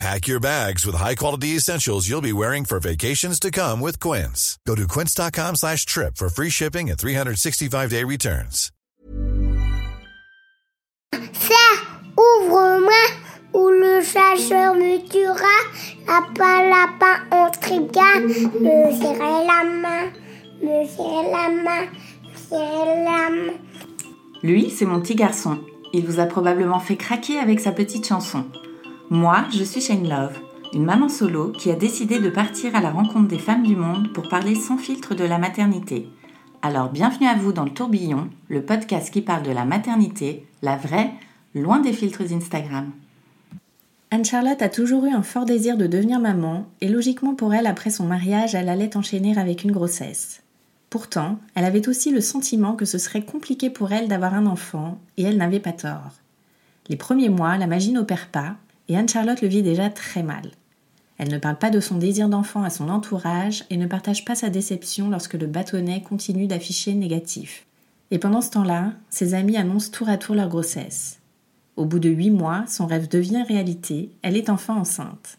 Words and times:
Pack 0.00 0.26
your 0.26 0.40
bags 0.40 0.84
with 0.84 0.96
high-quality 0.96 1.56
essentials 1.56 2.08
you'll 2.08 2.20
be 2.20 2.32
wearing 2.32 2.64
for 2.64 2.80
vacations 2.80 3.38
to 3.40 3.50
come 3.50 3.80
with 3.80 4.00
Quince. 4.00 4.58
Go 4.66 4.74
to 4.74 4.86
quince.com 4.88 5.56
slash 5.56 5.86
trip 5.86 6.16
for 6.16 6.28
free 6.28 6.50
shipping 6.50 6.90
and 6.90 6.98
365-day 6.98 8.04
returns. 8.04 8.70
Ça, 11.12 11.64
ouvre-moi, 12.18 13.06
ou 13.54 13.70
le 13.70 14.02
chasseur 14.02 14.74
me 14.74 14.98
tuera. 15.08 15.56
Lapin, 16.06 16.68
lapin, 16.68 17.26
on 17.30 17.50
triga. 17.52 18.20
Me 18.20 18.92
serrer 18.98 19.46
la 19.46 19.64
main, 19.64 20.12
me 20.60 20.86
serrer 20.88 21.30
la 21.30 21.48
main, 21.48 21.88
me 22.24 22.36
serrer 22.48 23.04
la 23.04 23.30
main. 23.30 23.58
Lui, 24.42 24.70
c'est 24.70 24.84
mon 24.86 25.00
petit 25.00 25.14
garçon. 25.14 25.60
Il 25.92 26.04
vous 26.04 26.18
a 26.18 26.26
probablement 26.26 26.80
fait 26.80 26.96
craquer 26.96 27.38
avec 27.38 27.60
sa 27.60 27.70
petite 27.70 28.06
chanson. 28.06 28.44
Moi, 29.10 29.44
je 29.54 29.62
suis 29.62 29.82
Shane 29.82 30.08
Love, 30.08 30.38
une 30.72 30.86
maman 30.86 31.10
solo 31.10 31.52
qui 31.52 31.70
a 31.70 31.74
décidé 31.74 32.20
de 32.20 32.30
partir 32.30 32.74
à 32.74 32.80
la 32.80 32.90
rencontre 32.90 33.28
des 33.28 33.38
femmes 33.38 33.62
du 33.62 33.76
monde 33.76 34.10
pour 34.14 34.30
parler 34.30 34.54
sans 34.54 34.78
filtre 34.78 35.14
de 35.14 35.24
la 35.24 35.36
maternité. 35.36 36.08
Alors 36.62 36.88
bienvenue 36.88 37.26
à 37.26 37.34
vous 37.34 37.52
dans 37.52 37.64
le 37.64 37.70
tourbillon, 37.70 38.30
le 38.48 38.62
podcast 38.62 39.12
qui 39.12 39.20
parle 39.20 39.42
de 39.42 39.50
la 39.50 39.66
maternité, 39.66 40.46
la 40.62 40.76
vraie, 40.76 41.12
loin 41.54 41.80
des 41.80 41.92
filtres 41.92 42.32
Instagram. 42.32 42.92
Anne-Charlotte 44.10 44.62
a 44.62 44.70
toujours 44.70 45.04
eu 45.04 45.10
un 45.10 45.22
fort 45.22 45.44
désir 45.44 45.76
de 45.76 45.86
devenir 45.86 46.18
maman, 46.18 46.66
et 46.80 46.88
logiquement 46.88 47.34
pour 47.34 47.52
elle, 47.52 47.66
après 47.66 47.90
son 47.90 48.06
mariage, 48.06 48.54
elle 48.54 48.70
allait 48.70 48.96
enchaîner 48.96 49.36
avec 49.36 49.64
une 49.64 49.72
grossesse. 49.72 50.40
Pourtant, 50.88 51.38
elle 51.54 51.66
avait 51.66 51.90
aussi 51.90 52.10
le 52.10 52.22
sentiment 52.22 52.72
que 52.72 52.86
ce 52.86 52.96
serait 52.96 53.24
compliqué 53.24 53.68
pour 53.68 53.92
elle 53.92 54.08
d'avoir 54.08 54.32
un 54.32 54.46
enfant, 54.46 54.98
et 55.18 55.24
elle 55.24 55.36
n'avait 55.36 55.60
pas 55.60 55.72
tort. 55.72 56.12
Les 56.88 56.96
premiers 56.96 57.28
mois, 57.28 57.58
la 57.58 57.66
magie 57.66 57.92
n'opère 57.92 58.28
pas, 58.28 58.56
et 58.88 58.96
Anne-Charlotte 58.96 59.40
le 59.40 59.48
vit 59.48 59.62
déjà 59.62 59.90
très 59.90 60.22
mal. 60.22 60.50
Elle 61.18 61.30
ne 61.30 61.38
parle 61.38 61.58
pas 61.58 61.70
de 61.70 61.80
son 61.80 61.96
désir 61.96 62.28
d'enfant 62.28 62.62
à 62.62 62.70
son 62.70 62.88
entourage 62.88 63.64
et 63.70 63.76
ne 63.76 63.86
partage 63.86 64.24
pas 64.24 64.34
sa 64.34 64.50
déception 64.50 65.10
lorsque 65.10 65.34
le 65.34 65.46
bâtonnet 65.46 66.02
continue 66.02 66.46
d'afficher 66.46 66.94
négatif. 66.94 67.66
Et 68.10 68.18
pendant 68.18 68.40
ce 68.40 68.50
temps-là, 68.50 68.92
ses 69.10 69.34
amis 69.34 69.56
annoncent 69.56 69.90
tour 69.90 70.08
à 70.08 70.18
tour 70.18 70.34
leur 70.34 70.48
grossesse. 70.48 71.20
Au 71.76 71.84
bout 71.84 71.98
de 71.98 72.08
huit 72.08 72.30
mois, 72.30 72.64
son 72.68 72.86
rêve 72.86 73.08
devient 73.08 73.44
réalité, 73.46 74.10
elle 74.22 74.36
est 74.36 74.50
enfin 74.50 74.76
enceinte. 74.76 75.38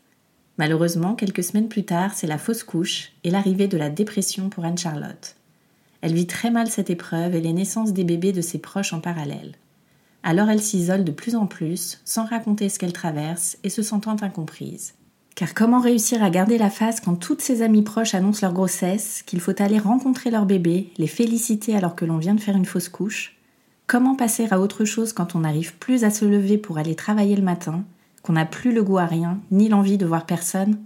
Malheureusement, 0.58 1.16
quelques 1.16 1.44
semaines 1.44 1.68
plus 1.68 1.84
tard, 1.84 2.14
c'est 2.14 2.28
la 2.28 2.38
fausse 2.38 2.64
couche 2.64 3.12
et 3.24 3.30
l'arrivée 3.30 3.68
de 3.68 3.78
la 3.78 3.90
dépression 3.90 4.50
pour 4.50 4.66
Anne-Charlotte. 4.66 5.36
Elle 6.02 6.14
vit 6.14 6.28
très 6.28 6.52
mal 6.52 6.68
cette 6.68 6.90
épreuve 6.90 7.36
et 7.36 7.42
les 7.42 7.54
naissances 7.54 7.94
des 7.94 8.04
bébés 8.04 8.32
de 8.32 8.42
ses 8.42 8.60
proches 8.60 8.94
en 8.94 9.00
parallèle. 9.00 9.54
Alors 10.28 10.50
elle 10.50 10.62
s'isole 10.62 11.04
de 11.04 11.12
plus 11.12 11.36
en 11.36 11.46
plus, 11.46 12.02
sans 12.04 12.26
raconter 12.26 12.68
ce 12.68 12.80
qu'elle 12.80 12.94
traverse 12.94 13.60
et 13.64 13.70
se 13.70 13.84
sentant 13.84 14.16
incomprise. 14.20 14.96
Car 15.36 15.54
comment 15.54 15.80
réussir 15.80 16.24
à 16.24 16.32
garder 16.32 16.58
la 16.58 16.72
face 16.72 17.00
quand 17.00 17.16
toutes 17.16 17.42
ses 17.42 17.62
amies 17.62 17.84
proches 17.84 18.16
annoncent 18.16 18.40
leur 18.42 18.54
grossesse, 18.54 19.22
qu'il 19.22 19.40
faut 19.40 19.62
aller 19.62 19.78
rencontrer 19.78 20.32
leur 20.32 20.48
bébé, 20.48 20.92
les 20.98 21.06
féliciter 21.06 21.76
alors 21.76 21.96
que 21.96 22.06
l'on 22.06 22.18
vient 22.18 22.34
de 22.34 22.42
faire 22.42 22.58
une 22.58 22.66
fausse 22.66 22.90
couche? 22.90 23.36
Comment 23.86 24.16
passer 24.16 24.48
à 24.50 24.60
autre 24.60 24.84
chose 24.84 25.14
quand 25.14 25.36
on 25.36 25.42
n'arrive 25.42 25.76
plus 25.76 26.04
à 26.04 26.10
se 26.10 26.26
lever 26.26 26.58
pour 26.58 26.80
aller 26.80 26.96
travailler 26.96 27.36
le 27.36 27.44
matin, 27.44 27.84
qu'on 28.24 28.34
n'a 28.34 28.46
plus 28.46 28.74
le 28.74 28.84
goût 28.84 28.98
à 28.98 29.06
rien, 29.06 29.40
ni 29.52 29.70
l'envie 29.70 30.00
de 30.00 30.08
voir 30.08 30.26
personne? 30.26 30.80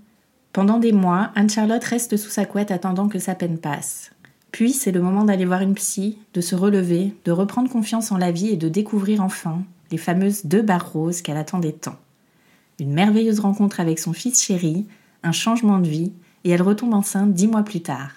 Pendant 0.51 0.79
des 0.79 0.91
mois, 0.91 1.31
Anne-Charlotte 1.35 1.83
reste 1.85 2.17
sous 2.17 2.29
sa 2.29 2.44
couette 2.44 2.72
attendant 2.72 3.07
que 3.07 3.19
sa 3.19 3.35
peine 3.35 3.57
passe. 3.57 4.11
Puis 4.51 4.73
c'est 4.73 4.91
le 4.91 5.01
moment 5.01 5.23
d'aller 5.23 5.45
voir 5.45 5.61
une 5.61 5.75
psy, 5.75 6.17
de 6.33 6.41
se 6.41 6.55
relever, 6.55 7.13
de 7.25 7.31
reprendre 7.31 7.69
confiance 7.69 8.11
en 8.11 8.17
la 8.17 8.31
vie 8.31 8.49
et 8.49 8.57
de 8.57 8.69
découvrir 8.69 9.21
enfin 9.21 9.61
les 9.91 9.97
fameuses 9.97 10.45
deux 10.45 10.61
barres 10.61 10.91
roses 10.91 11.21
qu'elle 11.21 11.37
attendait 11.37 11.71
tant. 11.71 11.97
Une 12.79 12.93
merveilleuse 12.93 13.39
rencontre 13.39 13.79
avec 13.79 13.99
son 13.99 14.13
fils 14.13 14.41
chéri, 14.41 14.85
un 15.23 15.31
changement 15.31 15.79
de 15.79 15.87
vie, 15.87 16.13
et 16.43 16.51
elle 16.51 16.61
retombe 16.61 16.93
enceinte 16.93 17.33
dix 17.33 17.47
mois 17.47 17.63
plus 17.63 17.81
tard. 17.81 18.11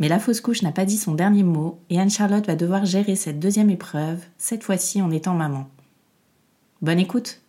Mais 0.00 0.08
la 0.08 0.18
fausse 0.18 0.40
couche 0.40 0.62
n'a 0.62 0.72
pas 0.72 0.84
dit 0.84 0.96
son 0.96 1.14
dernier 1.14 1.44
mot 1.44 1.78
et 1.90 2.00
Anne-Charlotte 2.00 2.46
va 2.46 2.56
devoir 2.56 2.84
gérer 2.84 3.14
cette 3.14 3.38
deuxième 3.38 3.70
épreuve, 3.70 4.18
cette 4.38 4.64
fois-ci 4.64 5.00
en 5.00 5.10
étant 5.10 5.34
maman. 5.34 5.68
Bonne 6.82 6.98
écoute 6.98 7.40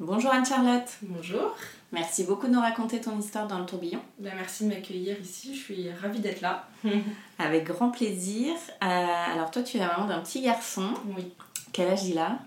Bonjour 0.00 0.32
Anne-Charlotte 0.32 0.88
Bonjour, 1.02 1.54
Merci 1.94 2.24
beaucoup 2.24 2.48
de 2.48 2.52
nous 2.52 2.60
raconter 2.60 3.00
ton 3.00 3.18
histoire 3.18 3.46
dans 3.46 3.58
le 3.60 3.66
tourbillon. 3.66 4.00
Ben, 4.18 4.32
merci 4.36 4.64
de 4.64 4.74
m'accueillir 4.74 5.18
ici, 5.20 5.54
je 5.54 5.60
suis 5.60 5.90
ravie 5.92 6.18
d'être 6.18 6.40
là. 6.40 6.66
Avec 7.38 7.64
grand 7.64 7.90
plaisir. 7.90 8.52
Euh, 8.82 8.86
alors 8.86 9.50
toi 9.52 9.62
tu 9.62 9.76
es 9.76 9.80
la 9.80 9.86
maman 9.86 10.06
d'un 10.08 10.18
petit 10.18 10.42
garçon. 10.42 10.88
Oui, 11.16 11.32
Quel 11.72 11.88
âge 11.88 12.04
il 12.04 12.18
a? 12.18 12.38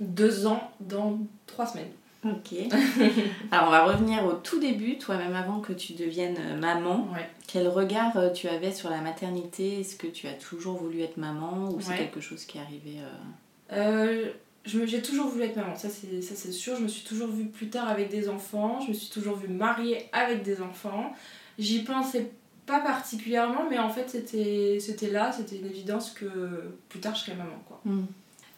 Deux 0.00 0.46
ans 0.46 0.70
dans 0.80 1.18
trois 1.46 1.66
semaines. 1.66 1.90
Ok. 2.24 2.58
Alors 3.52 3.68
on 3.68 3.70
va 3.70 3.84
revenir 3.84 4.24
au 4.24 4.32
tout 4.32 4.58
début, 4.58 4.98
toi 4.98 5.16
même 5.16 5.34
avant 5.34 5.60
que 5.60 5.72
tu 5.72 5.92
deviennes 5.92 6.38
euh, 6.38 6.56
maman. 6.58 7.06
Ouais. 7.14 7.28
Quel 7.46 7.68
regard 7.68 8.16
euh, 8.16 8.30
tu 8.32 8.48
avais 8.48 8.72
sur 8.72 8.90
la 8.90 9.00
maternité? 9.00 9.80
Est-ce 9.80 9.96
que 9.96 10.06
tu 10.06 10.26
as 10.26 10.32
toujours 10.32 10.76
voulu 10.76 11.02
être 11.02 11.18
maman? 11.18 11.68
Ou 11.70 11.80
c'est 11.80 11.96
quelque 11.96 12.20
chose 12.20 12.44
qui 12.44 12.58
est 12.58 12.60
arrivé 12.62 12.96
euh, 12.98 13.72
Euh, 13.72 14.32
J'ai 14.66 15.00
toujours 15.02 15.28
voulu 15.28 15.44
être 15.44 15.56
maman, 15.56 15.76
ça 15.76 15.88
c'est 15.88 16.52
sûr. 16.52 16.76
Je 16.76 16.82
me 16.82 16.88
suis 16.88 17.04
toujours 17.06 17.28
vue 17.28 17.46
plus 17.46 17.68
tard 17.68 17.88
avec 17.88 18.08
des 18.10 18.28
enfants, 18.28 18.80
je 18.80 18.88
me 18.88 18.94
suis 18.94 19.08
toujours 19.10 19.36
vue 19.36 19.48
mariée 19.48 20.08
avec 20.12 20.42
des 20.42 20.60
enfants. 20.60 21.12
J'y 21.58 21.84
pensais 21.84 22.30
pas 22.66 22.80
particulièrement, 22.80 23.66
mais 23.70 23.78
en 23.78 23.88
fait 23.90 24.10
c'était 24.10 25.10
là, 25.10 25.30
c'était 25.32 25.56
une 25.56 25.66
évidence 25.66 26.10
que 26.10 26.64
plus 26.88 27.00
tard 27.00 27.14
je 27.14 27.20
serais 27.24 27.36
maman. 27.36 27.62
quoi. 27.68 27.80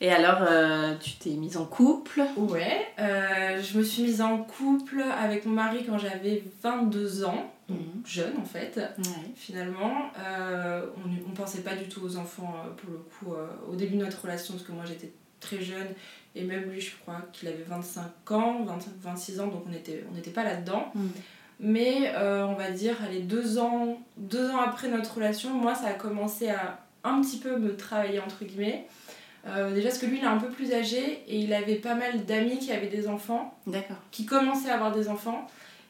Et 0.01 0.11
alors 0.13 0.39
euh, 0.49 0.95
tu 1.01 1.13
t'es 1.17 1.31
mise 1.31 1.57
en 1.57 1.67
couple? 1.67 2.23
Ouais, 2.37 2.87
euh, 3.01 3.61
je 3.61 3.77
me 3.79 3.83
suis 3.83 4.05
mise 4.05 4.21
en 4.23 4.39
couple 4.39 5.03
avec 5.03 5.45
mon 5.45 5.53
mari 5.55 5.85
quand 5.85 5.99
j'avais 5.99 6.43
22 6.63 7.25
ans, 7.25 7.53
donc 7.69 7.79
Mhm. 7.81 8.03
jeune 8.07 8.33
en 8.41 8.45
fait. 8.47 8.81
Finalement. 9.37 10.11
Euh, 10.19 10.87
on 11.05 11.09
ne 11.31 11.35
pensait 11.37 11.61
pas 11.61 11.75
du 11.75 11.87
tout 11.89 12.01
aux 12.03 12.17
enfants 12.17 12.55
euh, 12.65 12.71
pour 12.77 12.91
le 12.93 12.99
coup 12.99 13.37
au 13.71 13.75
début 13.77 13.97
de 13.97 14.05
notre 14.05 14.23
relation 14.23 14.55
parce 14.55 14.65
que 14.65 14.73
moi 14.73 14.85
j'étais 14.87 15.13
très 15.41 15.61
jeune 15.61 15.89
et 16.35 16.45
même 16.45 16.71
lui 16.71 16.81
je 16.81 16.95
crois 16.97 17.23
qu'il 17.33 17.49
avait 17.49 17.65
25 17.67 18.31
ans, 18.33 18.65
25, 18.65 18.91
26 19.01 19.41
ans 19.41 19.47
donc 19.49 19.65
on 19.67 19.71
n'était 19.71 20.05
on 20.11 20.15
n'était 20.15 20.31
pas 20.31 20.45
là-dedans. 20.45 20.91
Mm. 20.95 21.07
Mais 21.61 22.13
euh, 22.15 22.47
on 22.47 22.55
va 22.55 22.71
dire, 22.71 22.95
allez, 23.05 23.19
deux 23.19 23.59
ans, 23.59 24.01
deux 24.17 24.49
ans 24.51 24.61
après 24.61 24.89
notre 24.89 25.17
relation, 25.17 25.51
moi 25.51 25.75
ça 25.75 25.89
a 25.89 25.95
commencé 25.95 26.49
à 26.51 26.79
un 27.03 27.21
petit 27.21 27.39
peu 27.39 27.57
me 27.57 27.77
travailler 27.77 28.21
entre 28.21 28.45
guillemets. 28.45 28.87
Euh, 29.47 29.73
déjà 29.73 29.89
parce 29.89 29.99
que 29.99 30.07
lui 30.07 30.19
il 30.19 30.25
est 30.25 30.27
un 30.27 30.39
peu 30.39 30.49
plus 30.49 30.73
âgé 30.73 31.23
et 31.27 31.39
il 31.39 31.53
avait 31.55 31.77
pas 31.77 31.95
mal 31.95 32.25
d'amis 32.27 32.59
qui 32.59 32.73
avaient 32.73 32.89
des 32.89 33.09
enfants 33.09 33.57
qui 34.11 34.27
commençaient 34.27 34.71
à 34.71 34.75
avoir 34.75 34.93
des 34.93 35.09
enfants. 35.09 35.47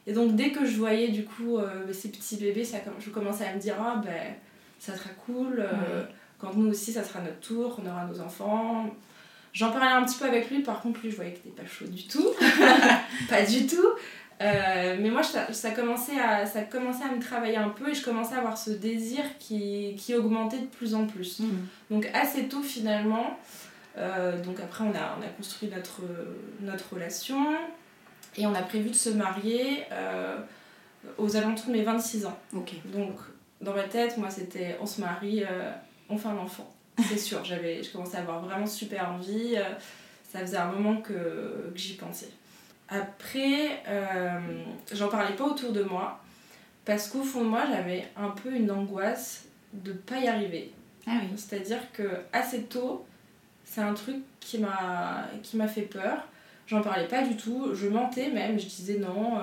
Et 0.07 0.13
donc 0.13 0.35
dès 0.35 0.51
que 0.51 0.65
je 0.65 0.77
voyais 0.77 1.09
du 1.09 1.25
coup 1.25 1.57
euh, 1.57 1.91
ces 1.91 2.09
petits 2.09 2.37
bébés, 2.37 2.63
ça, 2.63 2.77
je 2.99 3.09
commençais 3.09 3.45
à 3.45 3.53
me 3.53 3.59
dire 3.59 3.75
ah 3.79 4.01
ben 4.03 4.33
ça 4.79 4.95
sera 4.95 5.09
cool, 5.25 5.59
euh, 5.59 6.03
quand 6.37 6.55
nous 6.55 6.69
aussi 6.69 6.93
ça 6.93 7.03
sera 7.03 7.19
notre 7.21 7.39
tour, 7.39 7.79
on 7.83 7.89
aura 7.89 8.05
nos 8.05 8.21
enfants. 8.21 8.89
J'en 9.53 9.71
parlais 9.71 9.91
un 9.91 10.03
petit 10.03 10.17
peu 10.17 10.25
avec 10.25 10.49
lui, 10.49 10.61
par 10.61 10.81
contre 10.81 11.01
lui 11.01 11.11
je 11.11 11.15
voyais 11.15 11.33
qu'il 11.33 11.49
n'était 11.49 11.63
pas 11.63 11.67
chaud 11.67 11.85
du 11.85 12.07
tout, 12.07 12.27
pas 13.29 13.43
du 13.43 13.65
tout. 13.65 13.87
Euh, 14.41 14.95
mais 14.99 15.09
moi 15.09 15.21
ça, 15.21 15.51
ça, 15.51 15.71
commençait 15.71 16.17
à, 16.17 16.45
ça 16.45 16.61
commençait 16.61 17.03
à 17.03 17.11
me 17.11 17.21
travailler 17.21 17.57
un 17.57 17.69
peu 17.69 17.89
et 17.89 17.93
je 17.93 18.03
commençais 18.03 18.35
à 18.35 18.37
avoir 18.37 18.57
ce 18.57 18.69
désir 18.69 19.21
qui, 19.37 19.95
qui 19.97 20.15
augmentait 20.15 20.59
de 20.59 20.65
plus 20.65 20.95
en 20.95 21.05
plus. 21.07 21.41
Donc 21.91 22.09
assez 22.13 22.47
tôt 22.47 22.61
finalement, 22.61 23.37
euh, 23.97 24.41
donc 24.41 24.59
après 24.61 24.85
on 24.85 24.91
a, 24.91 25.17
on 25.19 25.23
a 25.23 25.27
construit 25.35 25.69
notre, 25.69 26.03
notre 26.61 26.93
relation 26.93 27.43
et 28.37 28.47
on 28.47 28.55
a 28.55 28.61
prévu 28.61 28.91
de 28.91 28.95
se 28.95 29.09
marier 29.09 29.83
euh, 29.91 30.37
aux 31.17 31.35
alentours 31.35 31.67
de 31.67 31.73
mes 31.73 31.83
26 31.83 32.25
ans. 32.25 32.37
Donc 32.53 32.71
dans 33.59 33.73
ma 33.73 33.83
tête, 33.83 34.17
moi 34.17 34.29
c'était 34.29 34.77
on 34.79 34.85
se 34.85 35.01
marie, 35.01 35.43
on 36.07 36.17
fait 36.17 36.29
un 36.29 36.37
enfant. 36.37 36.73
C'est 37.07 37.17
sûr, 37.17 37.43
j'avais, 37.43 37.83
je 37.83 37.91
commençais 37.91 38.17
à 38.17 38.21
avoir 38.21 38.41
vraiment 38.41 38.67
super 38.67 39.11
envie. 39.11 39.55
euh, 39.55 39.63
ça 40.31 40.39
faisait 40.39 40.57
un 40.57 40.71
moment 40.71 41.01
que, 41.01 41.13
que 41.13 41.77
j'y 41.77 41.95
pensais. 41.95 42.29
Après, 42.87 43.83
euh, 43.87 44.39
j'en 44.91 45.07
parlais 45.09 45.35
pas 45.35 45.43
autour 45.43 45.71
de 45.71 45.83
moi 45.83 46.19
parce 46.85 47.07
qu'au 47.07 47.23
fond 47.23 47.43
de 47.43 47.49
moi 47.49 47.63
j'avais 47.69 48.07
un 48.17 48.29
peu 48.29 48.51
une 48.51 48.71
angoisse 48.71 49.45
de 49.73 49.91
pas 49.93 50.17
y 50.19 50.27
arriver. 50.27 50.71
Ah 51.07 51.19
oui. 51.21 51.29
C'est-à-dire 51.35 51.91
que 51.93 52.03
assez 52.33 52.63
tôt, 52.63 53.05
c'est 53.63 53.81
un 53.81 53.93
truc 53.93 54.17
qui 54.39 54.57
m'a 54.57 55.27
qui 55.43 55.57
m'a 55.57 55.67
fait 55.67 55.83
peur. 55.83 56.27
J'en 56.67 56.81
parlais 56.81 57.07
pas 57.07 57.23
du 57.23 57.35
tout, 57.35 57.73
je 57.73 57.87
mentais 57.87 58.29
même, 58.29 58.59
je 58.59 58.65
disais 58.65 58.99
non, 58.99 59.39
euh, 59.39 59.41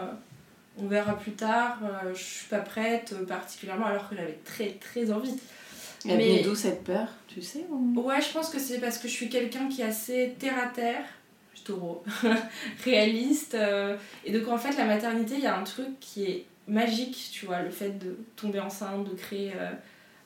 on 0.79 0.87
verra 0.87 1.17
plus 1.19 1.32
tard, 1.32 1.79
euh, 1.82 2.14
je 2.14 2.23
suis 2.23 2.47
pas 2.47 2.61
prête 2.61 3.14
particulièrement 3.26 3.87
alors 3.87 4.08
que 4.08 4.14
j'avais 4.17 4.38
très 4.44 4.70
très 4.75 5.11
envie. 5.11 5.37
Elle 6.08 6.19
venait 6.19 6.43
d'où 6.43 6.55
cette 6.55 6.85
peur, 6.85 7.08
tu 7.29 7.43
sais 7.43 7.64
Ouais, 7.97 8.20
je 8.20 8.32
pense 8.32 8.50
que 8.50 8.58
c'est 8.58 8.79
parce 8.81 8.99
que 8.99 9.08
je 9.08 9.12
suis 9.12 9.29
quelqu'un 9.29 9.69
qui 9.69 9.82
est 9.82 9.87
assez 9.87 10.35
terre 10.38 10.58
à 10.58 10.67
terre, 10.69 11.05
je 11.55 11.62
taureau, 11.62 12.03
réaliste. 12.85 13.55
euh, 13.55 13.97
et 14.25 14.32
donc 14.32 14.49
en 14.49 14.58
fait, 14.58 14.76
la 14.76 14.85
maternité, 14.85 15.35
il 15.37 15.43
y 15.44 15.47
a 15.47 15.56
un 15.58 15.64
truc 15.64 15.99
qui 16.00 16.25
est 16.25 16.47
magique, 16.69 17.31
tu 17.32 17.47
vois, 17.47 17.62
le 17.62 17.70
fait 17.70 17.99
de 17.99 18.19
tomber 18.37 18.61
enceinte, 18.61 19.08
de 19.08 19.14
créer 19.14 19.53
euh, 19.56 19.70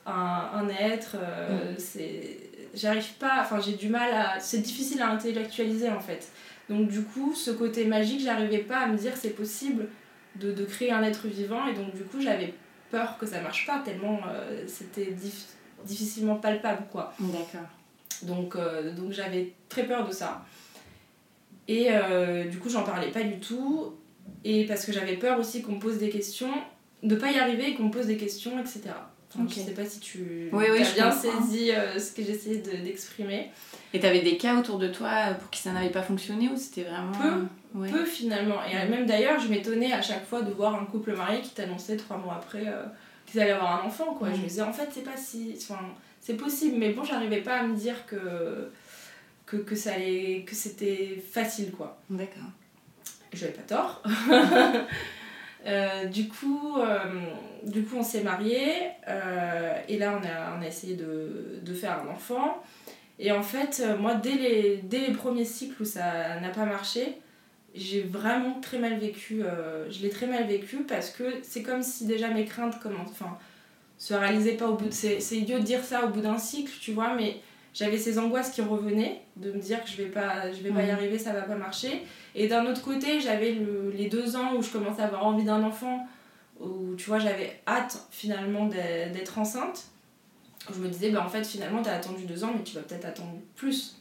un, 0.07 0.51
un 0.55 0.69
être. 0.69 1.17
euh, 1.21 1.75
c'est 1.79 2.39
J'arrive 2.73 3.15
pas, 3.19 3.39
enfin 3.41 3.59
j'ai 3.61 3.73
du 3.73 3.89
mal 3.89 4.13
à. 4.15 4.39
C'est 4.39 4.59
difficile 4.61 5.03
à 5.03 5.09
intellectualiser 5.11 5.89
en 5.89 5.99
fait. 5.99 6.29
Donc 6.69 6.89
du 6.89 7.03
coup, 7.03 7.35
ce 7.35 7.51
côté 7.51 7.85
magique, 7.85 8.21
j'arrivais 8.21 8.59
pas 8.59 8.79
à 8.79 8.87
me 8.87 8.97
dire 8.97 9.13
c'est 9.17 9.31
possible 9.31 9.89
de, 10.37 10.53
de 10.53 10.65
créer 10.65 10.93
un 10.93 11.03
être 11.03 11.27
vivant 11.27 11.67
et 11.67 11.75
donc 11.75 11.93
du 11.97 12.05
coup 12.05 12.21
j'avais 12.21 12.55
peur 12.93 13.19
que 13.19 13.27
ça 13.27 13.41
marche 13.41 13.67
pas 13.67 13.81
tellement 13.85 14.21
euh, 14.29 14.63
c'était 14.69 15.07
difficilement 15.85 16.37
palpable 16.37 16.83
quoi. 16.93 17.13
D'accord. 17.21 17.69
Donc, 18.23 18.57
euh, 18.57 18.93
donc 18.95 19.13
j'avais 19.13 19.53
très 19.69 19.85
peur 19.85 20.07
de 20.07 20.13
ça. 20.13 20.45
Et 21.69 21.89
euh, 21.91 22.45
du 22.49 22.59
coup, 22.59 22.69
j'en 22.69 22.83
parlais 22.83 23.09
pas 23.11 23.23
du 23.23 23.39
tout. 23.39 23.95
Et 24.45 24.65
parce 24.67 24.85
que 24.85 24.93
j'avais 24.93 25.17
peur 25.17 25.39
aussi 25.39 25.63
qu'on 25.63 25.73
me 25.73 25.81
pose 25.81 25.99
des 25.99 26.11
questions, 26.11 26.53
de 27.03 27.15
pas 27.17 27.31
y 27.31 27.39
arriver 27.39 27.71
et 27.71 27.75
qu'on 27.75 27.85
me 27.85 27.91
pose 27.91 28.07
des 28.07 28.17
questions, 28.17 28.59
etc. 28.59 28.81
Enfin, 29.33 29.45
Ok. 29.45 29.51
Je 29.55 29.61
sais 29.61 29.71
pas 29.73 29.85
si 29.85 30.01
tu 30.01 30.49
Oui, 30.53 30.65
oui, 30.73 30.81
as 30.81 30.85
je 30.85 30.95
bien 30.95 31.11
comprends. 31.11 31.41
saisi 31.43 31.71
euh, 31.71 31.99
ce 31.99 32.13
que 32.13 32.23
j'essayais 32.23 32.57
de- 32.59 32.85
d'exprimer. 32.85 33.51
Et 33.95 34.01
t'avais 34.01 34.23
des 34.23 34.37
cas 34.37 34.57
autour 34.59 34.79
de 34.79 34.89
toi 34.89 35.35
pour 35.39 35.51
qui 35.51 35.61
ça 35.61 35.71
n'avait 35.73 35.91
pas 35.91 36.03
fonctionné 36.03 36.49
ou 36.49 36.57
c'était 36.57 36.83
vraiment. 36.83 37.13
Peu. 37.13 37.79
Ouais. 37.79 37.91
Peu 37.91 38.05
finalement. 38.05 38.57
Et 38.65 38.75
même 38.89 39.07
d'ailleurs, 39.07 39.39
je 39.39 39.49
m'étonnais 39.49 39.93
à 39.93 40.03
chaque 40.03 40.27
fois 40.27 40.43
de 40.43 40.51
voir 40.53 40.75
un 40.81 40.85
couple 40.87 41.15
marié 41.17 41.41
qui 41.43 41.51
t'annonçait 41.51 41.97
trois 41.97 42.17
mois 42.19 42.35
après 42.35 42.65
euh, 42.67 42.83
qu'ils 43.31 43.41
allaient 43.41 43.53
avoir 43.53 43.83
un 43.83 43.87
enfant. 43.87 44.15
Quoi. 44.15 44.33
Je 44.33 44.39
me 44.39 44.47
disais, 44.47 44.63
en 44.63 44.73
fait, 44.73 44.89
c'est 44.93 45.05
pas 45.05 45.17
si. 45.17 45.55
Enfin, 45.57 45.81
c'est 46.21 46.37
possible, 46.37 46.77
mais 46.79 46.91
bon, 46.93 47.05
j'arrivais 47.05 47.41
pas 47.41 47.59
à 47.59 47.63
me 47.63 47.75
dire 47.75 48.07
que, 48.07 48.71
que, 49.47 49.57
que, 49.57 49.75
ça 49.75 49.95
allait, 49.95 50.45
que 50.47 50.55
c'était 50.55 51.23
facile. 51.33 51.73
quoi. 51.73 51.99
D'accord. 52.11 52.51
J'avais 53.33 53.53
pas 53.53 53.63
tort. 53.63 54.03
Euh, 55.67 56.07
du, 56.07 56.27
coup, 56.29 56.79
euh, 56.79 57.05
du 57.67 57.85
coup, 57.85 57.97
on 57.99 58.03
s'est 58.03 58.23
mariés 58.23 58.93
euh, 59.09 59.75
et 59.89 59.99
là, 59.99 60.19
on 60.19 60.27
a, 60.27 60.57
on 60.59 60.63
a 60.63 60.67
essayé 60.67 60.95
de, 60.95 61.61
de 61.63 61.75
faire 61.75 62.01
un 62.03 62.09
enfant. 62.09 62.63
Et 63.19 63.31
en 63.31 63.43
fait, 63.43 63.83
moi, 63.99 64.15
dès 64.15 64.37
les, 64.37 64.77
dès 64.85 65.01
les 65.01 65.13
premiers 65.13 65.45
cycles 65.45 65.83
où 65.83 65.85
ça 65.85 66.41
n'a 66.41 66.49
pas 66.49 66.65
marché, 66.65 67.19
j'ai 67.75 68.03
vraiment 68.03 68.61
très 68.61 68.79
mal 68.79 68.99
vécu. 68.99 69.43
euh, 69.45 69.91
je 69.91 70.03
l'ai 70.03 70.11
très 70.11 70.27
mal 70.27 70.47
vécu 70.47 70.79
parce 70.85 71.11
que 71.11 71.25
c'est 71.43 71.63
comme 71.63 71.83
si 71.83 72.07
déjà 72.07 72.29
mes 72.29 72.45
craintes 72.45 72.77
comment, 72.83 73.05
enfin, 73.09 73.39
se 73.99 74.15
réalisaient 74.15 74.55
pas 74.57 74.67
au 74.69 74.75
bout 74.77 74.87
de. 74.87 74.91
C'est 74.93 75.21
c'est 75.21 75.37
idiot 75.37 75.59
de 75.59 75.65
dire 75.65 75.85
ça 75.85 76.05
au 76.05 76.09
bout 76.09 76.21
d'un 76.21 76.39
cycle, 76.39 76.73
tu 76.81 76.93
vois, 76.93 77.15
mais 77.15 77.41
j'avais 77.75 77.99
ces 77.99 78.19
angoisses 78.19 78.51
qui 78.51 78.63
revenaient 78.63 79.21
de 79.37 79.53
me 79.53 79.59
dire 79.61 79.83
que 79.85 79.89
je 79.91 79.97
vais 79.97 80.09
pas, 80.09 80.51
je 80.53 80.61
vais 80.63 80.71
pas 80.71 80.83
y 80.83 80.91
arriver, 80.91 81.19
ça 81.19 81.33
va 81.33 81.43
pas 81.43 81.55
marcher. 81.55 82.03
Et 82.35 82.49
d'un 82.49 82.67
autre 82.67 82.83
côté, 82.83 83.21
j'avais 83.21 83.53
le- 83.53 83.91
les 83.95 84.09
deux 84.09 84.37
ans 84.37 84.55
où 84.57 84.63
je 84.63 84.71
commençais 84.71 85.03
à 85.03 85.07
avoir 85.07 85.25
envie 85.27 85.45
d'un 85.45 85.63
enfant, 85.63 86.07
où 86.61 86.95
tu 86.97 87.07
vois, 87.07 87.19
j'avais 87.21 87.61
hâte 87.69 88.07
finalement 88.11 88.67
d'être 88.67 89.13
d'être 89.13 89.39
enceinte. 89.39 89.85
Je 90.73 90.79
me 90.79 90.89
disais, 90.89 91.11
bah 91.11 91.23
en 91.25 91.29
fait, 91.29 91.45
finalement, 91.47 91.81
t'as 91.83 91.95
attendu 91.97 92.25
deux 92.27 92.45
ans, 92.45 92.53
mais 92.57 92.63
tu 92.63 92.75
vas 92.75 92.83
peut-être 92.83 93.07
attendre 93.07 93.33
plus. 93.57 93.97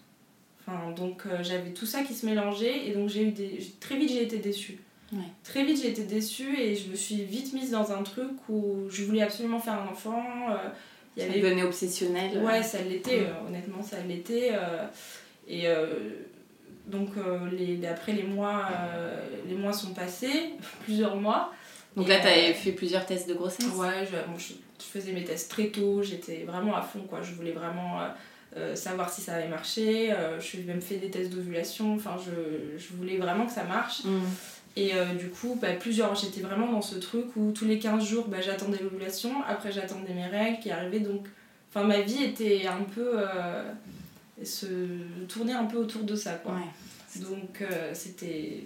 Enfin, 0.69 0.91
donc 0.91 1.23
euh, 1.25 1.39
j'avais 1.43 1.71
tout 1.71 1.85
ça 1.85 2.03
qui 2.03 2.13
se 2.13 2.25
mélangeait, 2.25 2.87
et 2.87 2.91
donc 2.93 3.09
j'ai 3.09 3.23
eu 3.23 3.31
des. 3.31 3.59
Très 3.79 3.97
vite, 3.97 4.09
j'ai 4.09 4.23
été 4.23 4.37
déçue. 4.37 4.79
Ouais. 5.11 5.19
Très 5.43 5.63
vite, 5.63 5.81
j'ai 5.81 5.89
été 5.89 6.03
déçue, 6.03 6.59
et 6.59 6.75
je 6.75 6.89
me 6.91 6.95
suis 6.95 7.23
vite 7.23 7.53
mise 7.53 7.71
dans 7.71 7.91
un 7.91 8.03
truc 8.03 8.29
où 8.47 8.87
je 8.89 9.03
voulais 9.03 9.23
absolument 9.23 9.59
faire 9.59 9.73
un 9.81 9.87
enfant. 9.87 10.23
euh, 10.51 10.69
y 11.17 11.21
Ça 11.21 11.25
avait 11.27 11.39
devenait 11.41 11.63
obsessionnel. 11.63 12.43
Ouais, 12.43 12.61
ça 12.61 12.81
l'était, 12.81 13.21
euh, 13.21 13.47
honnêtement, 13.47 13.81
ça 13.81 13.97
l'était. 14.07 14.49
euh, 14.53 14.85
et 15.47 15.67
euh, 15.67 15.87
donc, 16.85 17.09
euh, 17.17 17.49
les, 17.51 17.85
après, 17.87 18.11
les 18.13 18.23
mois, 18.23 18.67
euh, 18.71 19.19
les 19.47 19.55
mois 19.55 19.73
sont 19.73 19.93
passés, 19.93 20.51
plusieurs 20.83 21.15
mois. 21.15 21.53
Donc 21.95 22.05
Et, 22.05 22.09
là, 22.09 22.17
euh, 22.19 22.23
t'avais 22.23 22.53
fait 22.53 22.71
plusieurs 22.71 23.05
tests 23.05 23.27
de 23.27 23.33
grossesse? 23.33 23.65
Ouais, 23.75 24.05
je, 24.05 24.15
bon, 24.31 24.37
je, 24.37 24.53
je 24.79 24.83
faisais 24.85 25.11
mes 25.11 25.23
tests 25.23 25.49
très 25.49 25.67
tôt, 25.69 26.03
j'étais 26.03 26.43
vraiment 26.45 26.75
à 26.75 26.81
fond, 26.83 27.01
quoi. 27.09 27.21
Je 27.23 27.33
voulais 27.33 27.51
vraiment 27.51 27.99
euh, 28.01 28.07
euh, 28.59 28.75
savoir 28.75 29.09
si 29.09 29.21
ça 29.21 29.35
avait 29.35 29.47
marché. 29.47 30.11
euh, 30.11 30.39
je 30.39 30.45
suis 30.45 30.59
même 30.59 30.81
fait 30.81 30.97
des 30.97 31.09
tests 31.09 31.31
d'ovulation, 31.31 31.95
enfin, 31.95 32.15
je, 32.23 32.77
je 32.77 32.93
voulais 32.95 33.17
vraiment 33.17 33.45
que 33.45 33.51
ça 33.51 33.63
marche. 33.63 34.03
Mm. 34.03 34.19
Et 34.75 34.93
euh, 34.93 35.13
du 35.15 35.29
coup, 35.29 35.57
bah, 35.61 35.73
plusieurs, 35.79 36.13
j'étais 36.15 36.41
vraiment 36.41 36.71
dans 36.71 36.81
ce 36.81 36.95
truc 36.95 37.25
où 37.35 37.51
tous 37.51 37.65
les 37.65 37.79
15 37.79 38.03
jours, 38.05 38.27
bah, 38.27 38.41
j'attendais 38.41 38.77
l'ovulation, 38.81 39.31
après 39.47 39.71
j'attendais 39.71 40.13
mes 40.13 40.27
règles 40.27 40.59
qui 40.59 40.71
arrivaient. 40.71 40.99
Donc, 40.99 41.27
enfin, 41.69 41.85
ma 41.85 42.01
vie 42.01 42.23
était 42.23 42.67
un 42.67 42.83
peu. 42.83 43.13
euh, 43.15 43.63
se 44.43 44.67
tournait 45.27 45.51
un 45.53 45.65
peu 45.65 45.77
autour 45.77 46.03
de 46.03 46.15
ça, 46.15 46.31
quoi. 46.35 46.53
Ouais. 46.53 47.21
Donc, 47.21 47.61
c'était. 47.93 48.63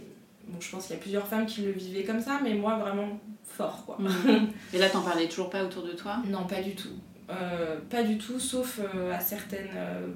Bon, 0.48 0.60
je 0.60 0.70
pense 0.70 0.86
qu'il 0.86 0.96
y 0.96 1.00
a 1.00 1.02
plusieurs 1.02 1.26
femmes 1.26 1.48
qui 1.48 1.62
le 1.62 1.72
vivaient 1.72 2.04
comme 2.04 2.22
ça, 2.22 2.40
mais 2.44 2.54
moi, 2.54 2.78
vraiment 2.78 3.20
fort, 3.44 3.84
quoi. 3.86 3.98
Mm. 4.00 4.50
Et 4.74 4.78
là, 4.78 4.90
t'en 4.90 5.02
parlais 5.02 5.28
toujours 5.28 5.50
pas 5.50 5.64
autour 5.64 5.82
de 5.84 5.94
toi? 5.94 6.18
Non, 6.28 6.46
pas 6.46 6.62
du 6.62 6.76
tout. 6.76 6.90
Euh, 7.30 7.80
pas 7.90 8.04
du 8.04 8.18
tout, 8.18 8.40
sauf 8.40 8.80
euh, 8.80 9.14
à 9.14 9.20
certaines 9.20 9.70
euh, 9.76 10.08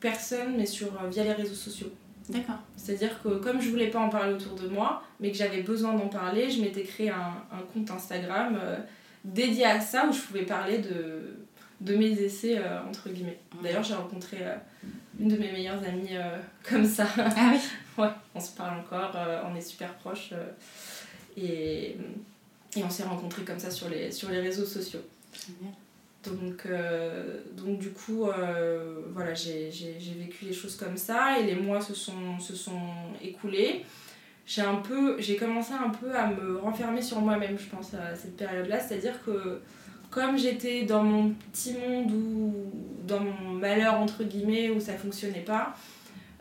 personnes, 0.00 0.56
mais 0.56 0.66
sur, 0.66 0.88
via 1.08 1.24
les 1.24 1.32
réseaux 1.32 1.54
sociaux. 1.54 1.90
D'accord. 2.28 2.58
C'est-à-dire 2.76 3.22
que 3.22 3.28
comme 3.38 3.60
je 3.60 3.70
voulais 3.70 3.88
pas 3.88 4.00
en 4.00 4.10
parler 4.10 4.34
autour 4.34 4.54
de 4.54 4.68
moi, 4.68 5.02
mais 5.18 5.30
que 5.30 5.36
j'avais 5.36 5.62
besoin 5.62 5.94
d'en 5.94 6.08
parler, 6.08 6.50
je 6.50 6.60
m'étais 6.60 6.82
créé 6.82 7.10
un, 7.10 7.42
un 7.50 7.62
compte 7.72 7.90
Instagram 7.90 8.58
euh, 8.60 8.76
dédié 9.24 9.64
à 9.64 9.80
ça 9.80 10.06
où 10.06 10.12
je 10.12 10.20
pouvais 10.20 10.44
parler 10.44 10.78
de, 10.78 11.36
de 11.80 11.96
mes 11.96 12.10
essais, 12.20 12.58
euh, 12.58 12.82
entre 12.86 13.08
guillemets. 13.08 13.40
D'ailleurs, 13.62 13.82
j'ai 13.82 13.94
rencontré 13.94 14.38
euh, 14.42 14.56
une 15.18 15.28
de 15.28 15.36
mes 15.36 15.50
meilleures 15.50 15.82
amies 15.82 16.16
comme 16.68 16.84
ça. 16.84 17.06
Ah 17.16 17.52
oui 17.52 17.60
ouais, 18.02 18.10
on 18.34 18.40
se 18.40 18.54
parle 18.54 18.80
encore, 18.80 19.16
on 19.50 19.56
est 19.56 19.60
super 19.62 19.94
proches. 19.94 20.32
et, 21.36 21.96
et 22.76 22.84
on 22.84 22.90
s'est 22.90 23.04
rencontrés 23.04 23.42
comme 23.42 23.58
ça 23.58 23.70
sur 23.70 23.88
les, 23.88 24.12
sur 24.12 24.28
les 24.28 24.40
réseaux 24.40 24.66
sociaux. 24.66 25.00
Génial. 25.32 25.74
Donc, 26.30 26.66
euh, 26.66 27.40
donc 27.56 27.78
du 27.78 27.90
coup, 27.90 28.26
euh, 28.26 29.00
voilà, 29.12 29.34
j'ai 29.34 29.70
vécu 30.18 30.46
les 30.46 30.52
choses 30.52 30.76
comme 30.76 30.96
ça 30.96 31.38
et 31.38 31.44
les 31.44 31.54
mois 31.54 31.80
se 31.80 31.94
sont, 31.94 32.38
se 32.38 32.54
sont 32.54 32.80
écoulés. 33.22 33.84
J'ai 34.46 35.36
commencé 35.36 35.72
un 35.74 35.90
peu 35.90 36.14
à 36.14 36.28
me 36.28 36.58
renfermer 36.58 37.02
sur 37.02 37.20
moi-même, 37.20 37.58
je 37.58 37.66
pense, 37.66 37.92
à 37.94 38.14
cette 38.14 38.36
période-là. 38.36 38.80
C'est-à-dire 38.80 39.22
que 39.24 39.60
comme 40.10 40.38
j'étais 40.38 40.84
dans 40.84 41.02
mon 41.02 41.30
petit 41.52 41.74
monde 41.74 42.10
ou 42.10 42.54
dans 43.06 43.20
mon 43.20 43.52
malheur, 43.52 43.94
entre 43.94 44.24
guillemets, 44.24 44.70
où 44.70 44.80
ça 44.80 44.94
fonctionnait 44.94 45.44
pas, 45.44 45.74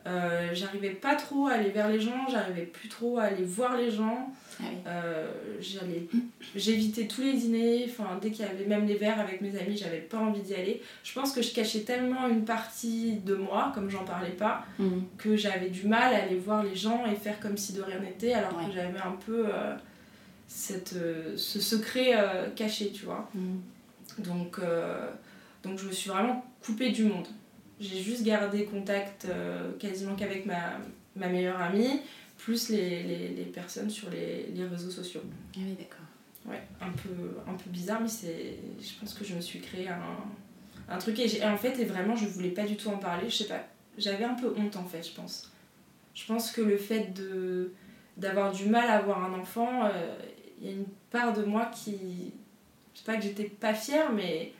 euh, 0.07 0.49
j'arrivais 0.53 0.91
pas 0.91 1.15
trop 1.15 1.47
à 1.47 1.53
aller 1.53 1.69
vers 1.69 1.89
les 1.89 1.99
gens, 1.99 2.27
j'arrivais 2.29 2.65
plus 2.65 2.87
trop 2.87 3.19
à 3.19 3.23
aller 3.23 3.43
voir 3.43 3.75
les 3.75 3.91
gens. 3.91 4.31
Ah 4.59 4.63
oui. 4.71 4.77
Euh, 4.87 5.31
j'allais 5.59 6.07
j'évitais 6.55 7.05
tous 7.05 7.21
les 7.21 7.33
dîners 7.33 7.85
enfin 7.89 8.17
dès 8.21 8.31
qu'il 8.31 8.43
y 8.43 8.47
avait 8.47 8.65
même 8.65 8.87
les 8.87 8.95
verres 8.95 9.19
avec 9.19 9.41
mes 9.41 9.55
amis 9.57 9.77
j'avais 9.77 9.99
pas 9.99 10.17
envie 10.17 10.41
d'y 10.41 10.55
aller 10.55 10.81
je 11.03 11.13
pense 11.13 11.31
que 11.31 11.41
je 11.43 11.53
cachais 11.53 11.81
tellement 11.81 12.27
une 12.27 12.43
partie 12.43 13.17
de 13.17 13.35
moi 13.35 13.71
comme 13.75 13.89
j'en 13.89 14.03
parlais 14.03 14.31
pas 14.31 14.65
Mm. 14.79 14.87
que 15.17 15.35
j'avais 15.37 15.69
du 15.69 15.85
mal 15.87 16.13
à 16.15 16.23
aller 16.23 16.37
voir 16.37 16.63
les 16.63 16.75
gens 16.75 17.05
et 17.05 17.15
faire 17.15 17.39
comme 17.39 17.55
si 17.57 17.73
de 17.73 17.81
rien 17.83 17.99
n'était 17.99 18.33
alors 18.33 18.57
Ouais. 18.57 18.65
que 18.65 18.71
j'avais 18.73 18.97
un 18.99 19.15
peu 19.25 19.45
euh, 19.47 19.75
cette, 20.47 20.93
euh, 20.95 21.33
ce 21.37 21.59
secret 21.59 22.13
caché 22.55 22.91
tu 22.91 23.05
vois 23.05 23.29
Mm. 23.35 23.57
donc, 24.23 24.59
donc 25.63 25.77
je 25.77 25.85
me 25.87 25.91
suis 25.91 26.09
vraiment 26.09 26.43
coupée 26.65 26.89
du 26.89 27.03
monde. 27.03 27.27
J'ai 27.79 27.99
juste 27.99 28.23
gardé 28.23 28.65
contact 28.65 29.27
quasiment 29.77 30.15
qu'avec 30.15 30.45
ma, 30.47 30.79
ma 31.15 31.27
meilleure 31.27 31.61
amie, 31.61 31.99
plus 32.37 32.69
les, 32.69 33.03
les, 33.03 33.27
les 33.29 33.45
personnes 33.45 33.89
sur 33.89 34.09
les, 34.09 34.47
les 34.53 34.65
réseaux 34.65 34.89
sociaux. 34.91 35.21
Ah 35.55 35.59
oui, 35.59 35.75
d'accord. 35.77 36.05
Ouais, 36.47 36.61
un 36.81 36.91
peu, 36.91 37.09
un 37.49 37.53
peu 37.55 37.69
bizarre, 37.69 37.99
mais 38.01 38.07
c'est, 38.07 38.55
je 38.81 38.99
pense 38.99 39.13
que 39.13 39.25
je 39.25 39.35
me 39.35 39.41
suis 39.41 39.59
créé 39.59 39.89
un, 39.89 39.99
un 40.89 40.97
truc. 40.97 41.19
Et, 41.19 41.43
en 41.43 41.57
fait, 41.57 41.77
et 41.79 41.85
vraiment, 41.85 42.15
je 42.15 42.25
voulais 42.25 42.51
pas 42.51 42.63
du 42.65 42.77
tout 42.77 42.89
en 42.89 42.97
parler. 42.97 43.29
Je 43.29 43.35
sais 43.37 43.47
pas, 43.47 43.65
j'avais 43.97 44.23
un 44.23 44.33
peu 44.35 44.53
honte 44.57 44.75
en 44.77 44.85
fait, 44.85 45.03
je 45.05 45.13
pense. 45.13 45.51
Je 46.13 46.25
pense 46.25 46.51
que 46.51 46.61
le 46.61 46.77
fait 46.77 47.13
de, 47.13 47.71
d'avoir 48.15 48.51
du 48.53 48.65
mal 48.65 48.87
à 48.89 48.93
avoir 48.93 49.23
un 49.23 49.37
enfant, 49.39 49.85
euh, 49.85 50.15
il 50.61 50.67
y 50.67 50.69
a 50.69 50.73
une 50.73 50.85
part 51.11 51.33
de 51.33 51.43
moi 51.43 51.65
qui. 51.75 52.31
Je 52.93 52.99
sais 52.99 53.05
pas 53.05 53.17
que 53.17 53.23
j'étais 53.23 53.43
pas 53.43 53.73
fière, 53.73 54.11
mais 54.13 54.53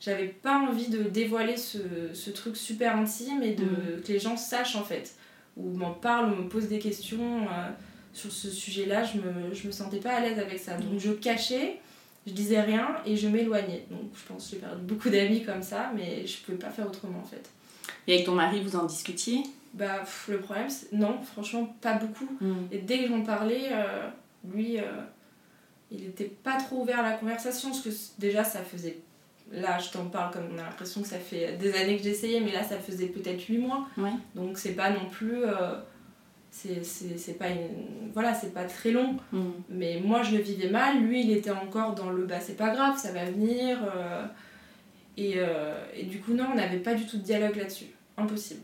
j'avais 0.00 0.28
pas 0.28 0.58
envie 0.58 0.88
de 0.88 1.02
dévoiler 1.02 1.56
ce, 1.56 1.78
ce 2.14 2.30
truc 2.30 2.56
super 2.56 2.96
intime 2.96 3.42
et 3.42 3.54
de, 3.54 3.64
Mhm. 3.64 4.02
que 4.02 4.12
les 4.12 4.18
gens 4.20 4.36
sachent 4.36 4.76
en 4.76 4.84
fait. 4.84 5.14
Ou 5.56 5.70
m'en 5.76 5.92
parlent, 5.92 6.32
ou 6.32 6.36
me 6.36 6.48
posent 6.48 6.68
des 6.68 6.78
questions. 6.78 7.42
euh, 7.42 7.70
sur 8.12 8.30
ce 8.30 8.50
sujet-là, 8.50 9.04
je 9.04 9.18
me, 9.18 9.54
je 9.54 9.66
me 9.66 9.72
sentais 9.72 9.98
pas 9.98 10.10
à 10.10 10.20
l'aise 10.20 10.38
avec 10.38 10.58
ça. 10.58 10.76
Donc 10.76 10.98
je 10.98 11.12
cachais, 11.12 11.80
je 12.26 12.32
disais 12.32 12.60
rien 12.60 12.96
et 13.06 13.16
je 13.16 13.28
m'éloignais. 13.28 13.86
Donc 13.90 14.00
je 14.14 14.26
pense 14.26 14.44
que 14.46 14.50
j'ai 14.52 14.60
perdu 14.60 14.82
beaucoup 14.82 15.08
d'amis 15.08 15.42
comme 15.44 15.62
ça, 15.62 15.90
mais 15.94 16.26
je 16.26 16.38
pouvais 16.42 16.58
pas 16.58 16.70
faire 16.70 16.86
autrement 16.86 17.20
en 17.20 17.24
fait. 17.24 17.48
Et 18.06 18.14
avec 18.14 18.26
ton 18.26 18.34
mari, 18.34 18.60
vous 18.60 18.76
en 18.76 18.84
discutiez? 18.84 19.42
Bah 19.74 20.00
pff, 20.00 20.28
le 20.28 20.40
problème, 20.40 20.68
c'est 20.68 20.92
non, 20.92 21.22
franchement 21.22 21.74
pas 21.80 21.94
beaucoup. 21.94 22.28
Et 22.70 22.78
dès 22.78 22.98
que 22.98 23.08
j'en 23.08 23.22
parlais, 23.22 23.70
euh, 23.72 24.08
lui, 24.52 24.78
euh, 24.78 24.82
il 25.90 26.04
était 26.04 26.24
pas 26.24 26.58
trop 26.58 26.82
ouvert 26.82 26.98
à 26.98 27.02
la 27.02 27.12
conversation 27.12 27.70
parce 27.70 27.80
que 27.80 27.90
déjà 28.18 28.44
ça 28.44 28.60
faisait 28.62 28.98
là, 29.52 29.78
je 29.78 29.90
t'en 29.90 30.06
parle 30.06 30.32
comme 30.32 30.44
on 30.54 30.58
a 30.58 30.62
l'impression 30.62 31.02
que 31.02 31.08
ça 31.08 31.18
fait 31.18 31.56
des 31.58 31.74
années 31.74 31.96
que 31.96 32.02
j'ai 32.02 32.10
essayé, 32.10 32.40
mais 32.40 32.52
là, 32.52 32.62
ça 32.62 32.78
faisait 32.78 33.06
peut-être 33.06 33.42
8 33.46 33.58
mois. 33.58 33.86
Ouais. 33.98 34.10
Donc, 34.34 34.58
c'est 34.58 34.72
pas 34.72 34.90
non 34.90 35.08
plus. 35.10 35.44
euh, 35.44 35.74
c'est- 36.50 37.38
pas 37.38 37.48
une. 37.48 38.10
Voilà, 38.12 38.34
c'est 38.34 38.52
pas 38.52 38.64
très 38.64 38.90
long. 38.90 39.16
Mm. 39.32 39.40
Mais 39.70 40.00
moi, 40.04 40.22
je 40.22 40.36
le 40.36 40.42
vivais 40.42 40.68
mal. 40.68 41.00
Lui, 41.02 41.22
il 41.24 41.30
était 41.32 41.50
encore 41.50 41.94
dans 41.94 42.10
le 42.10 42.24
bah, 42.26 42.40
c'est 42.40 42.56
pas 42.56 42.70
grave, 42.74 42.98
ça 42.98 43.12
va 43.12 43.24
venir. 43.24 43.78
euh, 43.94 44.24
et, 45.16 45.34
euh, 45.36 45.74
et 45.94 46.04
du 46.04 46.20
coup, 46.20 46.32
non, 46.34 46.46
on 46.52 46.54
n'avait 46.56 46.78
pas 46.78 46.94
du 46.94 47.06
tout 47.06 47.16
de 47.18 47.22
dialogue 47.22 47.56
là-dessus. 47.56 47.86
Impossible. 48.16 48.60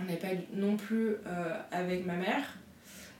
On 0.00 0.04
n'avait 0.04 0.16
pas 0.18 0.28
non 0.54 0.76
plus 0.76 1.16
euh, 1.26 1.54
avec 1.70 2.06
ma 2.06 2.14
mère, 2.14 2.56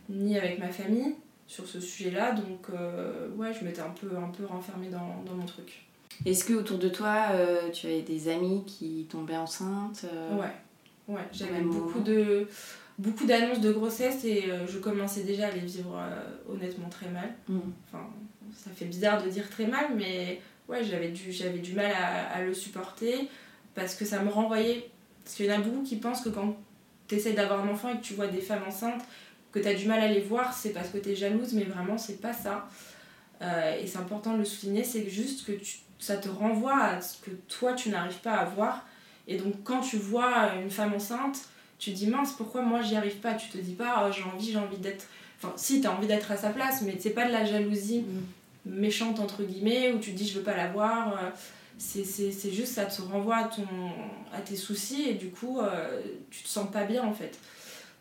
ni 0.08 0.36
avec 0.38 0.58
ma 0.58 0.68
famille 0.68 1.14
sur 1.46 1.66
ce 1.66 1.80
sujet-là. 1.80 2.32
Donc, 2.32 2.66
euh, 2.74 3.28
ouais, 3.36 3.52
je 3.58 3.64
m'étais 3.64 3.80
un 3.82 3.90
peu, 3.90 4.16
un 4.16 4.28
peu 4.30 4.44
renfermée 4.46 4.88
dans, 4.88 5.22
dans 5.26 5.34
mon 5.34 5.44
truc. 5.46 5.84
Est-ce 6.26 6.44
que 6.44 6.52
autour 6.54 6.78
de 6.78 6.88
toi, 6.88 7.28
euh, 7.32 7.70
tu 7.70 7.86
avais 7.86 8.02
des 8.02 8.28
amis 8.28 8.64
qui 8.66 9.06
tombaient 9.10 9.36
enceintes 9.36 10.04
euh, 10.04 10.36
Ouais, 10.38 10.52
ouais. 11.14 11.22
J'avais 11.32 11.60
beaucoup 11.60 12.00
de 12.00 12.46
beaucoup 12.98 13.24
d'annonces 13.26 13.60
de 13.60 13.72
grossesse 13.72 14.24
et 14.24 14.44
euh, 14.50 14.66
je 14.66 14.78
commençais 14.78 15.22
déjà 15.24 15.48
à 15.48 15.50
les 15.50 15.60
vivre 15.60 15.98
honnêtement 16.48 16.88
très 16.88 17.08
mal. 17.08 17.30
Mm. 17.48 17.58
Enfin, 17.88 18.06
ça 18.54 18.70
fait 18.70 18.84
bizarre 18.84 19.22
de 19.22 19.28
dire 19.30 19.48
très 19.50 19.66
mal, 19.66 19.86
mais 19.96 20.40
ouais, 20.68 20.84
j'avais 20.84 21.08
du, 21.08 21.32
j'avais 21.32 21.58
du 21.58 21.72
mal 21.72 21.90
à, 21.90 22.28
à 22.34 22.42
le 22.42 22.54
supporter 22.54 23.28
parce 23.74 23.94
que 23.94 24.04
ça 24.04 24.22
me 24.22 24.28
renvoyait. 24.30 24.90
Parce 25.24 25.36
qu'il 25.36 25.46
y 25.46 25.52
en 25.52 25.56
a 25.56 25.58
beaucoup 25.58 25.82
qui 25.82 25.96
pensent 25.96 26.20
que 26.20 26.28
quand 26.28 26.56
tu 27.08 27.14
essaies 27.16 27.32
d'avoir 27.32 27.64
un 27.64 27.68
enfant 27.68 27.92
et 27.92 27.96
que 27.98 28.02
tu 28.02 28.14
vois 28.14 28.26
des 28.28 28.40
femmes 28.40 28.62
enceintes, 28.66 29.02
que 29.50 29.58
tu 29.58 29.66
as 29.68 29.74
du 29.74 29.86
mal 29.86 30.00
à 30.00 30.08
les 30.08 30.20
voir, 30.20 30.52
c'est 30.52 30.70
parce 30.70 30.88
que 30.90 30.98
tu 30.98 31.10
es 31.10 31.14
jalouse, 31.16 31.52
mais 31.54 31.64
vraiment, 31.64 31.96
c'est 31.98 32.20
pas 32.20 32.32
ça. 32.32 32.68
Et 33.80 33.86
c'est 33.86 33.98
important 33.98 34.34
de 34.34 34.38
le 34.38 34.44
souligner, 34.44 34.82
c'est 34.84 35.08
juste 35.10 35.44
que 35.46 35.52
tu- 35.52 35.78
ça 36.02 36.16
te 36.16 36.28
renvoie 36.28 36.76
à 36.78 37.00
ce 37.00 37.18
que 37.18 37.30
toi, 37.48 37.74
tu 37.74 37.88
n'arrives 37.90 38.18
pas 38.20 38.32
à 38.32 38.44
voir. 38.44 38.84
Et 39.28 39.36
donc, 39.36 39.54
quand 39.62 39.80
tu 39.80 39.96
vois 39.96 40.54
une 40.62 40.70
femme 40.70 40.94
enceinte, 40.94 41.38
tu 41.78 41.92
te 41.92 41.96
dis 41.96 42.06
mince, 42.08 42.32
pourquoi 42.32 42.62
moi 42.62 42.82
j'y 42.82 42.96
arrive 42.96 43.16
pas? 43.16 43.34
Tu 43.34 43.48
te 43.50 43.58
dis 43.58 43.74
pas, 43.74 44.04
oh, 44.08 44.12
j'ai 44.12 44.24
envie, 44.24 44.50
j'ai 44.52 44.58
envie 44.58 44.78
d'être. 44.78 45.06
Enfin, 45.38 45.52
si, 45.56 45.80
t'as 45.80 45.90
envie 45.90 46.06
d'être 46.08 46.30
à 46.32 46.36
sa 46.36 46.50
place, 46.50 46.82
mais 46.82 46.96
c'est 47.00 47.10
pas 47.10 47.26
de 47.26 47.32
la 47.32 47.44
jalousie 47.44 48.00
Mm. 48.00 48.70
méchante, 48.80 49.20
entre 49.20 49.42
guillemets, 49.42 49.92
où 49.92 49.98
tu 49.98 50.12
te 50.12 50.16
dis 50.16 50.28
je 50.28 50.38
veux 50.38 50.44
pas 50.44 50.56
la 50.56 50.68
voir. 50.70 51.12
euh, 51.12 51.30
C'est 51.78 52.04
c'est- 52.04 52.30
c'est 52.30 52.52
juste, 52.52 52.74
ça 52.74 52.84
te 52.84 53.02
renvoie 53.02 53.36
à, 53.38 53.44
ton, 53.44 53.66
à 54.32 54.40
tes 54.40 54.54
soucis 54.54 55.02
et 55.08 55.14
du 55.14 55.30
coup, 55.30 55.58
euh, 55.60 56.00
tu 56.30 56.42
te 56.44 56.48
sens 56.48 56.70
pas 56.70 56.84
bien 56.84 57.02
en 57.02 57.12
fait. 57.12 57.36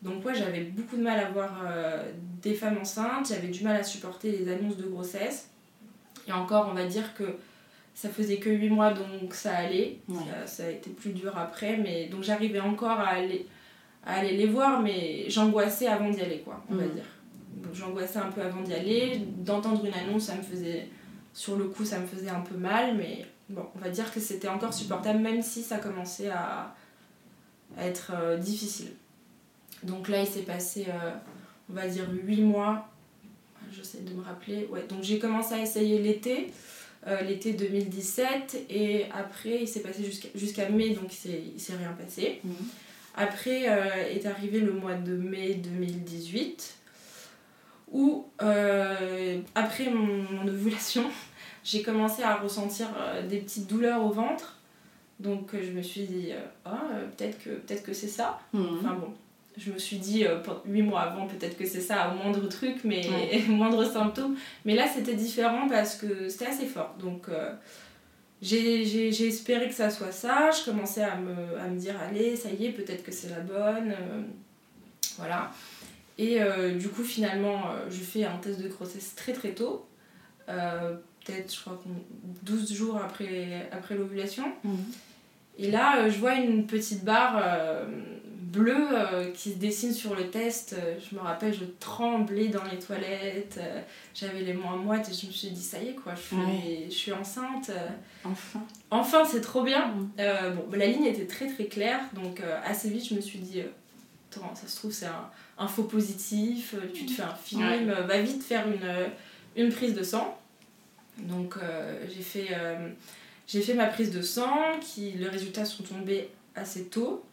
Donc, 0.04 0.24
ouais, 0.26 0.36
j'avais 0.36 0.62
beaucoup 0.66 0.98
de 0.98 1.02
mal 1.02 1.20
à 1.20 1.30
voir 1.32 1.62
euh, 1.66 2.04
des 2.44 2.54
femmes 2.54 2.78
enceintes, 2.80 3.30
j'avais 3.30 3.48
du 3.48 3.64
mal 3.64 3.78
à 3.78 3.84
supporter 3.84 4.32
les 4.32 4.52
annonces 4.52 4.78
de 4.78 4.84
grossesse. 4.88 5.48
Et 6.28 6.32
encore, 6.32 6.68
on 6.70 6.74
va 6.76 6.86
dire 6.86 7.16
que 7.16 7.24
ça 7.94 8.10
faisait 8.10 8.38
que 8.38 8.50
8 8.50 8.70
mois 8.70 8.94
donc 8.94 9.34
ça 9.34 9.56
allait. 9.56 10.00
Ouais. 10.08 10.16
Ça, 10.46 10.48
ça 10.48 10.66
a 10.66 10.70
été 10.70 10.90
plus 10.90 11.12
dur 11.12 11.38
après, 11.38 11.78
mais 11.78 12.08
donc 12.08 12.24
j'arrivais 12.24 12.60
encore 12.60 13.00
à 13.00 13.10
aller, 13.10 13.46
à 14.06 14.16
aller 14.16 14.36
les 14.38 14.48
voir, 14.48 14.82
mais 14.82 15.30
j'angoissais 15.30 15.88
avant 15.88 16.10
d'y 16.10 16.22
aller, 16.22 16.40
quoi, 16.40 16.64
on 16.70 16.76
va 16.76 16.84
Mhm. 16.86 16.92
dire. 16.94 17.06
Donc 17.58 17.74
j'angoissais 17.76 18.20
un 18.20 18.32
peu 18.32 18.42
avant 18.42 18.62
d'y 18.62 18.74
aller. 18.74 19.22
D'entendre 19.38 19.86
une 19.86 19.94
annonce, 19.94 20.24
ça 20.24 20.36
me 20.36 20.42
faisait. 20.42 20.88
Sur 21.34 21.58
le 21.58 21.66
coup, 21.66 21.86
ça 21.86 22.00
me 22.00 22.08
faisait 22.08 22.30
un 22.30 22.42
peu 22.42 22.56
mal, 22.56 22.98
mais 22.98 23.26
bon, 23.50 23.66
on 23.76 23.80
va 23.80 23.90
dire 23.90 24.12
que 24.14 24.20
c'était 24.20 24.48
encore 24.50 24.74
supportable, 24.74 25.20
même 25.20 25.42
si 25.42 25.62
ça 25.62 25.78
commençait 25.78 26.30
à, 26.30 26.74
à 27.78 27.86
être 27.86 28.12
euh, 28.14 28.38
difficile. 28.38 28.92
Donc 29.84 30.10
là, 30.10 30.22
il 30.22 30.28
s'est 30.28 30.42
passé, 30.42 30.88
euh, 30.90 31.12
on 31.70 31.74
va 31.74 31.88
dire, 31.88 32.06
8 32.12 32.42
mois. 32.42 32.88
J'essaie 33.72 34.00
de 34.02 34.14
me 34.14 34.22
rappeler. 34.22 34.68
Ouais, 34.72 34.84
donc 34.90 35.04
j'ai 35.04 35.20
commencé 35.20 35.54
à 35.54 35.60
essayer 35.62 36.00
l'été, 36.00 36.52
euh, 37.08 37.22
l'été 37.22 37.54
2017, 37.54 38.66
et 38.70 39.06
après, 39.14 39.62
il 39.62 39.68
s'est 39.68 39.80
passé 39.82 40.04
jusqu'à 40.36 40.70
mai, 40.70 40.90
donc 40.92 41.12
il 41.12 41.60
s'est- 41.60 41.74
rien 41.76 41.94
passé. 41.94 42.40
Mhm. 42.44 42.54
Après 43.16 43.70
euh, 43.70 44.08
est 44.10 44.26
arrivé 44.26 44.60
le 44.60 44.72
mois 44.74 44.94
de 44.96 45.14
mai 45.16 45.56
2018, 45.56 46.76
où 47.92 48.26
euh, 48.42 49.40
après 49.56 49.90
mon, 49.90 50.24
mon 50.24 50.48
ovulation, 50.48 51.04
j'ai 51.64 51.82
commencé 51.82 52.24
à 52.24 52.36
ressentir 52.38 52.88
des 53.30 53.38
petites 53.40 53.68
douleurs 53.68 54.04
au 54.06 54.12
ventre. 54.12 54.58
Donc 55.20 55.52
je 55.54 55.72
me 55.72 55.82
suis 55.82 56.04
dit, 56.04 56.30
ah, 56.66 56.82
euh, 56.94 57.06
peut-être 57.16 57.44
que, 57.44 57.50
peut 57.50 57.84
que 57.84 57.94
c'est 57.94 58.08
ça. 58.08 58.40
Mhm. 58.54 58.78
Enfin 58.80 58.94
bon, 58.96 59.14
je 59.58 59.72
me 59.72 59.78
suis 59.78 59.98
dit, 59.98 60.26
euh, 60.26 60.38
huit 60.66 60.82
mois 60.82 61.02
avant, 61.02 61.28
peut-être 61.28 61.58
que 61.58 61.66
c'est 61.66 61.82
ça, 61.82 62.10
au 62.14 62.24
moindre 62.24 62.48
truc, 62.48 62.78
mais 62.84 63.08
Ouais. 63.10 63.42
moindre 63.50 63.84
symptôme. 63.86 64.36
Mais 64.66 64.76
là, 64.76 64.86
c'était 64.88 65.14
différent 65.16 65.68
parce 65.68 65.96
que 65.96 66.30
c'était 66.30 66.48
assez 66.48 66.66
fort. 66.66 66.96
Donc, 67.00 67.28
euh, 67.30 67.52
j'ai 68.42 69.28
espéré 69.28 69.68
que 69.68 69.74
ça 69.76 69.90
soit 69.90 70.12
ça. 70.12 70.50
Je 70.52 70.66
commençais 70.70 71.04
à 71.04 71.16
me, 71.16 71.60
à 71.60 71.68
me 71.68 71.78
dire, 71.80 71.96
allez, 72.00 72.36
ça 72.36 72.50
y 72.50 72.66
est, 72.66 72.72
peut-être 72.72 73.04
que 73.04 73.12
c'est 73.12 73.30
la 73.30 73.40
bonne. 73.42 73.92
euh, 73.92 74.22
voilà. 75.18 75.52
Et 76.18 76.42
euh, 76.42 76.78
du 76.78 76.88
coup, 76.90 77.04
finalement, 77.04 77.64
je 77.90 78.00
fais 78.00 78.24
un 78.24 78.38
test 78.38 78.60
de 78.62 78.68
grossesse 78.68 79.16
très 79.16 79.34
très 79.34 79.52
tôt. 79.52 79.86
Peut-être, 80.48 81.54
je 81.54 81.60
crois, 81.62 81.80
qu'on- 81.84 82.04
12 82.44 82.74
jours 82.74 82.98
après, 82.98 83.70
après 83.72 83.96
l'ovulation. 83.96 84.46
Mhm. 84.64 84.78
Et 85.60 85.70
là, 85.70 86.10
je 86.10 86.18
vois 86.18 86.36
une 86.36 86.66
petite 86.66 87.04
barre 87.04 87.38
bleue 88.52 88.88
euh, 88.92 89.32
qui 89.32 89.52
se 89.52 89.58
dessine 89.58 89.94
sur 89.94 90.16
le 90.16 90.30
test. 90.30 90.74
Euh, 90.74 90.96
Je 91.00 91.16
me 91.16 91.22
rappelle, 91.22 91.54
je 91.54 91.66
tremblais 91.80 92.48
dans 92.50 92.64
les 92.64 92.78
toilettes. 92.80 93.58
euh, 93.60 93.82
J'avais 94.14 94.42
les 94.42 94.54
mains 94.54 94.76
moites 94.76 95.10
et 95.10 95.14
je 95.14 95.28
me 95.28 95.32
suis 95.32 95.50
dit, 95.50 95.62
ça 95.62 95.82
y 95.82 95.90
est, 95.90 95.96
quoi, 95.96 96.14
je 96.16 96.22
suis, 96.22 96.36
Ouais. 96.36 96.84
je 96.88 96.94
suis 96.94 97.12
enceinte. 97.14 97.72
Enfin. 98.24 98.62
Enfin, 98.90 99.24
c'est 99.26 99.42
trop 99.42 99.64
bien. 99.64 99.94
Euh, 100.20 100.52
bon, 100.52 100.66
bah, 100.70 100.78
la 100.78 100.88
ligne 100.88 101.06
était 101.06 101.28
très 101.28 101.48
très 101.48 101.66
claire, 101.66 102.02
donc 102.14 102.42
assez 102.66 102.90
vite, 102.90 103.08
je 103.10 103.16
me 103.16 103.22
suis 103.22 103.40
dit, 103.40 103.62
attends, 104.32 104.54
ça 104.56 104.68
se 104.68 104.76
trouve, 104.76 104.92
c'est 104.92 105.06
un, 105.08 105.30
un 105.58 105.68
faux 105.68 105.84
positif, 105.84 106.76
tu 106.94 107.06
te 107.06 107.12
fais 107.12 107.24
un 107.24 107.34
film, 107.36 107.62
Ouais. 107.64 107.84
va 107.86 108.22
vite 108.22 108.44
faire 108.44 108.66
une, 108.68 109.64
une 109.64 109.72
prise 109.72 109.94
de 109.94 110.04
sang. 110.04 110.38
Donc, 111.20 111.56
j'ai 112.14 112.22
fait, 112.22 112.50
j'ai 113.48 113.62
fait 113.62 113.74
ma 113.76 113.88
prise 113.88 114.12
de 114.12 114.22
sang, 114.22 114.58
qui, 114.82 115.12
les 115.12 115.28
résultats 115.30 115.66
sont 115.66 115.84
tombés 115.84 116.30
assez 116.56 116.86
tôt. 116.86 117.24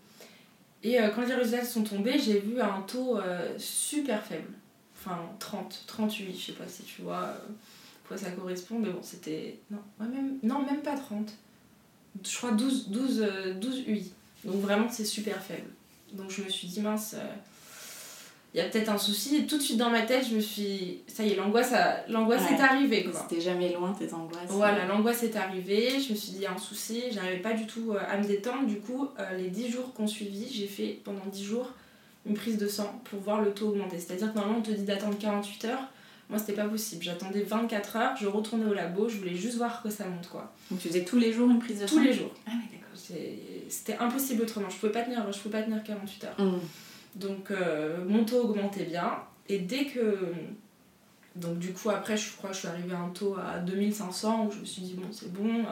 Et 0.82 1.00
euh, 1.00 1.08
quand 1.08 1.26
les 1.26 1.34
résultats 1.34 1.64
sont 1.64 1.82
tombés, 1.82 2.18
j'ai 2.18 2.40
vu 2.40 2.60
un 2.60 2.82
taux 2.82 3.18
euh, 3.18 3.52
super 3.58 4.22
faible. 4.22 4.52
Enfin, 4.96 5.18
30, 5.38 5.84
38, 5.86 6.38
je 6.38 6.46
sais 6.46 6.52
pas 6.52 6.68
si 6.68 6.82
tu 6.82 7.02
vois 7.02 7.24
euh, 7.24 7.38
quoi 8.06 8.16
ça 8.16 8.30
correspond, 8.30 8.78
mais 8.78 8.90
bon, 8.90 9.00
c'était. 9.02 9.58
Non, 9.70 9.78
même, 10.00 10.82
pas 10.82 10.96
30 10.96 11.32
je 12.24 12.36
crois 12.36 12.50
12, 12.50 12.88
12, 12.88 13.20
euh, 13.22 13.54
12 13.54 13.84
UI. 13.86 14.12
Donc 14.44 14.56
vraiment, 14.56 14.88
c'est 14.90 15.04
super 15.04 15.40
faible. 15.40 15.68
Donc 16.12 16.30
je 16.30 16.42
me 16.42 16.48
suis 16.48 16.66
dit, 16.66 16.80
mince, 16.80 17.14
il 18.54 18.58
y 18.58 18.60
a 18.60 18.64
peut-être 18.68 18.88
un 18.88 18.98
souci. 18.98 19.36
Et 19.36 19.46
tout 19.46 19.58
de 19.58 19.62
suite 19.62 19.76
dans 19.76 19.90
ma 19.90 20.02
tête, 20.02 20.26
je 20.28 20.34
me 20.34 20.40
suis. 20.40 21.00
Ça 21.06 21.22
y 21.22 21.30
est, 21.32 21.36
l'angoisse 21.36 21.72
a- 21.72 22.06
l'angoisse 22.08 22.42
Ouais. 22.50 22.56
est 22.56 22.60
arrivée. 22.60 23.04
Quoi. 23.04 23.20
C'était 23.28 23.40
jamais 23.42 23.72
loin 23.72 23.92
tes 23.98 24.12
angoisses. 24.14 24.40
Voilà, 24.48 24.86
l'angoisse 24.86 25.22
est 25.22 25.36
arrivée. 25.36 25.90
Je 26.00 26.12
me 26.12 26.16
suis 26.16 26.30
dit, 26.30 26.36
il 26.36 26.42
y 26.42 26.46
a 26.46 26.52
un 26.52 26.58
souci. 26.58 27.02
J'arrivais 27.12 27.38
pas 27.40 27.52
du 27.52 27.66
tout 27.66 27.92
euh, 27.92 27.98
à 28.10 28.16
me 28.16 28.24
détendre. 28.24 28.66
Du 28.66 28.80
coup, 28.80 29.08
euh, 29.18 29.36
les 29.36 29.48
10 29.50 29.70
jours 29.70 29.92
qu'on 29.94 30.06
suivit, 30.06 30.48
j'ai 30.52 30.66
fait 30.66 30.98
pendant 31.04 31.24
10 31.26 31.44
jours 31.44 31.70
une 32.26 32.34
prise 32.34 32.58
de 32.58 32.68
sang 32.68 33.00
pour 33.04 33.20
voir 33.20 33.40
le 33.42 33.52
taux 33.52 33.68
augmenter. 33.68 33.98
C'est-à-dire 33.98 34.30
que 34.32 34.36
normalement, 34.36 34.58
on 34.58 34.62
te 34.62 34.70
dit 34.70 34.82
d'attendre 34.82 35.16
48 35.18 35.64
heures. 35.66 35.88
Moi, 36.30 36.38
c'était 36.38 36.52
pas 36.52 36.66
possible. 36.68 37.02
J'attendais 37.02 37.40
24 37.42 37.96
heures, 37.96 38.16
je 38.20 38.26
retournais 38.26 38.66
au 38.66 38.74
labo, 38.74 39.08
je 39.08 39.16
voulais 39.16 39.34
juste 39.34 39.56
voir 39.56 39.82
que 39.82 39.88
ça 39.88 40.04
monte, 40.06 40.28
quoi. 40.28 40.52
Donc 40.70 40.78
tu 40.78 40.88
faisais 40.88 41.02
tous 41.02 41.18
les 41.18 41.32
jours 41.32 41.48
une 41.50 41.58
prise 41.58 41.80
de 41.80 41.86
sang 41.86 41.96
Tous 41.96 42.02
les 42.02 42.12
jours. 42.12 42.30
Ah 42.46 42.50
oui, 42.54 42.64
d'accord. 42.70 43.24
C'était 43.70 43.96
impossible 43.96 44.42
autrement. 44.42 44.68
Je 44.68 44.76
pouvais 44.76 44.92
pas 44.92 45.02
tenir, 45.02 45.24
je 45.32 45.38
pouvais 45.38 45.58
pas 45.58 45.64
tenir 45.64 45.82
48 45.82 46.24
heures. 46.24 46.34
Mhm. 46.38 46.60
Donc 47.18 47.50
euh, 47.50 48.04
mon 48.06 48.24
taux 48.24 48.42
augmentait 48.44 48.84
bien. 48.84 49.18
Et 49.48 49.58
dès 49.58 49.86
que. 49.86 50.32
Donc 51.36 51.58
du 51.58 51.72
coup, 51.72 51.90
après, 51.90 52.16
je 52.16 52.32
crois 52.36 52.50
que 52.50 52.54
je 52.56 52.60
suis 52.60 52.68
arrivée 52.68 52.94
à 52.94 53.00
un 53.00 53.10
taux 53.10 53.36
à 53.36 53.58
2500 53.58 54.46
où 54.46 54.50
je 54.50 54.58
me 54.60 54.64
suis 54.64 54.82
dit, 54.82 54.94
bon, 54.94 55.06
c'est 55.12 55.32
bon. 55.32 55.64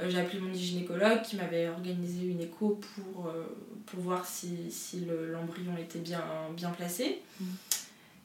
Euh, 0.00 0.08
J'ai 0.08 0.18
appelé 0.20 0.38
mon 0.40 0.52
gynécologue 0.54 1.22
qui 1.22 1.36
m'avait 1.36 1.68
organisé 1.68 2.24
une 2.26 2.40
écho 2.40 2.80
pour, 2.94 3.26
euh, 3.26 3.44
pour 3.86 4.00
voir 4.00 4.24
si, 4.26 4.70
si 4.70 5.00
le- 5.00 5.32
l'embryon 5.32 5.76
était 5.76 5.98
bien, 5.98 6.22
bien 6.56 6.70
placé. 6.70 7.18
Mhm. 7.40 7.46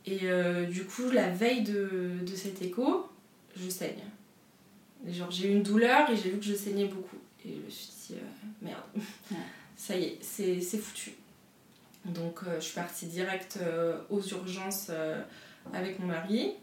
Et 0.08 0.20
euh, 0.24 0.66
du 0.68 0.86
coup, 0.86 1.10
la 1.12 1.30
veille 1.32 1.64
de, 1.64 2.12
de 2.22 2.36
cette 2.36 2.62
écho, 2.62 3.10
je 3.58 3.68
saigne. 3.70 4.04
Et 5.08 5.14
genre, 5.14 5.32
j'ai 5.32 5.50
eu 5.50 5.52
une 5.56 5.64
douleur 5.64 6.10
et 6.12 6.16
j'ai 6.16 6.30
vu 6.30 6.38
que 6.38 6.46
je 6.46 6.54
saignais 6.54 6.86
beaucoup. 6.86 7.18
Et 7.44 7.56
je 7.56 7.66
me 7.66 7.70
suis 7.70 7.88
dit, 7.88 8.14
euh, 8.20 8.66
merde, 8.68 8.82
Ouais. 9.32 9.38
ça 9.76 9.98
y 9.98 10.04
est, 10.04 10.18
c'est 10.22 10.62
c'est 10.62 10.78
foutu. 10.78 11.12
Donc 12.06 12.40
euh, 12.44 12.56
je 12.60 12.66
suis 12.66 12.76
partie 12.76 13.08
direct 13.08 13.60
euh, 13.62 13.98
aux 14.10 14.22
urgences 14.22 14.88
euh, 14.90 15.22
avec 15.74 16.00
mon 16.00 16.08
mari. 16.08 16.54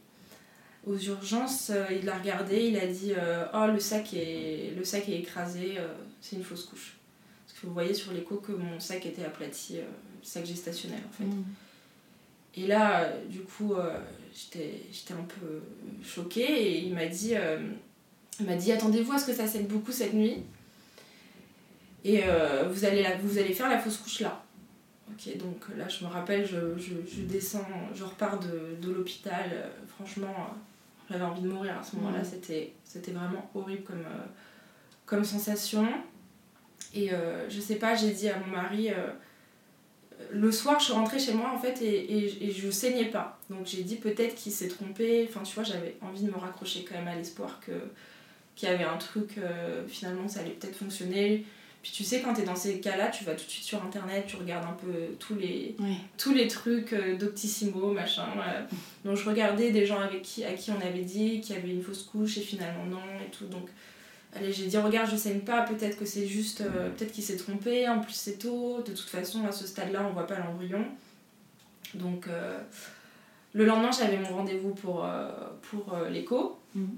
Aux 0.86 0.98
urgences, 0.98 1.70
il 1.92 2.04
l'a 2.04 2.18
regardé, 2.18 2.66
il 2.66 2.76
a 2.76 2.86
dit 2.88 3.12
Oh, 3.54 3.66
le 3.72 3.78
sac 3.78 4.14
est, 4.14 4.72
le 4.76 4.84
sac 4.84 5.08
est 5.08 5.20
écrasé, 5.20 5.78
c'est 6.20 6.34
une 6.34 6.42
fausse 6.42 6.64
couche. 6.64 6.96
Parce 7.46 7.60
que 7.60 7.66
vous 7.68 7.72
voyez 7.72 7.94
sur 7.94 8.12
l'écho 8.12 8.38
que 8.38 8.50
mon 8.50 8.80
sac 8.80 9.06
était 9.06 9.24
aplati, 9.24 9.78
sac 10.24 10.44
gestationnel 10.44 10.98
en 11.08 11.12
fait. 11.12 11.22
Mhm. 11.22 11.44
Et 12.54 12.66
là, 12.66 13.10
du 13.28 13.40
coup, 13.40 13.74
euh, 13.74 13.98
j'étais 14.34 15.14
un 15.14 15.24
peu 15.24 15.62
choquée 16.04 16.42
et 16.42 16.78
il 16.80 16.94
m'a 16.94 17.06
dit 17.06 17.34
euh, 17.34 17.58
Elle 18.38 18.46
m'a 18.46 18.56
dit 18.56 18.72
attendez-vous 18.72 19.12
à 19.12 19.18
ce 19.18 19.26
que 19.26 19.32
ça 19.32 19.46
saigne 19.46 19.66
beaucoup 19.66 19.92
cette 19.92 20.12
nuit. 20.12 20.42
Et 22.04 22.22
euh, 22.24 22.68
vous, 22.68 22.84
allez 22.84 23.06
vous 23.22 23.38
allez 23.38 23.54
faire 23.54 23.68
la 23.68 23.78
fausse 23.78 23.96
couche 23.98 24.20
là. 24.20 24.41
Ok, 25.10 25.36
donc 25.36 25.64
là 25.76 25.88
je 25.88 26.04
me 26.04 26.10
rappelle, 26.10 26.46
je, 26.46 27.22
descends, 27.22 27.66
je 27.94 28.04
repars 28.04 28.38
de, 28.38 28.90
l'hôpital. 28.90 29.50
Euh, 29.52 29.68
franchement, 29.88 30.34
euh, 30.38 30.54
j'avais 31.10 31.24
envie 31.24 31.42
de 31.42 31.48
mourir 31.48 31.78
à 31.78 31.82
ce 31.82 31.96
moment-là. 31.96 32.24
C'était, 32.24 32.72
c'était 32.84 33.12
vraiment 33.12 33.50
horrible 33.54 33.82
comme, 33.82 34.04
comme 35.06 35.24
sensation. 35.24 35.86
Et 36.94 37.10
je 37.48 37.60
sais 37.60 37.76
pas, 37.76 37.94
j'ai 37.94 38.10
dit 38.12 38.28
à 38.28 38.38
mon 38.38 38.48
mari 38.48 38.90
le 40.30 40.52
soir, 40.52 40.78
je 40.78 40.84
suis 40.84 40.92
rentrée 40.92 41.18
chez 41.18 41.32
moi 41.32 41.50
en 41.54 41.58
fait 41.58 41.80
et, 41.82 42.44
et, 42.46 42.50
je 42.50 42.70
saignais 42.70 43.06
pas. 43.06 43.38
Donc 43.48 43.66
j'ai 43.66 43.82
dit 43.82 43.96
peut-être 43.96 44.34
qu'il 44.34 44.52
s'est 44.52 44.68
trompé. 44.68 45.26
Enfin, 45.28 45.42
tu 45.42 45.54
vois, 45.54 45.64
j'avais 45.64 45.96
envie 46.02 46.22
de 46.22 46.30
me 46.30 46.36
raccrocher 46.36 46.84
quand 46.84 46.94
même 46.94 47.08
à 47.08 47.16
l'espoir 47.16 47.60
que 47.60 47.72
qu'il 48.54 48.68
y 48.68 48.72
avait 48.72 48.84
un 48.84 48.98
truc, 48.98 49.40
finalement, 49.88 50.28
ça 50.28 50.40
allait 50.40 50.50
peut-être 50.50 50.76
fonctionner. 50.76 51.46
Puis 51.82 51.90
tu 51.90 52.04
sais, 52.04 52.20
quand 52.20 52.34
tu 52.34 52.42
es 52.42 52.44
dans 52.44 52.54
ces 52.54 52.78
cas-là, 52.78 53.08
tu 53.08 53.24
vas 53.24 53.32
tout 53.32 53.44
de 53.44 53.50
suite 53.50 53.64
sur 53.64 53.82
internet, 53.82 54.24
tu 54.28 54.36
regardes 54.36 54.64
un 54.64 54.74
peu 54.74 55.16
tous 55.18 55.34
les, 55.34 55.74
tous 56.16 56.32
les 56.32 56.46
trucs 56.46 56.92
euh, 56.92 57.16
d'Octissimo, 57.16 57.90
machin. 57.90 58.28
Donc 59.04 59.16
je 59.16 59.28
regardais 59.28 59.72
des 59.72 59.84
gens 59.84 59.98
avec 59.98 60.22
qui, 60.22 60.44
à 60.44 60.52
qui 60.52 60.70
on 60.70 60.80
avait 60.80 61.02
dit 61.02 61.40
qu'il 61.40 61.56
y 61.56 61.58
avait 61.58 61.70
une 61.70 61.82
fausse 61.82 62.04
couche 62.04 62.38
et 62.38 62.40
finalement 62.40 62.84
non 62.86 63.02
et 63.26 63.30
tout. 63.32 63.46
Donc 63.46 63.68
allez, 64.32 64.52
j'ai 64.52 64.66
dit, 64.66 64.78
regarde, 64.78 65.10
je 65.10 65.16
saigne 65.16 65.40
pas, 65.40 65.62
peut-être 65.62 65.98
que 65.98 66.04
c'est 66.04 66.28
juste, 66.28 66.60
euh, 66.60 66.90
peut-être 66.90 67.10
qu'il 67.10 67.24
s'est 67.24 67.36
trompé, 67.36 67.88
en 67.88 67.98
plus 67.98 68.14
c'est 68.14 68.38
tôt. 68.38 68.80
De 68.86 68.92
toute 68.92 69.10
façon, 69.10 69.44
à 69.44 69.50
ce 69.50 69.66
stade-là, 69.66 70.06
on 70.08 70.12
voit 70.12 70.28
pas 70.28 70.38
l'embryon. 70.38 70.84
Donc 71.94 72.28
euh, 72.28 72.60
le 73.54 73.64
lendemain, 73.64 73.90
j'avais 73.90 74.18
mon 74.18 74.36
rendez-vous 74.36 74.72
pour, 74.72 75.04
pour 75.62 75.96
l'écho, 76.08 76.60
mhm. 76.76 76.96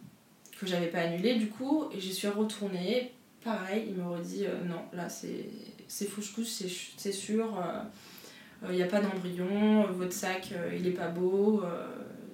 que 0.61 0.67
j'avais 0.67 0.89
pas 0.89 0.99
annulé 0.99 1.37
du 1.37 1.49
coup, 1.49 1.87
et 1.91 1.99
j'y 1.99 2.13
suis 2.13 2.29
retournée 2.29 3.14
pareil, 3.45 3.85
il 3.89 3.95
me 3.95 4.09
redit 4.09 4.47
euh, 4.47 4.65
non, 4.65 4.83
là 4.93 5.09
c'est 5.09 6.07
fouche-couche, 6.07 6.49
c'est 6.97 7.13
sûr, 7.13 7.63
il 8.63 8.69
euh, 8.69 8.73
n'y 8.73 8.83
euh, 8.83 8.87
a 8.87 8.89
pas 8.89 9.01
d'embryon, 9.01 9.87
votre 9.93 10.13
sac 10.13 10.53
il 10.77 10.87
est 10.87 10.93
pas 10.93 11.09
beau. 11.09 11.63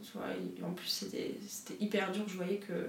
tu 0.02 0.12
vois, 0.14 0.26
en 0.66 0.72
plus 0.72 0.86
c'était 0.88 1.34
hyper 1.80 2.12
dur, 2.12 2.22
je 2.26 2.36
voyais 2.36 2.56
que 2.58 2.88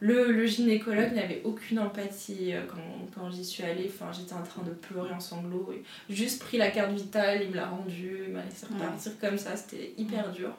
le, 0.00 0.32
le 0.32 0.46
gynécologue 0.46 1.12
n'avait 1.14 1.42
aucune 1.44 1.78
empathie 1.78 2.54
quand, 2.68 3.08
quand 3.14 3.30
j'y 3.30 3.44
suis 3.44 3.62
allée. 3.62 3.88
Enfin, 3.88 4.10
j'étais 4.12 4.32
en 4.32 4.42
train 4.42 4.64
de 4.64 4.72
pleurer 4.72 5.12
en 5.12 5.20
sanglots. 5.20 5.72
Et 5.72 5.84
juste 6.12 6.42
pris 6.42 6.58
la 6.58 6.72
carte 6.72 6.90
vitale, 6.90 7.42
il 7.44 7.50
me 7.50 7.54
l'a 7.54 7.66
rendue, 7.66 8.24
il 8.26 8.32
m'a 8.32 8.42
laissé 8.42 8.66
repartir 8.66 9.12
comme 9.20 9.38
ça. 9.38 9.54
C'était 9.54 9.94
hyper 9.96 10.32
dur. 10.32 10.50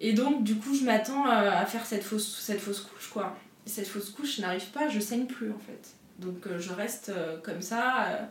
Et 0.00 0.12
donc, 0.12 0.44
du 0.44 0.54
coup, 0.54 0.72
je 0.72 0.84
m'attends 0.84 1.26
à 1.26 1.66
faire 1.66 1.84
cette 1.84 2.04
fausse, 2.04 2.38
cette 2.38 2.60
fausse 2.60 2.82
couche, 2.82 3.08
quoi. 3.08 3.36
cette 3.66 3.88
fausse 3.88 4.10
couche, 4.10 4.36
je 4.36 4.42
n'arrive 4.42 4.70
pas, 4.70 4.88
je 4.88 5.00
saigne 5.00 5.26
plus, 5.26 5.50
en 5.50 5.58
fait. 5.58 5.97
Donc 6.18 6.46
euh, 6.46 6.58
je 6.58 6.72
reste 6.72 7.10
euh, 7.10 7.38
comme 7.42 7.62
ça. 7.62 8.06
Euh, 8.08 8.24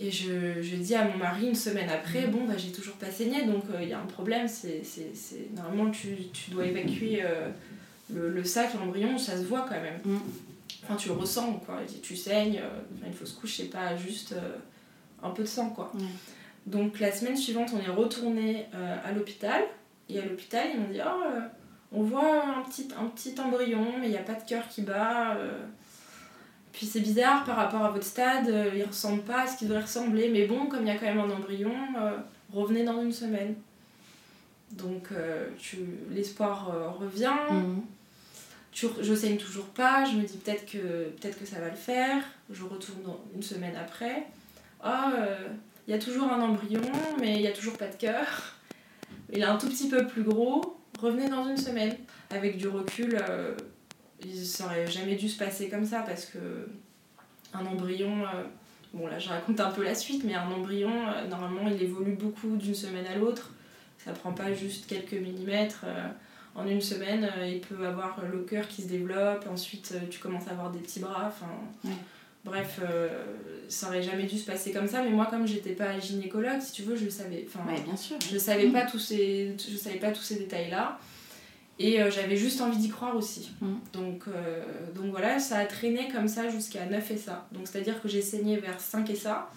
et 0.00 0.12
je, 0.12 0.62
je, 0.62 0.76
dis 0.76 0.94
à 0.94 1.04
mon 1.04 1.16
mari 1.16 1.48
une 1.48 1.56
semaine 1.56 1.90
après, 1.90 2.26
mm. 2.26 2.30
bon, 2.30 2.44
bah, 2.44 2.54
j'ai 2.56 2.70
toujours 2.70 2.94
pas 2.94 3.10
saigné, 3.10 3.46
donc 3.46 3.64
il 3.80 3.88
y 3.88 3.92
a 3.92 3.98
un 3.98 4.06
problème. 4.06 4.46
c'est 4.46 4.82
Normalement, 5.56 5.90
tu, 5.90 6.16
tu 6.32 6.52
dois 6.52 6.66
évacuer 6.66 7.24
le, 8.12 8.30
le, 8.30 8.44
sac, 8.44 8.74
l'embryon, 8.74 9.18
ça 9.18 9.36
se 9.36 9.42
voit 9.42 9.66
quand 9.68 9.80
même. 9.80 9.98
Mm. 10.04 10.18
Enfin, 10.84 10.94
tu 10.94 11.08
le 11.08 11.14
ressens, 11.14 11.54
quoi. 11.66 11.80
Tu 12.00 12.14
saignes, 12.14 12.62
une 13.04 13.12
fausse 13.12 13.32
couche, 13.32 13.56
c'est 13.56 13.70
pas 13.70 13.96
juste 13.96 14.34
un 15.20 15.30
peu 15.30 15.42
de 15.42 15.48
sang, 15.48 15.70
quoi. 15.70 15.92
Donc 16.66 17.00
la 17.00 17.10
semaine 17.10 17.36
suivante, 17.36 17.70
on 17.74 17.80
est 17.80 17.92
retourné 17.92 18.66
à 19.04 19.10
l'hôpital. 19.10 19.64
Et 20.08 20.20
à 20.20 20.24
l'hôpital, 20.24 20.68
ils 20.72 20.80
m'ont 20.80 20.92
dit, 20.92 21.00
oh, 21.04 21.24
on 21.90 22.02
voit 22.04 22.44
un 22.56 22.62
petit, 22.62 22.86
un 22.96 23.06
petit 23.06 23.34
embryon, 23.40 23.98
mais 23.98 24.06
il 24.06 24.10
n'y 24.10 24.16
a 24.16 24.22
pas 24.22 24.34
de 24.34 24.48
cœur 24.48 24.68
qui 24.68 24.82
bat. 24.82 25.36
Puis 26.78 26.86
c'est 26.86 27.00
bizarre 27.00 27.42
par 27.42 27.56
rapport 27.56 27.84
à 27.84 27.90
votre 27.90 28.04
stade, 28.04 28.48
euh, 28.48 28.70
il 28.72 28.84
ressemble 28.84 29.22
pas 29.22 29.40
à 29.40 29.46
ce 29.48 29.58
qu'il 29.58 29.66
devrait 29.66 29.82
ressembler, 29.82 30.28
mais 30.28 30.46
bon, 30.46 30.66
comme 30.66 30.82
il 30.82 30.86
y 30.86 30.90
a 30.92 30.96
quand 30.96 31.06
même 31.06 31.18
un 31.18 31.28
embryon, 31.28 31.72
euh, 32.00 32.16
revenez 32.52 32.84
dans 32.84 33.02
une 33.02 33.10
semaine. 33.10 33.56
Donc 34.70 35.08
euh, 35.10 35.48
l'espoir 36.12 36.96
revient, 36.96 37.34
mhm. 37.50 37.82
je 39.02 39.12
saigne 39.12 39.38
toujours 39.38 39.64
pas, 39.64 40.04
je 40.04 40.12
me 40.12 40.22
dis 40.22 40.36
peut-être 40.36 40.66
que, 40.66 41.08
peut 41.20 41.30
que 41.30 41.46
ça 41.46 41.58
va 41.58 41.68
le 41.68 41.74
faire, 41.74 42.22
je 42.48 42.62
retourne 42.62 43.16
une 43.34 43.42
semaine 43.42 43.74
après. 43.74 44.28
Ah, 44.80 45.10
il 45.88 45.90
y 45.90 45.94
a 45.94 45.98
toujours 45.98 46.30
un 46.30 46.40
embryon, 46.40 46.82
mais 47.18 47.34
il 47.34 47.40
n'y 47.40 47.48
a 47.48 47.52
toujours 47.52 47.76
pas 47.76 47.88
de 47.88 47.96
cœur. 47.96 48.54
Il 49.32 49.40
est 49.40 49.42
un 49.42 49.56
tout 49.56 49.68
petit 49.68 49.88
peu 49.88 50.06
plus 50.06 50.22
gros, 50.22 50.78
revenez 51.00 51.28
dans 51.28 51.48
une 51.48 51.56
semaine. 51.56 51.96
Avec 52.30 52.56
du 52.56 52.68
recul, 52.68 53.18
ça 54.44 54.66
aurait 54.66 54.86
jamais 54.86 55.14
dû 55.14 55.28
se 55.28 55.38
passer 55.38 55.68
comme 55.68 55.84
ça 55.84 56.00
parce 56.00 56.26
que 56.26 56.68
un 57.54 57.64
embryon, 57.64 58.24
euh, 58.24 58.44
bon 58.92 59.06
là 59.06 59.18
je 59.18 59.28
raconte 59.28 59.60
un 59.60 59.70
peu 59.70 59.84
la 59.84 59.94
suite, 59.94 60.24
mais 60.24 60.34
un 60.34 60.50
embryon, 60.50 61.08
euh, 61.08 61.26
normalement 61.28 61.68
il 61.68 61.82
évolue 61.82 62.12
beaucoup 62.12 62.56
d'une 62.56 62.74
semaine 62.74 63.06
à 63.06 63.16
l'autre. 63.16 63.52
Ça 63.98 64.12
prend 64.12 64.32
pas 64.32 64.52
juste 64.52 64.86
quelques 64.86 65.14
millimètres. 65.14 65.82
Euh, 65.84 66.08
en 66.54 66.66
une 66.66 66.80
semaine, 66.80 67.30
il 67.46 67.60
peut 67.60 67.86
avoir 67.86 68.20
le 68.24 68.40
cœur 68.40 68.66
qui 68.66 68.82
se 68.82 68.88
développe, 68.88 69.46
ensuite 69.48 69.94
tu 70.10 70.18
commences 70.18 70.48
à 70.48 70.52
avoir 70.52 70.72
des 70.72 70.80
petits 70.80 70.98
bras. 70.98 71.28
Enfin, 71.28 71.92
Bref, 72.44 72.80
ça 73.68 73.88
aurait 73.88 74.02
jamais 74.02 74.24
dû 74.24 74.38
se 74.38 74.46
passer 74.46 74.72
comme 74.72 74.88
ça, 74.88 75.02
mais 75.02 75.10
moi 75.10 75.26
comme 75.26 75.46
j'étais 75.46 75.72
pas 75.72 76.00
gynécologue, 76.00 76.60
si 76.60 76.72
tu 76.72 76.82
veux, 76.82 76.96
je 76.96 77.08
savais. 77.08 77.46
Enfin, 77.46 77.60
bien 77.84 77.96
sûr. 77.96 78.16
Je 78.32 78.38
savais 78.38 78.68
pas 78.68 78.86
tous 78.86 78.98
ces, 78.98 79.54
je 79.58 79.76
savais 79.76 79.98
pas 79.98 80.10
tous 80.10 80.22
ces 80.22 80.36
détails 80.36 80.70
là. 80.70 80.98
Et 81.78 82.00
euh, 82.00 82.10
j'avais 82.10 82.36
juste 82.36 82.60
envie 82.60 82.78
d'y 82.78 82.88
croire 82.88 83.14
aussi. 83.16 83.50
Mm. 83.60 83.74
Donc, 83.92 84.24
euh, 84.26 84.62
donc 84.94 85.10
voilà, 85.10 85.38
ça 85.38 85.58
a 85.58 85.64
traîné 85.64 86.08
comme 86.08 86.28
ça 86.28 86.48
jusqu'à 86.48 86.86
9 86.86 87.16
SA. 87.16 87.46
Donc 87.52 87.66
c'est-à-dire 87.66 88.02
que 88.02 88.08
j'ai 88.08 88.22
saigné 88.22 88.56
vers 88.56 88.80
5 88.80 89.08
SA. 89.16 89.50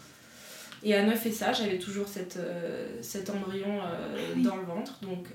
Et 0.83 0.95
à 0.95 1.03
9 1.03 1.31
SA, 1.31 1.53
j'avais 1.53 1.79
toujours 1.79 2.07
cette, 2.07 2.37
euh, 2.37 3.01
cet 3.01 3.29
embryon 3.29 3.79
dans 4.37 4.57
le 4.57 4.63
ventre. 4.63 4.99
Donc 5.01 5.27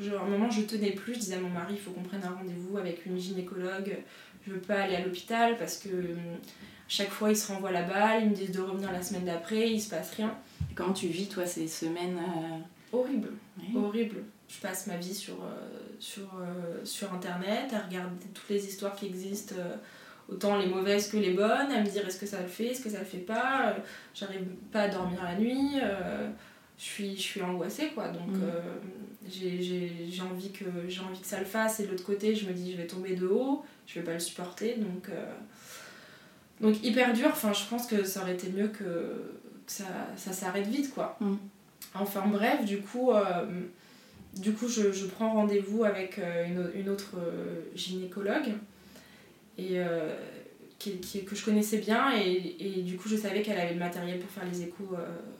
à 0.00 0.22
un 0.22 0.28
moment, 0.28 0.50
je 0.50 0.62
tenais 0.62 0.92
plus. 0.92 1.14
Je 1.14 1.20
disais 1.20 1.34
à 1.36 1.40
mon 1.40 1.48
mari, 1.48 1.74
il 1.74 1.80
faut 1.80 1.90
qu'on 1.90 2.02
prenne 2.02 2.24
un 2.24 2.34
rendez-vous 2.34 2.76
avec 2.76 3.06
une 3.06 3.18
gynécologue. 3.18 3.96
Je 4.46 4.52
veux 4.52 4.60
pas 4.60 4.80
aller 4.80 4.96
à 4.96 5.04
l'hôpital 5.04 5.56
parce 5.58 5.78
que 5.78 5.88
chaque 6.88 7.10
fois, 7.10 7.30
ils 7.30 7.36
se 7.36 7.50
renvoient 7.50 7.72
la 7.72 7.82
balle. 7.82 8.24
Ils 8.24 8.30
me 8.30 8.34
disent 8.34 8.52
de 8.52 8.60
revenir 8.60 8.92
la 8.92 9.02
semaine 9.02 9.24
d'après. 9.24 9.70
Il 9.70 9.80
se 9.80 9.88
passe 9.88 10.12
rien. 10.12 10.34
Et 10.70 10.74
comment 10.74 10.92
tu 10.92 11.08
vis, 11.08 11.28
toi, 11.28 11.46
ces 11.46 11.66
semaines 11.66 12.18
je 14.48 14.60
passe 14.60 14.86
ma 14.86 14.96
vie 14.96 15.14
sur, 15.14 15.34
euh, 15.34 15.68
sur, 15.98 16.28
euh, 16.38 16.84
sur 16.84 17.12
internet 17.12 17.72
à 17.72 17.86
regarder 17.86 18.26
toutes 18.32 18.48
les 18.48 18.64
histoires 18.66 18.94
qui 18.94 19.06
existent 19.06 19.54
euh, 19.58 19.76
autant 20.28 20.56
les 20.56 20.66
mauvaises 20.66 21.08
que 21.10 21.16
les 21.16 21.32
bonnes, 21.32 21.72
à 21.72 21.80
me 21.80 21.88
dire 21.88 22.06
est-ce 22.06 22.18
que 22.18 22.26
ça 22.26 22.40
le 22.40 22.48
fait, 22.48 22.66
est-ce 22.66 22.82
que 22.82 22.90
ça 22.90 23.00
le 23.00 23.04
fait 23.04 23.18
pas, 23.18 23.76
j'arrive 24.14 24.44
pas 24.72 24.82
à 24.82 24.88
dormir 24.88 25.22
la 25.22 25.36
nuit, 25.36 25.74
je, 26.78 26.82
suis, 26.82 27.16
je 27.16 27.22
suis 27.22 27.42
angoissée 27.42 27.90
quoi, 27.94 28.08
donc 28.08 28.30
mm. 28.30 28.42
j'ai 29.28 30.22
envie, 30.22 30.50
que, 30.50 30.64
envie 30.64 31.20
que 31.20 31.26
ça 31.26 31.38
le 31.38 31.44
fasse 31.44 31.78
et 31.78 31.86
de 31.86 31.92
l'autre 31.92 32.04
côté 32.04 32.34
je 32.34 32.48
me 32.48 32.52
dis 32.52 32.72
je 32.72 32.76
vais 32.76 32.88
tomber 32.88 33.14
de 33.14 33.28
haut, 33.28 33.64
je 33.86 34.00
vais 34.00 34.04
pas 34.04 34.14
le 34.14 34.18
supporter, 34.18 34.74
donc, 34.78 35.08
donc 36.60 36.82
hyper 36.82 37.12
dur, 37.12 37.28
enfin 37.30 37.52
je 37.52 37.64
pense 37.70 37.86
que 37.86 38.02
ça 38.02 38.22
aurait 38.22 38.34
été 38.34 38.48
mieux 38.48 38.68
que, 38.68 39.32
ça, 39.68 39.84
ça 40.16 40.32
s'arrête 40.32 40.66
vite 40.66 40.92
quoi. 40.92 41.16
Mm. 41.20 41.36
Enfin 41.94 42.26
bref, 42.26 42.64
du 42.64 42.80
coup 42.80 43.12
du 44.38 44.52
coup, 44.52 44.68
je, 44.68 44.92
je 44.92 45.06
prends 45.06 45.32
rendez-vous 45.32 45.84
avec 45.84 46.18
euh, 46.18 46.46
une, 46.46 46.80
une, 46.80 46.88
autre 46.88 47.12
euh, 47.16 47.60
gynécologue 47.74 48.52
et, 49.56 49.78
euh, 49.80 50.14
qui, 50.78 50.98
qui, 50.98 51.24
que 51.24 51.34
je 51.34 51.44
connaissais 51.44 51.78
bien 51.78 52.12
et, 52.14 52.56
et, 52.60 52.82
du 52.82 52.96
coup 52.98 53.08
je 53.08 53.16
savais 53.16 53.40
qu'elle 53.40 53.58
avait 53.58 53.72
le 53.72 53.78
matériel 53.78 54.18
pour 54.18 54.30
faire 54.30 54.44
les 54.50 54.62
échos. 54.62 54.94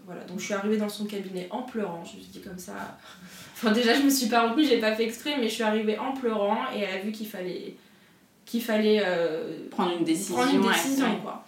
voilà. 0.06 0.24
Donc 0.24 0.40
je 0.40 0.44
suis 0.46 0.54
arrivée 0.54 0.78
dans 0.78 0.88
son 0.88 1.04
cabinet 1.04 1.46
en 1.50 1.62
pleurant, 1.62 2.02
je 2.04 2.16
me 2.16 2.22
suis 2.22 2.32
dit 2.32 2.40
comme 2.40 2.58
ça. 2.58 2.98
Enfin 3.54 3.72
déjà 3.72 3.94
je 3.94 4.02
me 4.02 4.10
suis 4.10 4.26
pas 4.26 4.48
retenue, 4.48 4.66
j'ai 4.66 4.80
pas 4.80 4.94
fait 4.94 5.04
exprès, 5.04 5.36
mais 5.38 5.48
je 5.48 5.54
suis 5.54 5.62
arrivée 5.62 5.98
en 5.98 6.12
pleurant 6.12 6.58
et 6.74 6.80
elle 6.80 7.00
a 7.00 7.02
vu 7.02 7.10
qu'il 7.10 7.26
fallait, 7.26 7.74
qu'il 8.44 8.62
fallait 8.62 9.02
prendre 9.70 9.96
une 9.98 10.04
décision. 10.04 10.36
Prendre 10.36 10.54
une 10.54 10.72
décision 10.72 11.20
quoi. 11.20 11.44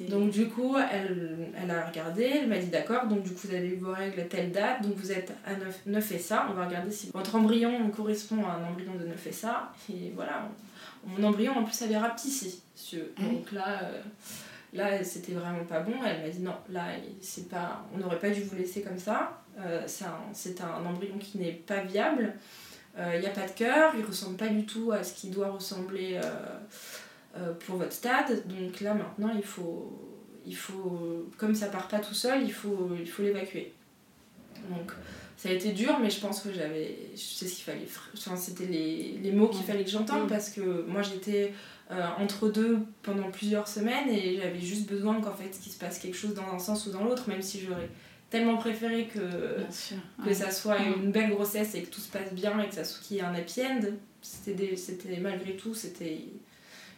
Donc 0.00 0.30
du 0.30 0.48
coup, 0.48 0.76
elle, 0.90 1.50
elle 1.56 1.70
a 1.70 1.86
regardé, 1.86 2.24
elle 2.24 2.48
m'a 2.48 2.58
dit 2.58 2.68
d'accord, 2.68 3.06
donc 3.06 3.22
du 3.22 3.30
coup 3.30 3.46
vous 3.48 3.54
avez 3.54 3.68
eu 3.68 3.76
vos 3.76 3.92
règles 3.92 4.20
à 4.20 4.24
telle 4.24 4.50
date, 4.50 4.82
donc 4.82 4.94
vous 4.96 5.12
êtes 5.12 5.32
à 5.44 5.54
9, 5.54 5.80
9 5.86 6.20
SA, 6.20 6.46
on 6.50 6.54
va 6.54 6.66
regarder 6.66 6.90
si 6.90 7.10
votre 7.12 7.34
embryon 7.34 7.90
correspond 7.90 8.44
à 8.44 8.52
un 8.52 8.68
embryon 8.68 8.94
de 8.94 9.06
9 9.06 9.28
SA, 9.30 9.72
et 9.90 10.12
voilà, 10.14 10.48
mon 11.04 11.22
embryon 11.22 11.56
en 11.56 11.64
plus 11.64 11.80
avait 11.82 11.98
rapetissé. 11.98 12.60
Ah 12.94 13.22
donc 13.22 13.52
là, 13.52 13.82
euh, 13.82 14.00
là 14.72 15.04
c'était 15.04 15.32
vraiment 15.32 15.64
pas 15.64 15.80
bon, 15.80 15.94
elle 16.04 16.22
m'a 16.22 16.28
dit 16.28 16.40
non, 16.40 16.54
là 16.70 16.86
c'est 17.20 17.48
pas, 17.48 17.84
on 17.94 17.98
n'aurait 17.98 18.18
pas 18.18 18.30
dû 18.30 18.42
vous 18.42 18.56
laisser 18.56 18.82
comme 18.82 18.98
ça, 18.98 19.42
euh, 19.60 19.82
c'est 19.86 20.04
un, 20.04 20.64
un, 20.66 20.86
embryon 20.86 21.18
qui 21.18 21.38
n'est 21.38 21.52
pas 21.52 21.82
viable, 21.82 22.34
il 22.96 23.02
euh, 23.02 23.20
n'y 23.20 23.26
a 23.26 23.30
pas 23.30 23.46
de 23.46 23.52
cœur, 23.52 23.92
il 23.96 24.04
ressemble 24.04 24.36
pas 24.36 24.48
du 24.48 24.64
tout 24.64 24.92
à 24.92 25.02
ce 25.02 25.14
qui 25.14 25.28
doit 25.28 25.50
ressembler 25.50 26.20
pour 27.60 27.76
votre 27.76 27.92
stade. 27.92 28.46
Donc 28.46 28.80
là 28.80 28.94
maintenant 28.94 29.32
il 29.34 29.44
faut, 29.44 30.00
il 30.46 30.56
faut 30.56 31.26
comme 31.38 31.54
ça 31.54 31.66
part 31.66 31.88
pas 31.88 31.98
tout 31.98 32.14
seul, 32.14 32.42
il 32.42 32.52
faut 32.52 32.90
il 32.98 33.08
faut 33.08 33.22
l'évacuer. 33.22 33.72
Donc 34.70 34.92
ça 35.42 35.48
a 35.48 35.52
été 35.52 35.72
dur, 35.72 35.98
mais 36.00 36.08
je 36.08 36.20
pense 36.20 36.40
que 36.40 36.52
j'avais. 36.52 36.96
Je 37.14 37.20
sais 37.20 37.48
ce 37.48 37.56
qu'il 37.56 37.64
fallait. 37.64 37.88
Enfin, 38.16 38.36
c'était 38.36 38.66
les, 38.66 39.18
les 39.20 39.32
mots 39.32 39.48
qu'il 39.48 39.64
fallait 39.64 39.82
que 39.82 39.90
j'entende 39.90 40.28
parce 40.28 40.50
que 40.50 40.86
moi 40.86 41.02
j'étais 41.02 41.52
euh, 41.90 42.06
entre 42.18 42.48
deux 42.48 42.78
pendant 43.02 43.28
plusieurs 43.30 43.66
semaines 43.66 44.08
et 44.08 44.36
j'avais 44.36 44.60
juste 44.60 44.88
besoin 44.88 45.20
qu'en 45.20 45.34
fait 45.34 45.50
qu'il 45.50 45.72
se 45.72 45.78
passe 45.78 45.98
quelque 45.98 46.16
chose 46.16 46.34
dans 46.34 46.46
un 46.54 46.60
sens 46.60 46.86
ou 46.86 46.90
dans 46.92 47.02
l'autre, 47.02 47.28
même 47.28 47.42
si 47.42 47.60
j'aurais 47.60 47.90
tellement 48.30 48.56
préféré 48.56 49.08
que, 49.08 49.58
que 50.24 50.32
ça 50.32 50.52
soit 50.52 50.78
une 50.78 51.10
belle 51.10 51.30
grossesse 51.30 51.74
et 51.74 51.82
que 51.82 51.90
tout 51.90 52.00
se 52.00 52.08
passe 52.08 52.32
bien 52.32 52.58
et 52.60 52.68
que 52.68 52.74
ça 52.76 52.84
qu'il 53.02 53.16
y 53.16 53.20
ait 53.20 53.24
un 53.24 53.34
happy 53.34 53.62
end. 53.62 53.80
C'était 54.20 54.76
c'était 54.76 55.16
malgré 55.16 55.56
tout, 55.56 55.74
c'était 55.74 56.20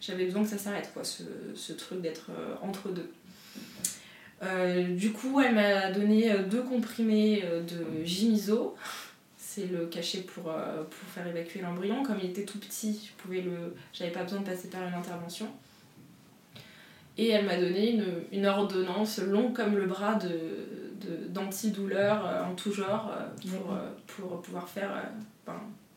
j'avais 0.05 0.25
besoin 0.25 0.43
que 0.43 0.49
ça 0.49 0.57
s'arrête 0.57 0.91
quoi, 0.93 1.03
ce, 1.03 1.23
ce 1.55 1.73
truc 1.73 2.01
d'être 2.01 2.29
euh, 2.29 2.55
entre 2.61 2.89
deux. 2.89 3.09
Euh, 4.43 4.95
du 4.95 5.11
coup, 5.11 5.39
elle 5.39 5.55
m'a 5.55 5.91
donné 5.91 6.31
euh, 6.31 6.43
deux 6.43 6.61
comprimés 6.61 7.43
euh, 7.45 7.61
de 7.61 8.03
Gimiso. 8.03 8.75
C'est 9.37 9.67
le 9.67 9.85
cachet 9.85 10.21
pour, 10.21 10.43
pour 10.43 11.09
faire 11.13 11.25
évacuer 11.27 11.61
l'embryon. 11.61 12.03
Comme 12.03 12.17
il 12.21 12.29
était 12.29 12.43
tout 12.43 12.59
petit, 12.59 13.09
je 13.09 13.23
pouvais 13.23 13.39
le... 13.39 13.73
j'avais 13.93 14.11
pas 14.11 14.23
besoin 14.23 14.41
de 14.41 14.45
passer 14.45 14.69
par 14.69 14.85
une 14.85 14.93
intervention. 14.93 15.47
Et 17.17 17.29
elle 17.29 17.45
m'a 17.45 17.55
donné 17.55 17.91
une, 17.91 18.05
une, 18.33 18.45
ordonnance 18.45 19.19
longue 19.19 19.55
comme 19.55 19.77
le 19.77 19.85
bras 19.85 20.15
de, 20.15 20.27
de, 20.27 21.27
d'antidouleur 21.29 22.45
en 22.45 22.53
tout 22.55 22.73
genre 22.73 23.13
pour, 23.49 23.77
pour 24.07 24.41
pouvoir 24.41 24.67
faire, 24.67 25.09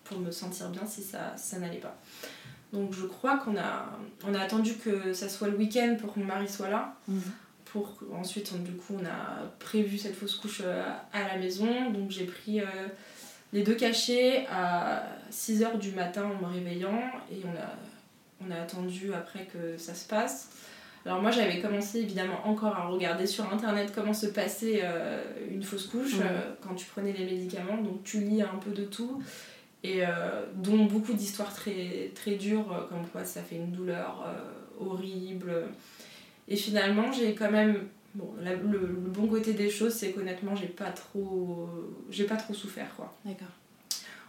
pour 0.05 0.21
me 0.21 0.31
sentir 0.31 0.69
bien 0.69 0.87
si 0.87 1.03
ça, 1.03 1.37
ça 1.37 1.59
n'allait 1.59 1.79
pas. 1.79 1.99
Donc 2.73 2.93
je 2.93 3.07
crois 3.07 3.39
qu'on 3.39 3.57
a, 3.57 3.87
on 4.27 4.35
a 4.35 4.41
attendu 4.41 4.75
que 4.75 5.13
ça 5.13 5.29
soit 5.29 5.49
le 5.49 5.57
week-end 5.57 5.97
pour 6.01 6.13
que 6.13 6.21
mon 6.21 6.27
mari 6.27 6.49
soit 6.49 6.69
là. 6.69 6.95
Mhm. 7.09 7.21
Pour 7.65 7.99
ensuite 8.15 8.63
du 8.63 8.73
coup 8.73 8.97
on 9.01 9.05
a 9.05 9.47
prévu 9.59 9.99
cette 9.99 10.15
fausse 10.15 10.37
couche 10.37 10.63
euh, 10.65 10.83
à 11.13 11.29
la 11.29 11.39
maison. 11.39 11.91
Donc 11.91 12.11
j'ai 12.11 12.25
pris 12.25 12.61
euh, 12.61 12.65
les 13.53 13.63
deux 13.63 13.75
cachets 13.75 14.47
à 14.51 15.03
6h 15.33 15.79
du 15.79 15.93
matin 15.93 16.25
en 16.25 16.47
me 16.47 16.53
réveillant 16.53 17.01
et 17.31 17.41
on 17.45 17.57
a, 17.57 18.47
on 18.47 18.51
a 18.51 18.63
attendu 18.63 19.13
après 19.15 19.45
que 19.45 19.77
ça 19.79 19.95
se 19.95 20.07
passe. 20.07 20.51
Alors 21.07 21.23
moi 21.23 21.31
j'avais 21.31 21.61
commencé 21.61 22.01
évidemment 22.01 22.47
encore 22.47 22.77
à 22.77 22.87
regarder 22.89 23.27
sur 23.27 23.51
internet 23.51 23.93
comment 23.95 24.13
se 24.13 24.27
passait 24.27 24.81
euh, 24.83 25.23
une 25.51 25.63
fausse 25.63 25.87
couche 25.87 26.17
quand 26.63 26.75
tu 26.75 26.85
prenais 26.87 27.13
les 27.13 27.25
médicaments. 27.25 27.79
Donc 27.79 28.03
tu 28.05 28.21
lis 28.21 28.43
un 28.43 28.59
peu 28.63 28.73
de 28.73 28.85
tout 28.85 29.23
et 29.85 30.03
dont 30.55 30.87
beaucoup 30.87 31.13
d'histoires 31.13 31.55
très, 31.55 32.11
très 32.15 32.33
dures 32.33 32.87
comme 32.89 33.07
quoi 33.07 33.25
ça 33.25 33.43
fait 33.43 33.57
une 33.57 33.71
douleur 33.71 34.25
horrible 34.81 35.69
et 36.49 36.57
finalement, 36.57 37.13
j'ai 37.13 37.35
quand 37.35 37.51
même. 37.51 37.89
Bon, 38.15 38.35
le, 38.41 38.79
bon 38.79 39.29
côté 39.29 39.53
des 39.53 39.69
choses, 39.69 39.93
c'est 39.93 40.13
qu'honnêtement, 40.13 40.57
j'ai 40.57 40.67
pas 40.67 40.91
trop. 40.91 41.69
J'ai 42.11 42.25
pas 42.25 42.37
trop 42.37 42.55
souffert, 42.55 42.95
quoi. 42.97 43.15
D'accord. 43.25 43.49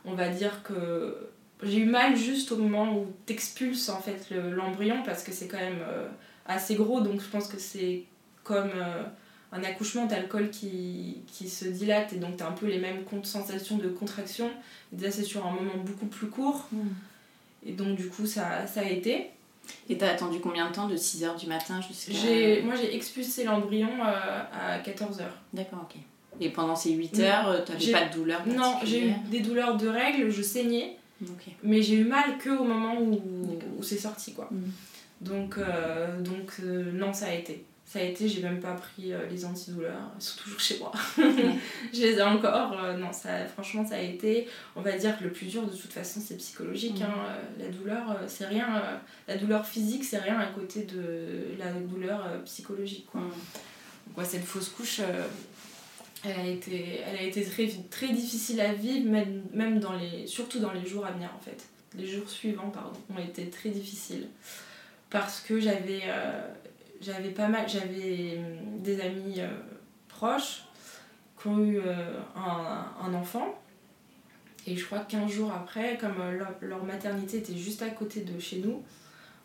On 0.06 0.14
va 0.14 0.30
dire 0.30 0.62
que. 0.64 1.16
J'ai 1.62 1.80
eu 1.80 1.86
mal 1.86 2.16
juste 2.16 2.54
au 2.54 2.58
moment 2.58 2.98
où 2.98 3.08
t'expulses 3.26 3.90
en 3.90 4.00
fait 4.00 4.30
l'embryon 4.32 5.04
parce 5.04 5.24
que 5.24 5.34
c'est 5.34 5.50
quand 5.50 5.58
même 5.58 5.82
euh, 5.82 6.08
assez 6.46 6.76
gros, 6.76 7.02
donc 7.02 7.20
je 7.20 7.28
pense 7.28 7.50
que 7.50 7.60
c'est 7.60 8.06
comme 8.46 8.72
euh, 8.74 9.04
un 9.52 9.64
accouchement, 9.64 10.08
t'as 10.08 10.20
le 10.20 10.28
col 10.28 10.50
qui, 10.50 11.22
qui 11.28 11.50
se 11.50 11.66
dilate 11.66 12.14
et 12.14 12.18
donc 12.18 12.38
t'as 12.38 12.48
un 12.48 12.52
peu 12.52 12.68
les 12.68 12.78
mêmes 12.78 13.04
sensations 13.24 13.78
de 13.78 13.88
contraction. 13.88 14.50
Déjà, 14.92 15.12
c'est 15.12 15.24
sur 15.24 15.46
un 15.46 15.52
moment 15.52 15.78
beaucoup 15.84 16.06
plus 16.06 16.28
court. 16.28 16.68
Hmm. 16.72 16.90
Et 17.66 17.74
donc, 17.74 17.96
du 17.96 18.08
coup, 18.08 18.26
ça, 18.26 18.68
ça 18.68 18.82
a 18.82 18.90
été. 18.90 19.32
Et 19.90 19.98
t'as 19.98 20.12
attendu 20.12 20.40
combien 20.40 20.70
de 20.70 20.74
temps 20.74 20.88
De 20.88 20.96
6h 20.96 21.40
du 21.40 21.48
matin 21.48 21.80
jusqu'à... 21.82 22.12
Moi 22.64 22.76
j'ai 22.76 22.96
expulsé 22.96 23.44
l'embryon 23.44 23.90
euh, 24.04 24.42
à 24.52 24.80
14h. 24.80 25.24
D'accord, 25.54 25.88
ok. 25.90 26.00
Et 26.42 26.50
pendant 26.50 26.76
ces 26.76 26.92
8 26.92 27.20
heures, 27.20 27.50
euh, 27.50 27.62
t'avais 27.64 27.92
pas 27.92 28.06
de 28.06 28.14
douleur 28.14 28.42
Non, 28.48 28.78
j'ai 28.84 29.10
eu 29.10 29.14
des 29.30 29.42
douleurs 29.42 29.78
de 29.78 29.88
règles, 29.88 30.32
je 30.32 30.42
saignais. 30.42 30.98
Mais 31.64 31.82
j'ai 31.82 31.96
eu 31.96 32.06
mal 32.06 32.38
que 32.38 32.50
au 32.50 32.64
moment 32.64 33.00
où, 33.00 33.22
où 33.78 33.84
c'est 33.84 33.98
sorti 33.98 34.34
quoi. 34.34 34.48
Mm. 34.50 34.64
Donc, 35.22 35.58
euh, 35.58 36.22
donc 36.22 36.60
non, 36.94 37.14
ça 37.14 37.28
a 37.28 37.34
été 37.34 37.66
ça 37.90 37.98
a 37.98 38.04
été, 38.04 38.30
j'ai 38.30 38.44
même 38.44 38.60
pas 38.60 38.76
pris 38.76 39.14
euh, 39.14 39.26
les 39.32 39.46
antidouleurs, 39.46 40.12
ils 40.16 40.22
sont 40.22 40.40
toujours 40.40 40.60
chez 40.60 40.78
moi. 40.78 40.92
je 41.18 42.02
les 42.02 42.14
ai 42.20 42.22
encore. 42.22 42.80
Euh, 42.80 42.96
non, 42.96 43.12
ça, 43.12 43.48
franchement, 43.48 43.84
ça 43.84 43.96
a 43.96 44.00
été. 44.00 44.48
On 44.76 44.82
va 44.82 44.96
dire 44.96 45.18
que 45.18 45.24
le 45.24 45.32
plus 45.32 45.48
dur 45.48 45.66
de 45.66 45.76
toute 45.76 45.92
façon, 45.92 46.22
c'est 46.24 46.38
psychologique. 46.38 47.02
Hein, 47.02 47.16
euh, 47.18 47.66
la 47.66 47.70
douleur, 47.70 48.16
c'est 48.28 48.46
rien. 48.46 49.02
la 49.28 49.38
douleur 49.38 49.66
physique, 49.66 50.06
c'est 50.06 50.20
rien 50.20 50.38
à 50.38 50.46
côté 50.46 50.84
de 50.84 51.56
la 51.58 51.72
douleur 51.72 52.44
psychologique. 52.46 53.08
Quoi. 53.08 53.22
Donc, 53.22 54.24
cette 54.24 54.46
fausse 54.46 54.70
couche, 54.70 55.02
elle 56.24 56.40
a 56.40 56.46
été, 56.46 57.02
elle 57.08 57.18
a 57.18 57.24
été 57.24 57.44
très, 57.44 57.68
très 57.90 58.10
difficile 58.10 58.62
à 58.62 58.72
vivre, 58.72 59.10
même, 59.10 59.42
même 59.52 59.80
dans 59.80 59.94
les, 59.94 60.28
surtout 60.28 60.60
dans 60.60 60.74
les 60.74 60.86
jours 60.86 61.08
à 61.08 61.12
venir 61.12 61.32
en 61.36 61.42
fait. 61.42 61.68
Les 61.98 62.06
jours 62.06 62.30
suivants, 62.30 62.70
pardon, 62.70 63.00
ont 63.10 63.18
été 63.18 63.50
très 63.50 63.70
difficiles. 63.70 64.28
Parce 65.10 65.42
que 65.42 65.60
j'avais 65.60 66.04
j'avais 67.02 67.30
pas 67.30 67.48
mal, 67.48 67.68
j'avais 67.68 68.38
hum, 68.38 68.82
des 68.82 69.02
amis 69.02 69.36
euh, 69.40 69.48
proches 70.08 70.64
qui 71.40 71.48
ont 71.48 71.60
eu 71.60 71.80
euh, 71.80 72.20
un, 72.36 72.86
un, 73.02 73.14
enfant. 73.14 73.60
Et 74.68 74.76
je 74.76 74.86
crois 74.86 75.00
que 75.00 75.12
15 75.12 75.32
jours 75.32 75.52
après, 75.52 75.98
comme 75.98 76.20
euh, 76.20 76.44
leur, 76.62 76.84
maternité 76.84 77.38
était 77.38 77.56
juste 77.56 77.82
à 77.82 77.90
côté 77.90 78.22
de 78.22 78.40
chez 78.40 78.60
nous, 78.60 78.84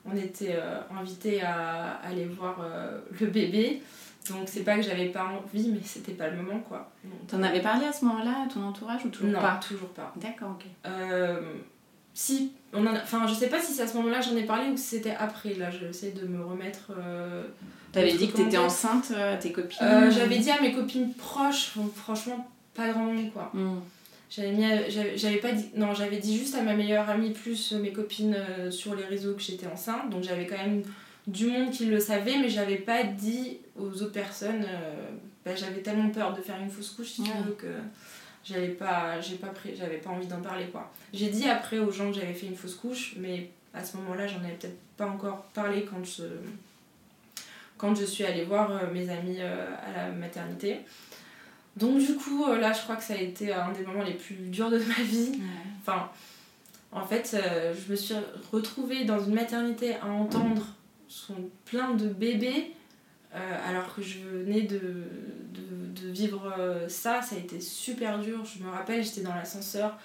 on 0.04 0.14
était 0.16 0.58
invités 0.94 1.40
à, 1.40 1.92
aller 2.04 2.26
voir 2.26 2.58
le 3.18 3.26
bébé. 3.26 3.80
Donc 4.28 4.42
c'est 4.50 4.62
pas 4.62 4.76
que 4.76 4.82
j'avais 4.82 5.08
pas 5.08 5.24
envie, 5.24 5.70
mais 5.70 5.80
c'était 5.82 6.12
pas 6.12 6.28
le 6.28 6.36
moment 6.36 6.60
quoi. 6.60 6.92
T'en 7.26 7.42
avais 7.42 7.62
parlé 7.62 7.86
à 7.86 7.92
ce 7.92 8.04
moment-là 8.04 8.44
à 8.44 8.52
ton 8.52 8.62
entourage 8.64 9.06
ou 9.06 9.08
toujours 9.08 9.30
non, 9.30 9.40
pas? 9.40 9.58
toujours 9.66 9.88
pas. 9.88 10.12
D'accord, 10.16 10.58
ok 10.58 10.66
si 12.14 12.52
on 12.74 12.87
en 12.87 12.94
enfin 12.94 13.26
je 13.26 13.34
sais 13.34 13.48
pas 13.48 13.60
si 13.60 13.72
c'est 13.72 13.82
à 13.82 13.87
ce 13.87 13.96
moment-là 13.96 14.20
j'en 14.20 14.37
ai 14.37 14.42
parlé 14.42 14.70
ou 14.70 14.76
si 14.76 14.96
c'était 14.96 15.14
après 15.18 15.54
là 15.54 15.70
j'essaie 15.70 16.10
de 16.10 16.26
me 16.26 16.44
remettre 16.44 16.92
euh, 16.98 17.44
t'avais 17.92 18.12
dit 18.12 18.28
que 18.28 18.37
t'étais 18.37 18.58
enceinte 18.58 19.12
euh, 19.12 19.34
à 19.34 19.37
tes 19.37 19.52
copines 19.52 19.78
euh, 19.82 20.10
j'avais 20.10 20.38
dit 20.38 20.50
à 20.50 20.60
mes 20.60 20.72
copines 20.72 21.14
proches 21.14 21.72
franchement 21.94 22.48
pas 22.74 22.90
grand 22.90 23.04
monde 23.04 23.32
quoi. 23.32 23.50
Hmm. 23.54 23.78
j'avais 24.30 24.52
mis 24.52 24.64
j'avais 25.16 25.38
pas 25.38 25.52
dit 25.52 25.66
non 25.76 25.94
j'avais 25.94 26.18
dit 26.18 26.37
juste 26.37 26.54
à 26.56 26.62
ma 26.62 26.74
meilleure 26.74 27.08
amie 27.08 27.30
plus 27.30 27.72
mes 27.72 27.92
copines 27.92 28.37
sur 28.70 28.94
les 28.94 29.04
réseaux 29.04 29.34
que 29.34 29.42
j'étais 29.42 29.66
enceinte 29.66 30.10
donc 30.10 30.24
j'avais 30.24 30.46
quand 30.46 30.58
même 30.58 30.82
du 31.26 31.46
monde 31.46 31.70
qui 31.70 31.87
le 31.87 32.00
savait 32.00 32.38
mais 32.38 32.48
j'avais 32.48 32.76
pas 32.76 33.04
dit 33.04 33.58
aux 33.78 34.02
autres 34.02 34.12
personnes 34.12 34.66
bah, 35.44 35.54
j'avais 35.54 35.80
tellement 35.80 36.10
peur 36.10 36.34
de 36.34 36.42
faire 36.42 36.56
une 36.60 36.70
fausse 36.70 36.90
couche 36.90 37.10
si 37.10 37.22
tu 37.22 37.30
veux 37.46 37.52
que 37.52 37.66
j'avais 38.44 38.68
pas 38.68 39.20
j'ai 39.20 39.37
pas 39.37 39.48
pris 39.48 39.74
j'avais 39.76 39.96
pas 39.98 40.11
envie 40.11 40.26
d'en 40.26 40.40
parler 40.40 40.66
quoi. 40.66 40.92
J'ai 41.12 41.30
dit 41.30 41.48
après 41.48 41.78
aux 41.78 41.90
gens 41.90 42.11
que 42.11 42.20
j'avais 42.20 42.35
fait 42.35 42.46
une 42.46 42.57
fausse 42.57 42.74
couche 42.74 43.14
mais 43.18 43.50
à 43.72 43.83
ce 43.83 43.96
moment 43.96 44.14
là 44.14 44.26
j'en 44.26 44.38
avais 44.38 44.54
peut-être 44.54 44.78
pas 44.96 45.07
encore 45.07 45.44
parlé 45.54 45.85
quand 45.85 46.04
je 46.04 46.24
quand 47.76 47.94
je 47.94 48.04
suis 48.04 48.24
allée 48.24 48.44
voir 48.44 48.70
euh, 48.70 48.92
mes 48.92 49.09
amis 49.11 49.38
euh, 49.40 49.66
à 49.85 49.92
la 49.92 50.12
maternité. 50.12 50.80
Donc 51.76 51.98
du 51.98 52.14
coup 52.14 52.44
euh, 52.44 52.59
là 52.59 52.72
je 52.72 52.83
crois 52.83 52.96
que 52.96 53.02
ça 53.02 53.14
a 53.14 53.18
été 53.18 53.52
un 53.52 53.72
des 53.72 53.85
moments 53.85 54.04
les 54.04 54.14
plus 54.14 54.37
durs 54.37 54.70
de 54.70 54.78
ma 54.78 55.02
vie. 55.02 55.40
Enfin 55.80 56.11
en 56.92 57.04
fait 57.04 57.37
je 57.37 57.90
me 57.90 57.96
suis 57.96 58.14
retrouvée 58.52 59.04
dans 59.04 59.18
une 59.18 59.35
maternité 59.35 59.96
à 59.96 60.07
entendre 60.07 60.66
son 61.09 61.35
plein 61.64 61.94
de 61.94 62.09
bébés 62.09 62.72
alors 63.34 63.94
que 63.94 64.02
je 64.02 64.18
venais 64.20 64.62
de, 64.62 64.80
de 65.94 66.10
vivre 66.10 66.52
euh, 66.58 66.88
ça, 66.88 67.22
ça 67.22 67.36
a 67.36 67.38
été 67.38 67.60
super 67.60 68.18
dur. 68.18 68.44
Je 68.44 68.62
me 68.62 68.70
rappelle, 68.70 69.02
j'étais 69.02 69.22
dans 69.22 69.34
l'ascenseur, 69.34 69.96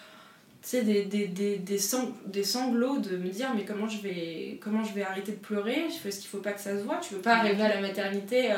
tu 0.61 0.69
sais, 0.69 0.83
des, 0.83 1.05
des, 1.05 1.27
des, 1.27 1.57
des, 1.57 1.79
des, 2.25 2.43
sanglots 2.43 2.99
de 2.99 3.17
me 3.17 3.29
dire 3.29 3.49
mais 3.55 3.65
comment 3.65 3.87
je 3.87 4.01
vais, 4.01 4.59
comment 4.61 4.83
je 4.83 4.93
vais 4.93 5.03
arrêter 5.03 5.31
de 5.33 5.37
pleurer? 5.37 5.85
Est-ce 6.05 6.19
qu'il 6.19 6.29
faut 6.29 6.39
pas 6.39 6.53
que 6.53 6.61
ça 6.61 6.77
se 6.77 6.83
voit? 6.83 6.97
Tu 6.97 7.15
veux 7.15 7.21
pas 7.21 7.37
arriver 7.37 7.63
à 7.63 7.75
la 7.75 7.81
maternité 7.81 8.51
euh, 8.51 8.55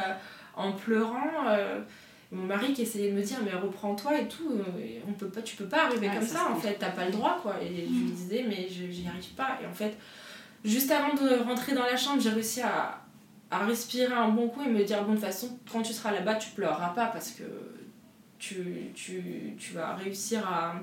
en 0.55 0.73
pleurant 0.73 1.47
euh? 1.47 1.79
mon 2.31 2.43
mari 2.43 2.73
qui 2.73 2.83
essayait 2.83 3.11
de 3.11 3.15
me 3.15 3.21
dire 3.21 3.37
mais 3.43 3.53
reprends-toi 3.53 4.21
et 4.21 4.27
tout 4.27 4.61
on 5.05 5.11
peut 5.11 5.27
pas 5.27 5.41
tu 5.41 5.57
peux 5.57 5.65
pas 5.65 5.85
arriver 5.87 6.07
comme 6.07 6.25
ça, 6.25 6.49
en 6.49 6.55
fait 6.55 6.77
t'as 6.79 6.91
pas 6.91 7.05
le 7.05 7.11
droit 7.11 7.39
quoi 7.41 7.55
et 7.61 7.67
je 7.67 7.91
lui 7.91 8.05
mm. 8.05 8.11
disais 8.11 8.45
mais 8.47 8.67
j'y 8.69 9.05
arrive 9.05 9.33
pas 9.35 9.59
et 9.61 9.65
en 9.65 9.73
fait 9.73 9.97
juste 10.63 10.91
avant 10.91 11.13
de 11.13 11.43
rentrer 11.43 11.73
dans 11.73 11.83
la 11.83 11.97
chambre 11.97 12.21
j'ai 12.21 12.29
réussi 12.29 12.61
à, 12.61 13.00
à 13.51 13.65
respirer 13.65 14.13
un 14.13 14.29
bon 14.29 14.47
coup 14.47 14.63
et 14.63 14.69
me 14.69 14.83
dire 14.83 15.03
bon 15.03 15.11
de 15.11 15.17
toute 15.17 15.25
façon 15.25 15.59
quand 15.71 15.81
tu 15.81 15.93
seras 15.93 16.11
là-bas 16.11 16.35
tu 16.35 16.51
pleureras 16.51 16.89
pas 16.89 17.07
parce 17.07 17.31
que 17.31 17.43
tu, 18.39 18.91
tu, 18.95 19.55
tu 19.59 19.73
vas 19.73 19.93
réussir 19.95 20.47
à, 20.47 20.75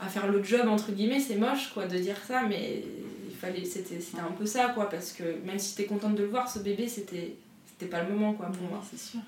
à 0.00 0.08
faire 0.08 0.30
le 0.30 0.42
job 0.42 0.68
entre 0.68 0.92
guillemets 0.92 1.20
c'est 1.20 1.36
moche 1.36 1.72
quoi 1.74 1.86
de 1.86 1.98
dire 1.98 2.16
ça 2.26 2.42
mais 2.48 2.84
il 3.28 3.36
fallait 3.36 3.64
c'était 3.64 3.98
un 4.18 4.32
peu 4.32 4.46
ça 4.46 4.68
quoi 4.68 4.88
parce 4.88 5.12
que 5.12 5.24
même 5.44 5.58
si 5.58 5.74
t'es 5.74 5.84
contente 5.84 6.14
de 6.14 6.22
le 6.22 6.28
voir 6.28 6.48
ce 6.48 6.60
bébé 6.60 6.88
c'était 6.88 7.34
c'était 7.66 7.90
pas 7.90 8.02
le 8.02 8.10
moment 8.10 8.34
quoi 8.34 8.46
pour 8.46 8.68
moi. 8.68 8.82
C'est 8.88 8.98
sûr. 8.98 9.20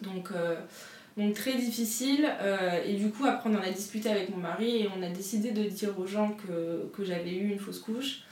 Donc 0.00 0.30
euh, 0.32 0.56
donc 1.16 1.34
très 1.34 1.54
difficile 1.54 2.26
euh, 2.40 2.82
et 2.86 2.94
du 2.94 3.10
coup 3.10 3.26
après 3.26 3.50
on 3.50 3.54
en 3.54 3.62
a 3.62 3.70
discuté 3.70 4.08
avec 4.08 4.30
mon 4.30 4.38
mari 4.38 4.82
et 4.82 4.88
on 4.96 5.02
a 5.02 5.08
décidé 5.08 5.50
de 5.50 5.64
dire 5.64 5.98
aux 5.98 6.06
gens 6.06 6.30
que, 6.30 6.90
que 6.96 7.04
j'avais 7.04 7.34
eu 7.34 7.50
une 7.50 7.58
fausse 7.58 7.80
couche. 7.80 8.22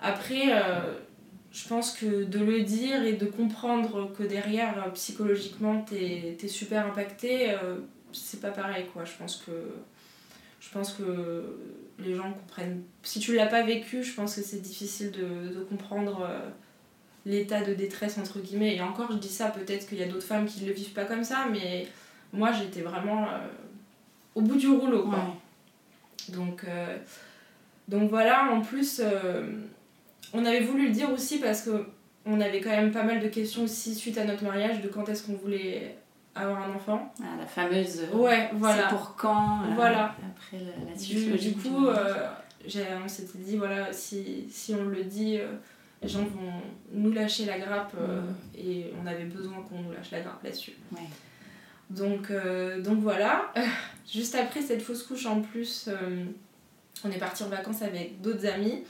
Après 0.00 0.52
euh, 0.52 0.94
je 1.58 1.66
pense 1.66 1.92
que 1.92 2.22
de 2.24 2.38
le 2.38 2.62
dire 2.62 3.02
et 3.02 3.14
de 3.14 3.26
comprendre 3.26 4.12
que 4.16 4.22
derrière, 4.22 4.84
euh, 4.86 4.90
psychologiquement, 4.90 5.80
t'es 5.82 6.36
es 6.40 6.48
super 6.48 6.86
impacté, 6.86 7.50
euh, 7.50 7.78
c'est 8.12 8.40
pas 8.40 8.50
pareil 8.50 8.86
quoi. 8.92 9.04
Je 9.04 9.16
pense 9.18 9.36
que 9.36 9.50
je 10.60 10.70
pense 10.70 10.92
que 10.92 11.02
les 11.98 12.14
gens 12.14 12.32
comprennent. 12.32 12.82
Si 13.02 13.18
tu 13.18 13.34
l'as 13.34 13.46
pas 13.46 13.62
vécu, 13.62 14.04
je 14.04 14.14
pense 14.14 14.36
que 14.36 14.42
c'est 14.42 14.60
difficile 14.60 15.10
de, 15.10 15.52
de 15.52 15.60
comprendre 15.64 16.28
euh, 16.30 16.48
l'état 17.26 17.62
de 17.62 17.74
détresse 17.74 18.18
entre 18.18 18.38
guillemets. 18.38 18.76
Et 18.76 18.80
encore, 18.80 19.10
je 19.10 19.18
dis 19.18 19.28
ça, 19.28 19.48
peut-être 19.48 19.88
qu'il 19.88 19.98
y 19.98 20.02
a 20.02 20.08
d'autres 20.08 20.26
femmes 20.26 20.46
qui 20.46 20.62
ne 20.62 20.68
le 20.68 20.74
vivent 20.74 20.92
pas 20.92 21.06
comme 21.06 21.24
ça, 21.24 21.46
mais 21.50 21.88
moi 22.32 22.52
j'étais 22.52 22.82
vraiment 22.82 23.24
euh, 23.24 23.38
au 24.36 24.42
bout 24.42 24.56
du 24.56 24.68
rouleau 24.68 25.04
quoi. 25.08 25.34
Donc, 26.28 26.66
donc 27.88 28.10
voilà, 28.10 28.52
en 28.52 28.60
plus, 28.60 29.00
on 30.32 30.44
avait 30.44 30.60
voulu 30.60 30.88
le 30.88 30.92
dire 30.92 31.10
aussi 31.10 31.38
parce 31.38 31.62
que 31.62 31.86
on 32.26 32.40
avait 32.40 32.60
quand 32.60 32.70
même 32.70 32.92
pas 32.92 33.02
mal 33.02 33.20
de 33.20 33.28
questions 33.28 33.64
aussi 33.64 33.94
suite 33.94 34.18
à 34.18 34.24
notre 34.24 34.44
mariage 34.44 34.82
de 34.82 34.88
quand 34.88 35.08
est-ce 35.08 35.24
qu'on 35.24 35.34
voulait 35.34 35.96
avoir 36.34 36.62
un 36.62 36.74
enfant. 36.74 37.12
Ah, 37.20 37.36
la 37.38 37.46
fameuse. 37.46 38.00
Euh, 38.00 38.16
ouais, 38.16 38.50
voilà. 38.54 38.88
C'est 38.88 38.96
pour 38.96 39.16
quand 39.16 39.62
euh, 39.62 39.74
Voilà. 39.74 40.14
Après 40.36 40.58
la, 40.58 40.94
du, 40.94 41.36
du, 41.36 41.52
coup, 41.54 41.86
euh, 41.86 42.28
on 43.04 43.08
s'était 43.08 43.38
dit, 43.38 43.56
voilà, 43.56 43.92
si, 43.92 44.46
si 44.50 44.74
on 44.74 44.84
le 44.84 45.04
dit, 45.04 45.38
les 46.02 46.08
gens 46.08 46.20
vont 46.20 46.52
nous 46.92 47.12
lâcher 47.12 47.46
la 47.46 47.58
grappe 47.58 47.94
mm. 47.94 48.58
et 48.58 48.92
on 49.02 49.06
avait 49.06 49.24
besoin 49.24 49.62
qu'on 49.68 49.80
nous 49.80 49.92
lâche 49.92 50.10
la 50.12 50.20
grappe 50.20 50.42
là-dessus. 50.42 50.76
Ouais. 50.92 51.00
Donc, 51.90 52.30
donc 52.82 52.98
voilà. 52.98 53.52
Juste 54.10 54.34
après 54.34 54.60
cette 54.60 54.82
fausse 54.82 55.02
couche, 55.02 55.26
en 55.26 55.40
plus, 55.40 55.88
on 57.04 57.10
est 57.10 57.18
parti 57.18 57.42
en 57.42 57.48
vacances 57.48 57.82
avec 57.82 58.20
d'autres 58.20 58.46
amis. 58.46 58.84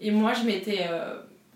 Et 0.00 0.10
moi, 0.10 0.32
je 0.34 0.44
m'étais 0.44 0.88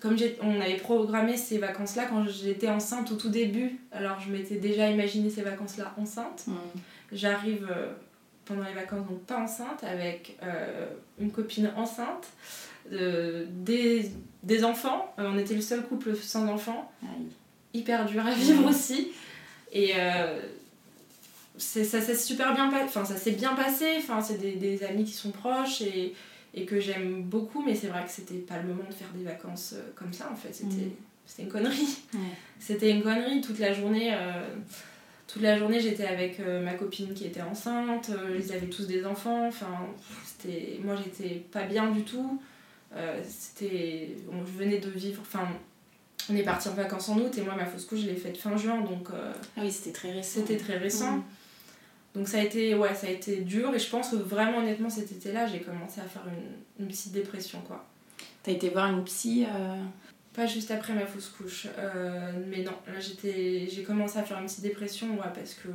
comme 0.00 0.16
on 0.42 0.60
avait 0.60 0.76
programmé 0.76 1.36
ces 1.36 1.58
vacances-là 1.58 2.06
quand 2.06 2.24
j'étais 2.28 2.68
enceinte 2.68 3.10
au 3.10 3.16
tout 3.16 3.30
début, 3.30 3.78
alors 3.90 4.20
je 4.20 4.30
m'étais 4.30 4.56
déjà 4.56 4.88
imaginé 4.88 5.28
ces 5.28 5.42
vacances-là 5.42 5.94
enceinte. 5.98 6.44
Mm. 6.46 6.54
J'arrive 7.12 7.66
euh, 7.70 7.92
pendant 8.44 8.64
les 8.64 8.74
vacances, 8.74 9.06
donc 9.08 9.22
pas 9.24 9.38
enceinte, 9.38 9.82
avec 9.82 10.36
euh, 10.42 10.86
une 11.18 11.32
copine 11.32 11.72
enceinte, 11.76 12.28
des, 12.90 14.10
des, 14.42 14.64
enfants. 14.64 15.12
Euh, 15.18 15.30
on 15.34 15.38
était 15.38 15.54
le 15.54 15.60
seul 15.60 15.82
couple 15.82 16.14
sans 16.16 16.46
enfants. 16.46 16.90
Hyper 17.74 18.06
dur 18.06 18.24
à 18.24 18.32
vivre 18.32 18.68
aussi. 18.68 19.08
Et 19.72 19.92
ça 21.58 21.84
s'est 21.84 22.14
super 22.14 22.54
bien, 22.54 22.70
enfin, 22.84 23.04
ça 23.04 23.16
s'est 23.16 23.32
bien 23.32 23.54
passé. 23.54 23.96
Enfin, 23.98 24.22
c'est 24.22 24.38
des, 24.38 24.52
des 24.52 24.84
amis 24.84 25.04
qui 25.04 25.12
sont 25.12 25.32
proches 25.32 25.82
et 25.82 26.14
et 26.58 26.64
que 26.64 26.80
j'aime 26.80 27.22
beaucoup, 27.22 27.62
mais 27.64 27.74
c'est 27.74 27.86
vrai 27.86 28.04
que 28.04 28.10
c'était 28.10 28.38
pas 28.38 28.56
le 28.58 28.68
moment 28.68 28.88
de 28.88 28.94
faire 28.94 29.08
des 29.14 29.24
vacances 29.24 29.74
euh, 29.76 29.90
comme 29.94 30.12
ça 30.12 30.28
en 30.30 30.36
fait. 30.36 30.52
C'était 30.52 30.86
mm. 30.86 31.46
une 31.46 31.48
connerie. 31.48 31.98
C'était 32.58 32.90
une 32.90 33.02
connerie 33.02 33.40
toute 33.40 33.58
la 33.58 33.72
journée. 33.72 34.12
Euh, 34.12 34.42
toute 35.28 35.42
la 35.42 35.58
journée, 35.58 35.78
j'étais 35.78 36.06
avec 36.06 36.40
euh, 36.40 36.64
ma 36.64 36.72
copine 36.72 37.12
qui 37.12 37.26
était 37.26 37.42
enceinte, 37.42 38.10
ils 38.34 38.52
avaient 38.52 38.66
tous 38.66 38.86
des 38.86 39.04
enfants. 39.04 39.46
Enfin, 39.46 39.86
c'était 40.24 40.80
moi, 40.82 40.96
j'étais 40.96 41.44
pas 41.52 41.64
bien 41.64 41.90
du 41.90 42.02
tout. 42.02 42.40
c'était, 43.22 44.16
je 44.26 44.58
venais 44.58 44.78
de 44.78 44.90
vivre. 44.90 45.20
Enfin, 45.20 45.46
on 46.30 46.34
est 46.34 46.42
parti 46.42 46.68
en 46.68 46.74
vacances 46.74 47.10
en 47.10 47.18
août 47.18 47.36
et 47.36 47.42
moi, 47.42 47.54
ma 47.54 47.66
fausse 47.66 47.84
couche, 47.84 48.00
je 48.00 48.06
l'ai 48.06 48.16
faite 48.16 48.36
fin 48.36 48.56
juin, 48.56 48.80
donc. 48.80 49.08
ah 49.12 49.60
oui, 49.60 49.70
c'était 49.70 49.92
très 49.92 50.12
récent. 50.12 50.40
C'était 50.40 50.56
très 50.56 50.78
récent. 50.78 51.18
Mm. 51.18 51.22
Donc 52.18 52.26
ça 52.26 52.38
a 52.38 52.42
été, 52.42 52.74
ouais, 52.74 52.92
ça 52.96 53.06
a 53.06 53.10
été 53.10 53.42
dur 53.42 53.72
et 53.72 53.78
je 53.78 53.88
pense 53.88 54.10
que 54.10 54.16
vraiment 54.16 54.58
honnêtement 54.58 54.90
cet 54.90 55.12
été-là, 55.12 55.46
j'ai 55.46 55.60
commencé 55.60 56.00
à 56.00 56.04
faire 56.04 56.24
une, 56.26 56.82
une, 56.84 56.88
petite 56.88 57.12
dépression 57.12 57.60
quoi. 57.60 57.86
T'as 58.42 58.50
été 58.50 58.70
voir 58.70 58.90
une 58.92 59.04
psy 59.04 59.46
euh... 59.46 59.76
Pas 60.34 60.46
juste 60.46 60.72
après 60.72 60.94
ma 60.94 61.06
fausse 61.06 61.28
couche, 61.28 61.68
euh, 61.78 62.32
mais 62.48 62.64
non, 62.64 62.72
là 62.88 62.98
j'étais, 62.98 63.68
j'ai 63.70 63.84
commencé 63.84 64.18
à 64.18 64.24
faire 64.24 64.38
une 64.40 64.46
petite 64.46 64.62
dépression 64.62 65.10
ouais, 65.12 65.30
parce 65.32 65.54
que 65.54 65.68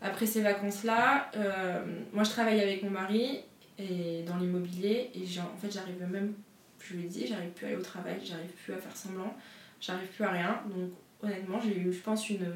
après 0.00 0.24
ces 0.24 0.40
vacances-là, 0.40 1.30
euh, 1.36 1.84
moi 2.14 2.24
je 2.24 2.30
travaille 2.30 2.60
avec 2.60 2.82
mon 2.82 2.90
mari 2.90 3.40
et 3.78 4.22
dans 4.26 4.38
l'immobilier 4.38 5.10
et 5.14 5.20
en 5.38 5.56
fait 5.58 5.70
j'arrive 5.70 6.00
même, 6.10 6.32
je 6.80 6.94
lui 6.94 7.04
ai 7.04 7.08
dit, 7.08 7.26
j'arrive 7.26 7.50
plus 7.50 7.66
à 7.66 7.68
aller 7.68 7.76
au 7.76 7.82
travail, 7.82 8.16
j'arrive 8.24 8.52
plus 8.64 8.72
à 8.72 8.78
faire 8.78 8.96
semblant, 8.96 9.36
j'arrive 9.82 10.08
plus 10.08 10.24
à 10.24 10.30
rien. 10.30 10.62
Donc 10.74 10.92
honnêtement 11.22 11.60
j'ai 11.60 11.76
eu 11.76 11.92
je 11.92 12.00
pense 12.00 12.30
une, 12.30 12.54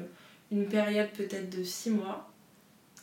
une 0.51 0.65
période 0.65 1.09
peut-être 1.15 1.55
de 1.55 1.63
6 1.63 1.91
mois 1.91 2.32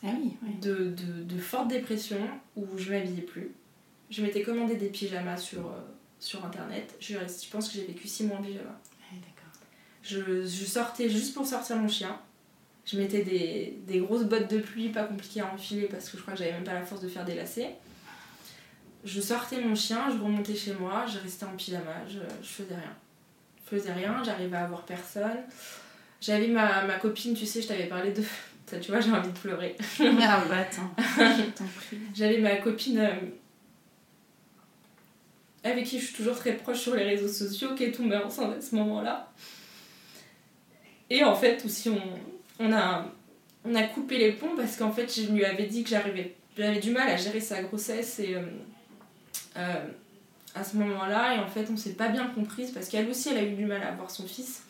ah 0.03 0.07
oui, 0.19 0.33
de, 0.61 0.89
de, 0.89 1.23
de, 1.23 1.37
forte 1.39 1.67
dépression 1.67 2.17
où 2.55 2.65
je 2.77 2.91
m'habillais 2.91 3.21
plus. 3.21 3.51
Je 4.09 4.23
m'étais 4.23 4.41
commandé 4.41 4.75
des 4.75 4.87
pyjamas 4.87 5.37
sur, 5.37 5.67
euh, 5.67 5.79
sur 6.19 6.43
internet. 6.43 6.95
Je, 6.99 7.13
je 7.13 7.49
pense 7.51 7.69
que 7.69 7.75
j'ai 7.75 7.85
vécu 7.85 8.07
6 8.07 8.25
mois 8.25 8.37
en 8.39 8.41
pyjama. 8.41 8.79
Ah, 9.01 9.15
d'accord. 9.15 9.53
Je, 10.01 10.43
je, 10.43 10.65
sortais 10.65 11.07
juste 11.07 11.35
pour 11.35 11.45
sortir 11.45 11.77
mon 11.77 11.87
chien. 11.87 12.19
Je 12.85 12.97
mettais 12.97 13.21
des, 13.21 13.77
des, 13.85 13.99
grosses 13.99 14.23
bottes 14.23 14.49
de 14.49 14.57
pluie, 14.57 14.89
pas 14.89 15.03
compliquées 15.03 15.41
à 15.41 15.53
enfiler 15.53 15.87
parce 15.87 16.09
que 16.09 16.17
je 16.17 16.23
crois 16.23 16.33
que 16.33 16.39
j'avais 16.39 16.53
même 16.53 16.63
pas 16.63 16.73
la 16.73 16.83
force 16.83 17.01
de 17.01 17.07
faire 17.07 17.23
des 17.23 17.35
lacets. 17.35 17.75
Je 19.03 19.21
sortais 19.21 19.61
mon 19.61 19.75
chien, 19.75 20.09
je 20.11 20.21
remontais 20.21 20.55
chez 20.55 20.73
moi, 20.73 21.05
je 21.05 21.19
restais 21.19 21.45
en 21.45 21.55
pyjama, 21.55 22.07
je, 22.07 22.19
je 22.41 22.47
faisais 22.47 22.75
rien. 22.75 22.95
Je 23.63 23.77
faisais 23.77 23.93
rien, 23.93 24.23
j'arrivais 24.23 24.57
à 24.57 24.67
voir 24.67 24.83
personne. 24.83 25.43
J'avais 26.19 26.47
ma, 26.47 26.85
ma 26.85 26.97
copine, 26.97 27.35
tu 27.35 27.45
sais, 27.45 27.61
je 27.61 27.67
t'avais 27.67 27.87
parlé 27.87 28.11
de, 28.11 28.23
tu 28.79 28.91
vois, 28.91 29.01
j'ai 29.01 29.11
envie 29.11 29.29
de 29.31 29.37
pleurer. 29.37 29.75
Ah 29.99 30.43
bah 30.49 30.57
attends, 30.59 30.93
J'avais 32.13 32.39
ma 32.39 32.55
copine 32.57 32.99
euh, 32.99 33.09
avec 35.63 35.85
qui 35.85 35.99
je 35.99 36.05
suis 36.05 36.15
toujours 36.15 36.35
très 36.35 36.53
proche 36.53 36.79
sur 36.79 36.95
les 36.95 37.03
réseaux 37.03 37.27
sociaux 37.27 37.75
qui 37.75 37.83
est 37.85 37.91
tombée 37.91 38.17
enceinte 38.17 38.57
à 38.57 38.61
ce 38.61 38.75
moment-là. 38.75 39.31
Et 41.09 41.23
en 41.23 41.35
fait, 41.35 41.63
aussi, 41.65 41.89
on, 41.89 42.01
on, 42.59 42.71
a, 42.73 43.05
on 43.65 43.75
a 43.75 43.83
coupé 43.83 44.17
les 44.17 44.31
ponts 44.31 44.55
parce 44.55 44.77
qu'en 44.77 44.91
fait, 44.91 45.13
je 45.13 45.31
lui 45.31 45.43
avais 45.43 45.65
dit 45.65 45.83
que 45.83 45.89
j'arrivais, 45.89 46.35
j'avais 46.57 46.79
du 46.79 46.91
mal 46.91 47.09
à 47.09 47.17
gérer 47.17 47.41
sa 47.41 47.61
grossesse 47.63 48.19
et 48.19 48.35
euh, 48.35 48.41
euh, 49.57 49.85
à 50.55 50.63
ce 50.63 50.77
moment-là. 50.77 51.35
Et 51.35 51.39
en 51.39 51.47
fait, 51.47 51.67
on 51.71 51.77
s'est 51.77 51.93
pas 51.93 52.07
bien 52.07 52.27
comprise 52.27 52.71
parce 52.71 52.87
qu'elle 52.87 53.09
aussi, 53.09 53.29
elle 53.29 53.37
a 53.37 53.43
eu 53.43 53.53
du 53.53 53.65
mal 53.65 53.83
à 53.83 53.89
avoir 53.89 54.09
son 54.09 54.25
fils 54.25 54.63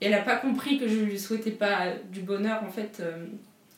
elle 0.00 0.14
a 0.14 0.22
pas 0.22 0.36
compris 0.36 0.78
que 0.78 0.88
je 0.88 1.00
lui 1.00 1.18
souhaitais 1.18 1.50
pas 1.50 1.92
du 2.10 2.20
bonheur 2.20 2.62
en 2.64 2.70
fait 2.70 2.98
euh, 3.00 3.26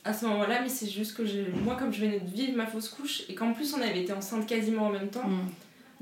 à 0.05 0.13
ce 0.13 0.25
moment-là, 0.25 0.61
mais 0.61 0.69
c'est 0.69 0.89
juste 0.89 1.15
que 1.15 1.23
moi, 1.63 1.75
comme 1.75 1.93
je 1.93 2.01
venais 2.01 2.19
de 2.19 2.29
vivre 2.29 2.57
ma 2.57 2.65
fausse 2.65 2.89
couche 2.89 3.23
et 3.29 3.35
qu'en 3.35 3.53
plus 3.53 3.73
on 3.73 3.81
avait 3.81 4.01
été 4.01 4.13
enceinte 4.13 4.45
quasiment 4.45 4.87
en 4.87 4.91
même 4.91 5.09
temps, 5.09 5.27
mm. 5.27 5.49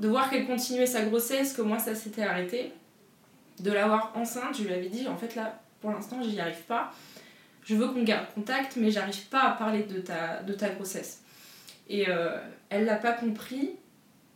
de 0.00 0.08
voir 0.08 0.30
qu'elle 0.30 0.46
continuait 0.46 0.86
sa 0.86 1.02
grossesse, 1.04 1.52
que 1.52 1.62
moi 1.62 1.78
ça 1.78 1.94
s'était 1.94 2.22
arrêté, 2.22 2.72
de 3.60 3.70
l'avoir 3.70 4.12
enceinte, 4.16 4.56
je 4.56 4.64
lui 4.64 4.72
avais 4.72 4.88
dit 4.88 5.06
en 5.06 5.16
fait 5.16 5.34
là 5.34 5.60
pour 5.80 5.90
l'instant 5.90 6.22
j'y 6.22 6.40
arrive 6.40 6.62
pas. 6.68 6.92
Je 7.64 7.76
veux 7.76 7.88
qu'on 7.88 8.02
garde 8.02 8.26
contact, 8.34 8.76
mais 8.76 8.90
j'arrive 8.90 9.26
pas 9.28 9.42
à 9.42 9.52
parler 9.52 9.84
de 9.84 10.00
ta, 10.00 10.42
de 10.42 10.52
ta 10.52 10.68
grossesse. 10.70 11.22
Et 11.88 12.08
euh, 12.08 12.38
elle 12.70 12.84
l'a 12.84 12.96
pas 12.96 13.12
compris. 13.12 13.70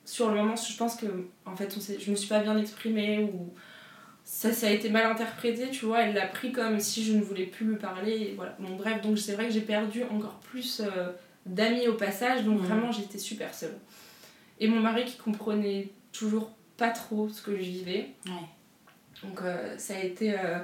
Sur 0.05 0.31
le 0.31 0.37
moment, 0.37 0.55
je 0.55 0.77
pense 0.77 0.94
que 0.94 1.07
en 1.44 1.57
fait, 1.57 1.77
on 1.77 1.81
je 1.99 2.11
me 2.11 2.14
suis 2.14 2.29
pas 2.29 2.38
bien 2.38 2.57
exprimée 2.57 3.25
ou 3.25 3.53
ça, 4.27 4.53
ça 4.53 4.67
a 4.67 4.71
été 4.71 4.91
mal 4.91 5.07
interprété, 5.07 5.71
tu 5.71 5.87
vois, 5.87 6.03
elle 6.03 6.12
l'a 6.12 6.27
pris 6.27 6.51
comme 6.51 6.81
si 6.81 7.05
je 7.05 7.12
ne 7.12 7.23
voulais 7.23 7.47
plus 7.47 7.65
lui 7.65 7.77
parler, 7.77 8.35
voilà. 8.35 8.57
Bon, 8.59 8.75
bref, 8.75 9.01
donc 9.01 9.19
c'est 9.19 9.35
vrai 9.35 9.47
que 9.47 9.53
j'ai 9.53 9.61
perdu 9.61 10.03
encore 10.03 10.41
plus 10.41 10.81
euh, 10.81 11.12
d'amis 11.47 11.87
au 11.87 11.95
passage, 11.95 12.43
donc 12.43 12.59
vraiment 12.59 12.91
j'étais 12.91 13.19
super 13.19 13.55
seule. 13.55 13.79
Et 14.59 14.67
mon 14.67 14.81
mari 14.81 15.05
qui 15.05 15.17
comprenait 15.17 15.91
toujours 16.12 16.51
pas 16.77 16.91
trop 16.91 17.29
ce 17.29 17.41
que 17.41 17.53
je 17.53 17.62
vivais. 17.62 18.09
Donc 19.23 19.43
euh, 19.43 19.79
ça, 19.79 19.95
a 19.95 20.01
été, 20.01 20.37
euh, 20.37 20.59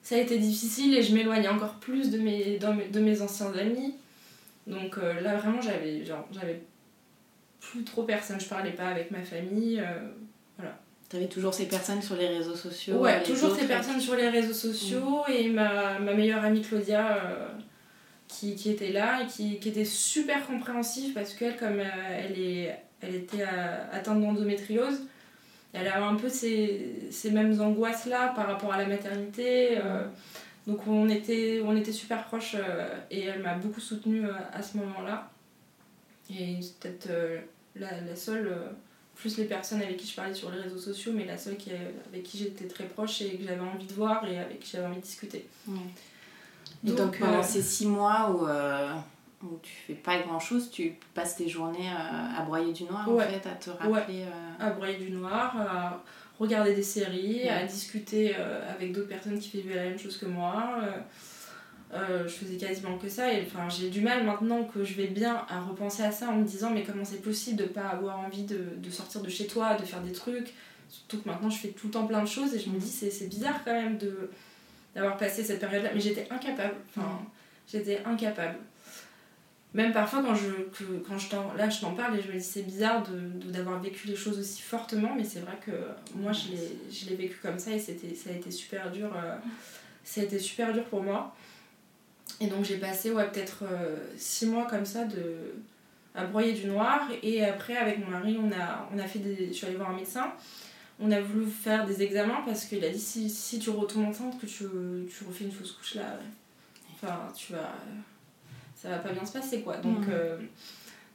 ça 0.00 0.14
a 0.14 0.18
été 0.18 0.38
difficile 0.38 0.94
et 0.96 1.02
je 1.02 1.14
m'éloignais 1.14 1.48
encore 1.48 1.74
plus 1.80 2.10
de 2.10 2.18
mes, 2.18 2.58
de 2.58 3.00
mes 3.00 3.22
anciens 3.22 3.52
amis. 3.54 3.96
Donc 4.68 4.96
là 4.96 5.36
vraiment 5.36 5.60
j'avais 5.60 6.04
j'avais 6.04 6.62
plus 7.60 7.84
trop 7.84 8.04
personne, 8.04 8.40
je 8.40 8.46
parlais 8.46 8.70
pas 8.70 8.86
avec 8.86 9.10
ma 9.10 9.20
famille. 9.20 9.82
T'avais 11.08 11.28
toujours 11.28 11.52
ces 11.52 11.66
personnes 11.66 12.00
sur 12.00 12.16
les 12.16 12.28
réseaux 12.28 12.56
sociaux 12.56 12.96
Ouais, 12.96 13.22
toujours 13.22 13.54
ces 13.54 13.66
personnes 13.66 14.00
sur 14.00 14.16
les 14.16 14.28
réseaux 14.28 14.54
sociaux 14.54 15.22
mm. 15.28 15.32
et 15.32 15.48
ma, 15.48 15.98
ma, 15.98 16.14
meilleure 16.14 16.44
amie 16.44 16.62
Claudia 16.62 17.16
euh, 17.16 17.48
qui, 18.26 18.56
qui, 18.56 18.70
était 18.70 18.90
là 18.90 19.22
et 19.22 19.26
qui, 19.26 19.58
qui, 19.58 19.68
était 19.68 19.84
super 19.84 20.46
compréhensive 20.46 21.12
parce 21.12 21.34
qu'elle, 21.34 21.56
comme 21.56 21.78
euh, 21.78 21.84
elle, 22.10 22.38
est, 22.40 22.78
elle 23.02 23.14
était 23.16 23.42
euh, 23.42 23.84
atteinte 23.92 24.22
d'endométriose, 24.22 25.02
elle 25.74 25.88
a 25.88 26.04
un 26.04 26.14
peu 26.14 26.28
ces, 26.28 27.08
ces 27.10 27.30
mêmes 27.30 27.60
angoisses-là 27.60 28.32
par 28.34 28.46
rapport 28.46 28.72
à 28.72 28.78
la 28.78 28.86
maternité. 28.86 29.76
Mm. 29.76 30.70
donc 30.70 30.86
on 30.86 31.08
était, 31.10 31.60
on 31.64 31.76
était 31.76 31.92
super 31.92 32.24
proches 32.24 32.56
et 33.10 33.24
elle 33.24 33.42
m'a 33.42 33.54
beaucoup 33.54 33.80
soutenue 33.80 34.24
à 34.52 34.62
ce 34.62 34.78
moment-là. 34.78 35.30
Et 36.30 36.56
c'est 36.62 36.78
peut-être 36.78 37.10
la, 37.76 38.00
la, 38.00 38.16
seule 38.16 38.50
plus 39.14 39.38
les 39.38 39.44
personnes 39.44 39.80
avec 39.80 39.96
qui 39.96 40.06
je 40.06 40.16
parlais 40.16 40.34
sur 40.34 40.50
les 40.50 40.60
réseaux 40.60 40.78
sociaux, 40.78 41.12
mais 41.14 41.24
la 41.24 41.38
seule 41.38 41.56
qui, 41.56 41.70
avec 41.70 42.22
qui 42.22 42.38
j'étais 42.38 42.66
très 42.66 42.84
proche 42.84 43.22
et 43.22 43.36
que 43.36 43.44
j'avais 43.44 43.60
envie 43.60 43.86
de 43.86 43.92
voir 43.92 44.26
et 44.26 44.38
avec 44.38 44.60
qui 44.60 44.72
j'avais 44.72 44.86
envie 44.86 44.96
de 44.96 45.02
discuter. 45.02 45.46
Et 46.86 46.92
donc, 46.92 47.18
pendant 47.18 47.38
euh, 47.38 47.42
ces 47.42 47.62
six 47.62 47.86
mois 47.86 48.30
où, 48.30 48.46
euh, 48.46 48.92
où 49.42 49.58
tu 49.62 49.72
fais 49.86 49.94
pas 49.94 50.18
grand 50.18 50.38
chose, 50.40 50.70
tu 50.70 50.96
passes 51.14 51.36
tes 51.36 51.48
journées 51.48 51.88
euh, 51.88 52.40
à 52.40 52.42
broyer 52.42 52.72
du 52.72 52.84
noir 52.84 53.08
en 53.08 53.18
fait, 53.18 53.46
à 53.46 53.54
te 53.54 53.70
rappeler. 53.70 54.24
À 54.58 54.70
broyer 54.70 54.98
du 54.98 55.10
noir, 55.10 55.56
à 55.58 56.02
regarder 56.38 56.74
des 56.74 56.82
séries, 56.82 57.48
à 57.48 57.64
discuter 57.64 58.34
avec 58.34 58.92
d'autres 58.92 59.08
personnes 59.08 59.38
qui 59.38 59.60
vivaient 59.60 59.76
la 59.76 59.84
même 59.84 59.98
chose 59.98 60.16
que 60.16 60.26
moi. 60.26 60.80
Euh, 61.94 62.26
je 62.26 62.32
faisais 62.32 62.56
quasiment 62.56 62.98
que 62.98 63.08
ça 63.08 63.32
et 63.32 63.42
enfin 63.46 63.68
j'ai 63.68 63.88
du 63.88 64.00
mal 64.00 64.24
maintenant 64.24 64.64
que 64.64 64.82
je 64.82 64.94
vais 64.94 65.06
bien 65.06 65.46
à 65.48 65.60
repenser 65.60 66.02
à 66.02 66.10
ça 66.10 66.28
en 66.28 66.36
me 66.36 66.44
disant 66.44 66.70
mais 66.70 66.82
comment 66.82 67.04
c'est 67.04 67.22
possible 67.22 67.56
de 67.56 67.66
pas 67.66 67.86
avoir 67.86 68.18
envie 68.18 68.42
de, 68.42 68.58
de, 68.78 68.90
sortir 68.90 69.20
de 69.20 69.30
chez 69.30 69.46
toi, 69.46 69.74
de 69.74 69.84
faire 69.84 70.00
des 70.00 70.10
trucs? 70.10 70.54
Surtout 70.88 71.22
que 71.22 71.28
maintenant 71.28 71.50
je 71.50 71.58
fais 71.58 71.68
tout 71.68 71.86
le 71.86 71.92
temps 71.92 72.06
plein 72.06 72.22
de 72.22 72.28
choses 72.28 72.52
et 72.52 72.58
je 72.58 72.68
me 72.68 72.80
dis 72.80 72.88
c'est 72.88 73.28
bizarre 73.28 73.62
quand 73.64 73.72
même 73.72 73.96
de 73.96 74.28
d'avoir 74.92 75.16
passé 75.16 75.44
cette 75.44 75.60
période 75.60 75.84
là 75.84 75.90
mais 75.94 76.00
j'étais 76.00 76.26
incapable. 76.32 76.74
Enfin 76.88 77.20
j'étais 77.70 78.02
incapable. 78.04 78.58
Même 79.72 79.92
parfois 79.92 80.20
quand 80.20 80.34
je 80.34 80.50
que, 80.76 80.98
quand 81.06 81.16
je 81.16 81.28
là 81.56 81.68
je 81.70 81.80
t'en 81.80 81.94
parle 81.94 82.18
et 82.18 82.22
je 82.22 82.26
me 82.26 82.38
dis 82.38 82.44
c'est 82.44 82.62
bizarre 82.62 83.04
de 83.04 83.52
d'avoir 83.52 83.80
vécu 83.80 84.08
les 84.08 84.16
choses 84.16 84.40
aussi 84.40 84.62
fortement 84.62 85.14
mais 85.16 85.24
c'est 85.24 85.40
vrai 85.40 85.58
que 85.64 85.70
moi 86.16 86.32
je 86.32 87.08
l'ai 87.08 87.14
vécu 87.14 87.38
comme 87.40 87.60
ça 87.60 87.70
et 87.70 87.78
ça 87.78 87.92
a 87.92 88.32
été 88.32 88.50
super 88.50 88.90
dur 88.90 89.12
euh, 89.14 89.36
ça 90.02 90.22
a 90.22 90.24
été 90.24 90.40
super 90.40 90.72
dur 90.72 90.82
pour 90.86 91.00
moi 91.00 91.36
et 92.40 92.46
donc 92.46 92.64
j'ai 92.64 92.78
passé 92.78 93.12
ouais, 93.12 93.28
peut-être 93.30 93.64
6 94.16 94.44
euh, 94.44 94.50
mois 94.50 94.66
comme 94.66 94.84
ça 94.84 95.04
de, 95.04 95.54
à 96.14 96.24
broyer 96.24 96.52
du 96.52 96.66
noir. 96.66 97.08
Et 97.22 97.44
après, 97.44 97.76
avec 97.76 97.98
mon 97.98 98.10
mari, 98.10 98.38
on 98.40 98.50
a, 98.52 98.88
on 98.92 98.98
a 98.98 99.06
fait 99.06 99.20
des, 99.20 99.48
je 99.48 99.52
suis 99.52 99.66
allée 99.66 99.76
voir 99.76 99.90
un 99.90 99.96
médecin. 99.96 100.32
On 101.00 101.10
a 101.10 101.20
voulu 101.20 101.46
faire 101.46 101.86
des 101.86 102.02
examens 102.02 102.42
parce 102.46 102.66
qu'il 102.66 102.84
a 102.84 102.88
dit 102.88 103.00
si, 103.00 103.28
si 103.28 103.58
tu 103.58 103.70
retournes 103.70 104.06
enceinte, 104.06 104.40
que 104.40 104.46
tu, 104.46 104.64
tu 105.08 105.24
refais 105.26 105.44
une 105.44 105.52
fausse 105.52 105.72
couche 105.72 105.96
là, 105.96 106.18
enfin, 106.94 107.20
tu 107.34 107.52
vas. 107.52 107.74
Ça 108.76 108.90
va 108.90 108.98
pas 108.98 109.12
bien 109.12 109.24
se 109.24 109.32
passer 109.32 109.62
quoi. 109.62 109.78
Donc, 109.78 110.06
euh, 110.08 110.36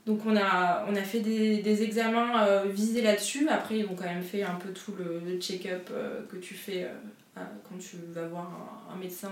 donc 0.05 0.25
on, 0.25 0.35
a, 0.35 0.85
on 0.89 0.95
a 0.95 1.03
fait 1.03 1.19
des, 1.19 1.61
des 1.61 1.83
examens 1.83 2.43
euh, 2.43 2.65
visés 2.65 3.01
là-dessus. 3.01 3.47
Après, 3.47 3.79
ils 3.79 3.85
ont 3.85 3.95
quand 3.95 4.05
même 4.05 4.23
fait 4.23 4.41
un 4.41 4.55
peu 4.55 4.73
tout 4.73 4.93
le, 4.97 5.39
check-up 5.39 5.91
que 6.29 6.37
tu 6.37 6.55
fais 6.55 6.89
quand 7.35 7.77
tu 7.79 7.97
vas 8.11 8.27
voir 8.27 8.49
un, 8.89 8.95
un 8.95 8.97
médecin 8.97 9.31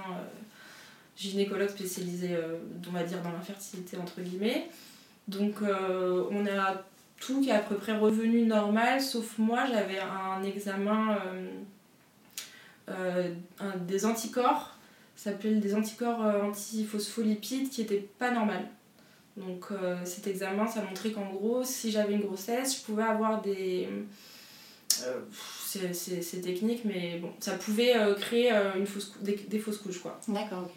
gynécologue 1.17 1.69
spécialisé, 1.69 2.35
euh, 2.35 2.57
on 2.87 2.91
va 2.91 3.03
dire, 3.03 3.21
dans 3.21 3.31
l'infertilité, 3.31 3.97
entre 3.97 4.21
guillemets. 4.21 4.69
Donc, 5.27 5.55
euh, 5.61 6.23
on 6.31 6.45
a 6.45 6.83
tout 7.19 7.41
qui 7.41 7.49
est 7.49 7.53
à 7.53 7.59
peu 7.59 7.75
près 7.75 7.97
revenu 7.97 8.45
normal, 8.45 9.01
sauf 9.01 9.37
moi, 9.37 9.65
j'avais 9.65 9.99
un 9.99 10.43
examen 10.43 11.17
euh, 12.89 13.29
des 13.87 14.05
anticorps, 14.05 14.77
ça 15.15 15.31
s'appelle 15.31 15.59
des 15.59 15.73
anticorps 15.73 16.21
antiphospholipides, 16.43 17.69
qui 17.69 17.81
n'était 17.81 18.07
pas 18.19 18.31
normal. 18.31 18.67
Donc, 19.35 19.65
cet 20.03 20.27
examen, 20.27 20.67
ça 20.67 20.83
montrait 20.83 21.11
qu'en 21.11 21.29
gros, 21.29 21.63
si 21.63 21.91
j'avais 21.91 22.13
une 22.13 22.21
grossesse, 22.21 22.77
je 22.77 22.83
pouvais 22.83 23.03
avoir 23.03 23.41
des. 23.41 23.89
C'est 25.67 26.41
technique, 26.41 26.85
mais 26.85 27.19
bon, 27.21 27.31
ça 27.39 27.53
pouvait 27.53 27.95
créer 28.19 28.51
une 28.75 28.87
fausse, 28.87 29.13
des, 29.21 29.35
des 29.35 29.59
fausses 29.59 29.77
couches, 29.77 29.99
quoi. 29.99 30.19
D'accord, 30.27 30.63
ok. 30.65 30.73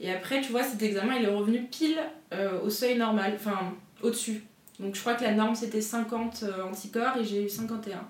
Et 0.00 0.12
après, 0.12 0.40
tu 0.40 0.50
vois, 0.50 0.62
cet 0.62 0.82
examen, 0.82 1.16
il 1.16 1.24
est 1.24 1.34
revenu 1.34 1.64
pile 1.64 1.98
euh, 2.32 2.60
au 2.60 2.70
seuil 2.70 2.98
normal, 2.98 3.32
enfin 3.36 3.74
au-dessus. 4.02 4.42
Donc 4.80 4.96
je 4.96 5.00
crois 5.00 5.14
que 5.14 5.22
la 5.22 5.32
norme 5.32 5.54
c'était 5.54 5.80
50 5.80 6.42
euh, 6.42 6.64
anticorps 6.64 7.16
et 7.16 7.24
j'ai 7.24 7.44
eu 7.44 7.48
51. 7.48 8.06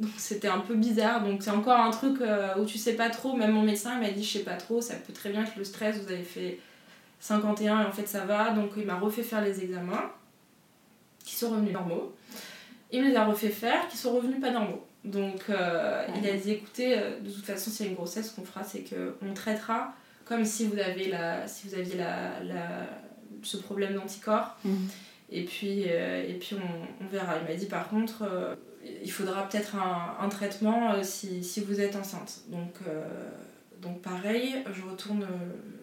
Donc 0.00 0.10
c'était 0.16 0.48
un 0.48 0.60
peu 0.60 0.74
bizarre. 0.74 1.22
Donc 1.22 1.42
c'est 1.42 1.50
encore 1.50 1.78
un 1.78 1.90
truc 1.90 2.20
euh, 2.20 2.56
où 2.58 2.64
tu 2.64 2.78
sais 2.78 2.94
pas 2.94 3.10
trop. 3.10 3.36
Même 3.36 3.52
mon 3.52 3.62
médecin 3.62 3.98
m'a 3.98 4.10
dit 4.10 4.24
je 4.24 4.38
sais 4.38 4.44
pas 4.44 4.54
trop, 4.54 4.80
ça 4.80 4.94
peut 4.94 5.12
très 5.12 5.30
bien 5.30 5.44
être 5.44 5.56
le 5.56 5.64
stress, 5.64 5.98
vous 5.98 6.10
avez 6.10 6.22
fait 6.22 6.58
51 7.20 7.82
et 7.82 7.84
en 7.84 7.92
fait 7.92 8.08
ça 8.08 8.24
va. 8.24 8.50
Donc 8.50 8.70
il 8.76 8.86
m'a 8.86 8.98
refait 8.98 9.22
faire 9.22 9.42
les 9.42 9.62
examens 9.62 10.10
qui 11.24 11.34
sont 11.34 11.50
revenus 11.50 11.74
normaux. 11.74 12.14
Il 12.90 13.02
me 13.02 13.10
les 13.10 13.16
a 13.16 13.24
refait 13.26 13.50
faire 13.50 13.86
qui 13.88 13.98
sont 13.98 14.12
revenus 14.16 14.40
pas 14.40 14.50
normaux. 14.50 14.87
Donc 15.10 15.44
il 15.48 16.28
a 16.28 16.32
dit 16.34 16.52
écoutez, 16.52 16.96
de 16.96 17.30
toute 17.30 17.44
façon 17.44 17.70
s'il 17.70 17.86
y 17.86 17.88
a 17.88 17.90
une 17.90 17.96
grossesse, 17.96 18.30
ce 18.30 18.36
qu'on 18.36 18.44
fera 18.44 18.62
c'est 18.64 18.84
qu'on 18.84 19.34
traitera 19.34 19.94
comme 20.24 20.44
si 20.44 20.66
vous, 20.66 20.78
avez 20.78 21.08
la, 21.08 21.48
si 21.48 21.66
vous 21.66 21.74
aviez 21.74 21.96
la, 21.96 22.42
la 22.44 22.86
ce 23.42 23.56
problème 23.56 23.94
d'anticorps. 23.94 24.56
Mhm. 24.64 24.88
Et 25.30 25.44
puis, 25.44 25.84
euh, 25.88 26.26
et 26.26 26.34
puis 26.34 26.56
on, 26.56 27.04
on, 27.04 27.08
verra. 27.08 27.38
Il 27.38 27.52
m'a 27.52 27.58
dit 27.58 27.66
par 27.66 27.88
contre, 27.88 28.22
euh, 28.22 28.54
il 29.02 29.10
faudra 29.10 29.48
peut-être 29.48 29.76
un, 29.76 30.16
un 30.20 30.28
traitement 30.28 30.92
euh, 30.92 31.02
si, 31.02 31.44
si, 31.44 31.60
vous 31.60 31.80
êtes 31.80 31.96
enceinte. 31.96 32.40
Donc, 32.48 32.74
donc 33.82 34.00
pareil, 34.00 34.56
je 34.72 34.82
retourne 34.82 35.26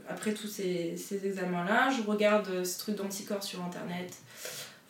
après 0.10 0.34
tous 0.34 0.48
ces, 0.48 0.98
ces 0.98 1.26
examens-là, 1.26 1.90
je 1.92 2.02
regarde 2.02 2.64
ce 2.64 2.80
truc 2.80 2.96
d'anticorps 2.96 3.44
sur 3.44 3.64
Internet. 3.64 4.14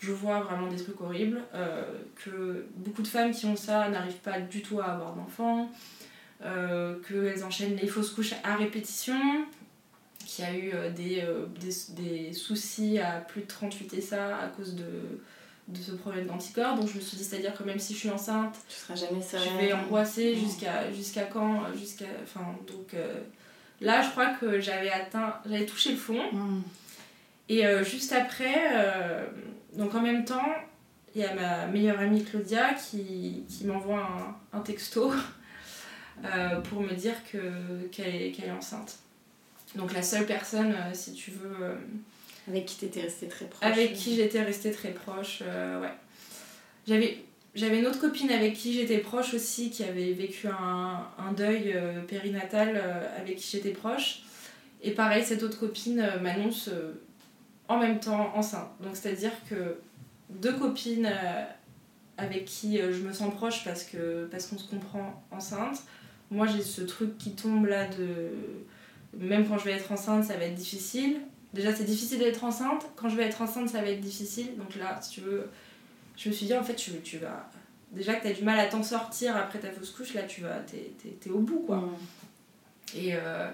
Je 0.06 0.12
vois 0.12 0.41
vraiment 0.41 0.68
des 0.68 0.78
trucs 0.78 1.02
horribles, 1.02 1.41
que 2.15 2.65
beaucoup 2.76 3.02
de 3.02 3.08
femmes 3.08 3.32
qui 3.32 3.46
ont 3.46 3.56
ça 3.56 3.89
n'arrivent 3.89 4.22
pas 4.24 4.39
du 4.39 4.62
tout 4.62 4.80
à 4.80 4.86
avoir 4.86 5.13
d'enfants. 5.13 5.70
Euh, 6.44 6.96
qu'elles 7.08 7.46
enchaînent 7.46 7.78
les 7.78 7.88
fausses 7.88 8.12
couches 8.12 8.34
à 8.44 8.58
répétition, 8.58 9.18
qu'il 10.26 10.44
y 10.44 10.48
a 10.48 10.54
eu 10.54 10.72
euh, 10.74 10.89
des, 10.91 11.22
euh, 11.22 11.46
des, 11.62 12.28
des, 12.28 12.34
soucis 12.34 13.00
à 13.00 13.22
plus 13.22 13.44
de 13.44 13.48
38 13.48 14.02
ça 14.02 14.38
à 14.39 14.48
cause 14.48 14.76
de, 14.76 14.84
de 15.70 15.78
ce 15.82 15.94
problème 15.94 16.28
d'anticorps. 16.28 16.76
Donc 16.76 16.89
je 16.89 16.96
me 16.96 17.00
suis 17.00 17.15
dit, 17.15 17.24
c'est-à-dire 17.24 17.54
que 17.56 17.63
même 17.63 17.80
si 17.80 17.94
je 17.94 18.00
suis 18.00 18.10
enceinte, 18.10 18.58
tu 18.68 18.76
seras 18.76 18.96
jamais 18.96 19.22
je 19.22 19.58
vais 19.58 19.72
angoisser 19.72 20.36
jusqu'à 20.36 20.91
jusqu'à 20.91 21.24
quand 21.24 21.74
jusqu'à 21.74 22.06
enfin 22.24 22.46
donc 22.68 22.96
là 23.80 24.02
je 24.02 24.10
crois 24.10 24.34
que 24.36 24.60
j'avais 24.60 24.91
atteint 24.91 25.36
j'avais 25.50 25.65
touché 25.65 25.91
le 25.91 25.98
fond. 25.98 26.22
Mm. 26.34 26.62
Et 27.48 27.63
juste 27.86 28.12
après 28.12 28.56
donc 29.78 29.94
en 29.96 30.02
même 30.02 30.26
temps, 30.26 30.56
il 31.16 31.22
y 31.22 31.24
a 31.24 31.34
ma 31.34 31.68
meilleure 31.68 32.00
amie 32.00 32.24
Claudia 32.24 32.74
qui, 32.74 33.46
qui 33.48 33.66
m'envoie 33.66 34.00
un, 34.54 34.58
un 34.58 34.62
texto 34.62 35.14
euh, 36.26 36.60
pour 36.62 36.82
me 36.82 36.94
dire 36.94 37.16
qu'elle 37.24 38.06
est, 38.12 38.52
enceinte. 38.52 39.00
Donc 39.76 39.94
la 39.94 40.04
seule 40.04 40.26
personne, 40.26 40.74
euh, 40.74 40.94
si 40.94 41.14
tu 41.14 41.32
veux... 41.32 41.56
Euh, 41.62 41.76
avec 42.48 42.66
qui 42.66 42.78
t'étais 42.78 43.02
restée 43.02 43.28
très 43.28 43.46
proche. 43.46 43.64
Avec 43.64 43.94
qui 43.94 44.16
j'étais 44.16 44.42
restée 44.44 44.72
très 44.72 44.92
proche, 44.92 45.42
ouais. 45.42 45.94
J'avais... 46.88 47.24
J'avais 47.56 47.80
une 47.80 47.88
autre 47.88 48.02
copine 48.02 48.30
avec 48.32 48.54
qui 48.54 48.74
j'étais 48.74 48.98
proche 48.98 49.34
aussi, 49.34 49.70
qui 49.70 49.86
avait 49.86 50.12
vécu 50.12 50.50
un, 50.50 51.08
un 51.18 51.32
deuil 51.32 51.74
périnatal 52.06 52.76
avec 53.18 53.38
qui 53.38 53.50
j'étais 53.50 53.72
proche. 53.72 54.24
Et 54.84 54.92
pareil, 54.92 55.24
cette 55.24 55.42
autre 55.42 55.58
copine 55.58 56.06
m'annonce 56.22 56.70
en 57.67 57.80
même 57.80 57.99
temps 57.99 58.36
enceinte. 58.36 58.69
Donc 58.82 58.95
c'est-à-dire 58.95 59.32
que 59.49 59.78
deux 60.30 60.54
copines 60.54 61.12
avec 62.17 62.45
qui 62.45 62.78
je 62.78 63.01
me 63.01 63.13
sens 63.13 63.34
proche 63.34 63.63
parce 63.63 63.84
que 63.84 64.28
parce 64.32 64.47
qu'on 64.47 64.58
se 64.58 64.69
comprend 64.69 65.23
enceinte, 65.32 65.84
moi 66.32 66.47
j'ai 66.47 66.62
ce 66.62 66.82
truc 66.82 67.17
qui 67.17 67.32
tombe 67.32 67.65
là 67.65 67.88
de 67.88 68.32
même 69.17 69.47
quand 69.47 69.58
je 69.58 69.65
vais 69.65 69.71
être 69.71 69.91
enceinte 69.91 70.23
ça 70.23 70.36
va 70.38 70.45
être 70.45 70.56
difficile. 70.56 71.21
Déjà 71.54 71.73
c'est 71.73 71.86
difficile 71.86 72.19
d'être 72.19 72.43
enceinte. 72.43 72.86
Quand 72.95 73.10
je 73.10 73.15
vais 73.15 73.23
être 73.23 73.41
enceinte 73.41 73.69
ça 73.69 73.82
va 73.82 73.88
être 73.89 74.01
difficile. 74.01 74.58
Donc 74.58 74.75
là 74.75 74.99
si 75.01 75.12
tu 75.12 75.21
veux 75.21 75.49
je 76.17 76.30
me 76.30 76.34
suis 76.34 76.45
dit 76.45 76.54
en 76.54 76.63
fait 76.63 76.75
tu, 76.75 76.91
tu 77.04 77.17
vas 77.17 77.49
déjà 77.91 78.15
que 78.15 78.21
tu 78.23 78.28
as 78.28 78.34
du 78.34 78.43
mal 78.43 78.60
à 78.60 78.65
t'en 78.65 78.84
sortir 78.84 79.36
après 79.36 79.60
ta 79.60 79.71
fausse 79.71 79.91
couche 79.91 80.13
là 80.13 80.23
tu 80.23 80.41
vas 80.41 80.60
t'es, 80.60 80.91
es, 81.25 81.30
au 81.30 81.39
bout 81.39 81.63
quoi. 81.65 81.84
Et 82.95 83.15
euh, 83.15 83.49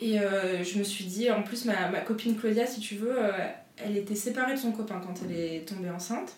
et 0.00 0.20
euh, 0.20 0.64
je 0.64 0.78
me 0.78 0.84
suis 0.84 1.04
dit 1.04 1.30
en 1.30 1.42
plus 1.42 1.64
ma, 1.64 1.88
ma 1.88 2.00
copine 2.00 2.36
Claudia 2.36 2.66
si 2.66 2.80
tu 2.80 2.96
veux 2.96 3.16
euh, 3.16 3.30
elle 3.76 3.96
était 3.96 4.14
séparée 4.14 4.54
de 4.54 4.58
son 4.58 4.72
copain 4.72 5.00
quand 5.04 5.14
elle 5.24 5.36
est 5.36 5.68
tombée 5.68 5.90
enceinte 5.90 6.36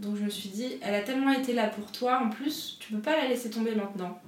donc 0.00 0.16
je 0.16 0.22
me 0.24 0.30
suis 0.30 0.48
dit, 0.48 0.78
elle 0.80 0.94
a 0.94 1.02
tellement 1.02 1.30
été 1.30 1.52
là 1.52 1.66
pour 1.66 1.92
toi, 1.92 2.22
en 2.24 2.30
plus, 2.30 2.78
tu 2.80 2.94
peux 2.94 3.00
pas 3.00 3.16
la 3.16 3.28
laisser 3.28 3.50
tomber 3.50 3.74
maintenant. 3.74 4.18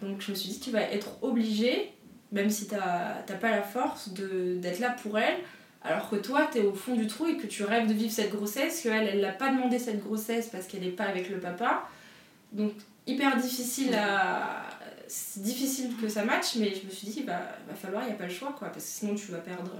Donc 0.00 0.22
je 0.22 0.30
me 0.30 0.36
suis 0.36 0.48
dit, 0.48 0.58
tu 0.58 0.70
vas 0.70 0.80
être 0.80 1.22
obligée, 1.22 1.92
même 2.32 2.48
si 2.48 2.66
t'as 2.66 3.22
pas 3.40 3.50
la 3.50 3.62
force, 3.62 4.08
d'être 4.14 4.80
là 4.80 4.96
pour 5.02 5.18
elle, 5.18 5.36
alors 5.82 6.08
que 6.08 6.16
toi, 6.16 6.48
tu 6.50 6.58
es 6.58 6.62
au 6.62 6.72
fond 6.72 6.96
du 6.96 7.06
trou 7.06 7.26
et 7.26 7.36
que 7.36 7.46
tu 7.46 7.62
rêves 7.62 7.86
de 7.86 7.92
vivre 7.92 8.10
cette 8.10 8.32
grossesse, 8.32 8.80
qu'elle, 8.80 9.06
elle 9.06 9.20
l'a 9.20 9.32
pas 9.32 9.52
demandé 9.52 9.78
cette 9.78 10.02
grossesse 10.02 10.48
parce 10.48 10.66
qu'elle 10.66 10.80
n'est 10.80 10.88
pas 10.88 11.04
avec 11.04 11.28
le 11.28 11.40
papa. 11.40 11.86
Donc 12.52 12.72
hyper 13.06 13.36
difficile 13.36 13.94
à... 13.94 14.62
C'est 15.08 15.42
difficile 15.42 15.90
que 16.00 16.08
ça 16.08 16.24
matche, 16.24 16.56
mais 16.56 16.74
je 16.74 16.84
me 16.84 16.90
suis 16.90 17.08
dit, 17.08 17.22
bah, 17.22 17.42
va 17.68 17.74
falloir, 17.74 18.02
il 18.02 18.06
n'y 18.06 18.12
a 18.12 18.16
pas 18.16 18.26
le 18.26 18.32
choix, 18.32 18.54
quoi, 18.58 18.68
parce 18.68 18.84
que 18.84 18.90
sinon 18.90 19.14
tu 19.14 19.30
vas 19.32 19.38
perdre 19.38 19.72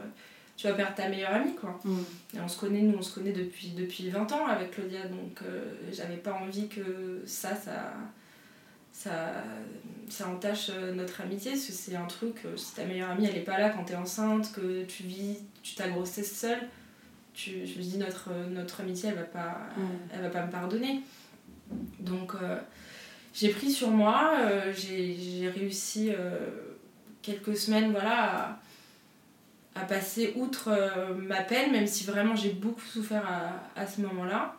tu 0.57 0.67
vas 0.67 0.73
perdre 0.73 0.95
ta 0.95 1.09
meilleure 1.09 1.35
amie 1.35 1.55
quoi. 1.55 1.79
Mm. 1.85 1.99
Et 2.37 2.41
on 2.41 2.49
se 2.49 2.59
connaît, 2.59 2.81
nous 2.81 2.99
on 2.99 3.03
se 3.03 3.15
connaît 3.15 3.33
depuis, 3.33 3.71
depuis 3.71 4.09
20 4.09 4.33
ans 4.33 4.47
avec 4.47 4.73
Claudia, 4.73 5.07
donc 5.07 5.41
euh, 5.43 5.75
j'avais 5.93 6.17
pas 6.17 6.33
envie 6.33 6.69
que 6.69 7.23
ça, 7.27 7.55
ça, 7.55 7.93
ça, 8.91 9.45
ça 10.09 10.29
entache 10.29 10.71
euh, 10.71 10.95
notre 10.95 11.21
amitié, 11.21 11.53
parce 11.53 11.67
que 11.67 11.73
c'est 11.73 11.97
un 11.97 12.07
truc, 12.07 12.37
euh, 12.47 12.57
si 12.57 12.75
ta 12.75 12.85
meilleure 12.85 13.11
amie 13.11 13.27
elle 13.27 13.37
est 13.37 13.45
pas 13.45 13.59
là 13.59 13.71
quand 13.71 13.85
t'es 13.85 13.97
enceinte, 13.97 14.53
que 14.53 14.85
tu 14.85 15.03
vis 15.03 15.39
tu 15.63 15.75
ta 15.75 15.89
grossesse 15.89 16.35
seule, 16.35 16.69
tu, 17.35 17.67
je 17.67 17.77
me 17.79 17.83
dis 17.83 17.99
notre, 17.99 18.31
notre 18.49 18.81
amitié 18.81 19.11
elle 19.11 19.17
va 19.17 19.25
pas, 19.25 19.69
mm. 19.77 19.83
elle 20.15 20.23
va 20.23 20.31
pas 20.31 20.47
me 20.47 20.51
pardonner. 20.51 21.03
Donc 22.01 22.33
j'ai 23.39 23.51
pris 23.51 23.71
sur 23.71 23.91
moi, 23.91 24.33
j'ai 24.75 25.53
réussi 25.55 26.11
quelques 27.23 27.57
semaines 27.57 27.93
voilà 27.93 28.35
à 28.35 28.59
à 29.77 29.85
passer 29.85 30.33
outre 30.37 30.69
euh, 30.69 31.15
ma 31.15 31.43
peine, 31.43 31.73
même 31.73 31.87
si 31.87 32.05
vraiment 32.05 32.35
j'ai 32.35 32.51
beaucoup 32.51 32.81
souffert 32.81 33.25
à, 33.27 33.81
à 33.81 33.87
ce 33.87 34.01
moment-là. 34.03 34.57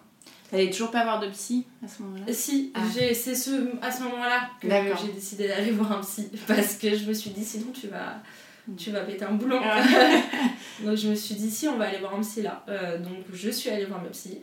T'allais 0.50 0.70
toujours 0.70 0.92
pas 0.92 1.04
voir 1.04 1.20
de 1.20 1.28
psy 1.30 1.66
à 1.84 1.88
ce 1.88 2.04
moment-là? 2.04 2.32
Si, 2.32 2.72
ah. 2.74 2.82
c'est 2.94 3.36
ce, 3.36 3.70
à 3.82 3.92
ce 3.92 4.04
moment-là 4.04 4.50
que 4.62 4.68
j'ai 4.70 5.12
décidé 5.12 5.48
d'aller 5.48 5.72
voir 5.72 5.92
un 5.92 6.02
psy. 6.02 6.30
Parce 6.48 6.76
que 6.76 6.96
je 6.96 7.06
me 7.06 7.14
suis 7.14 7.32
dit, 7.32 7.44
sinon 7.44 7.72
tu 7.74 7.88
vas, 7.88 8.22
tu 8.78 8.92
vas 8.92 9.02
péter 9.02 9.26
un 9.26 9.34
boulon. 9.34 9.60
donc 10.86 10.96
je 10.96 11.10
me 11.10 11.16
suis 11.16 11.36
dit, 11.36 11.52
si, 11.52 11.68
on 11.68 11.78
va 11.78 11.86
aller 11.86 12.00
voir 12.00 12.16
un 12.16 12.22
psy 12.22 12.44
là. 12.44 12.64
Euh, 12.70 12.98
donc 13.00 13.26
je 13.34 13.50
suis 13.50 13.70
allée 13.70 13.86
voir 13.86 14.02
ma 14.02 14.10
psy. 14.10 14.40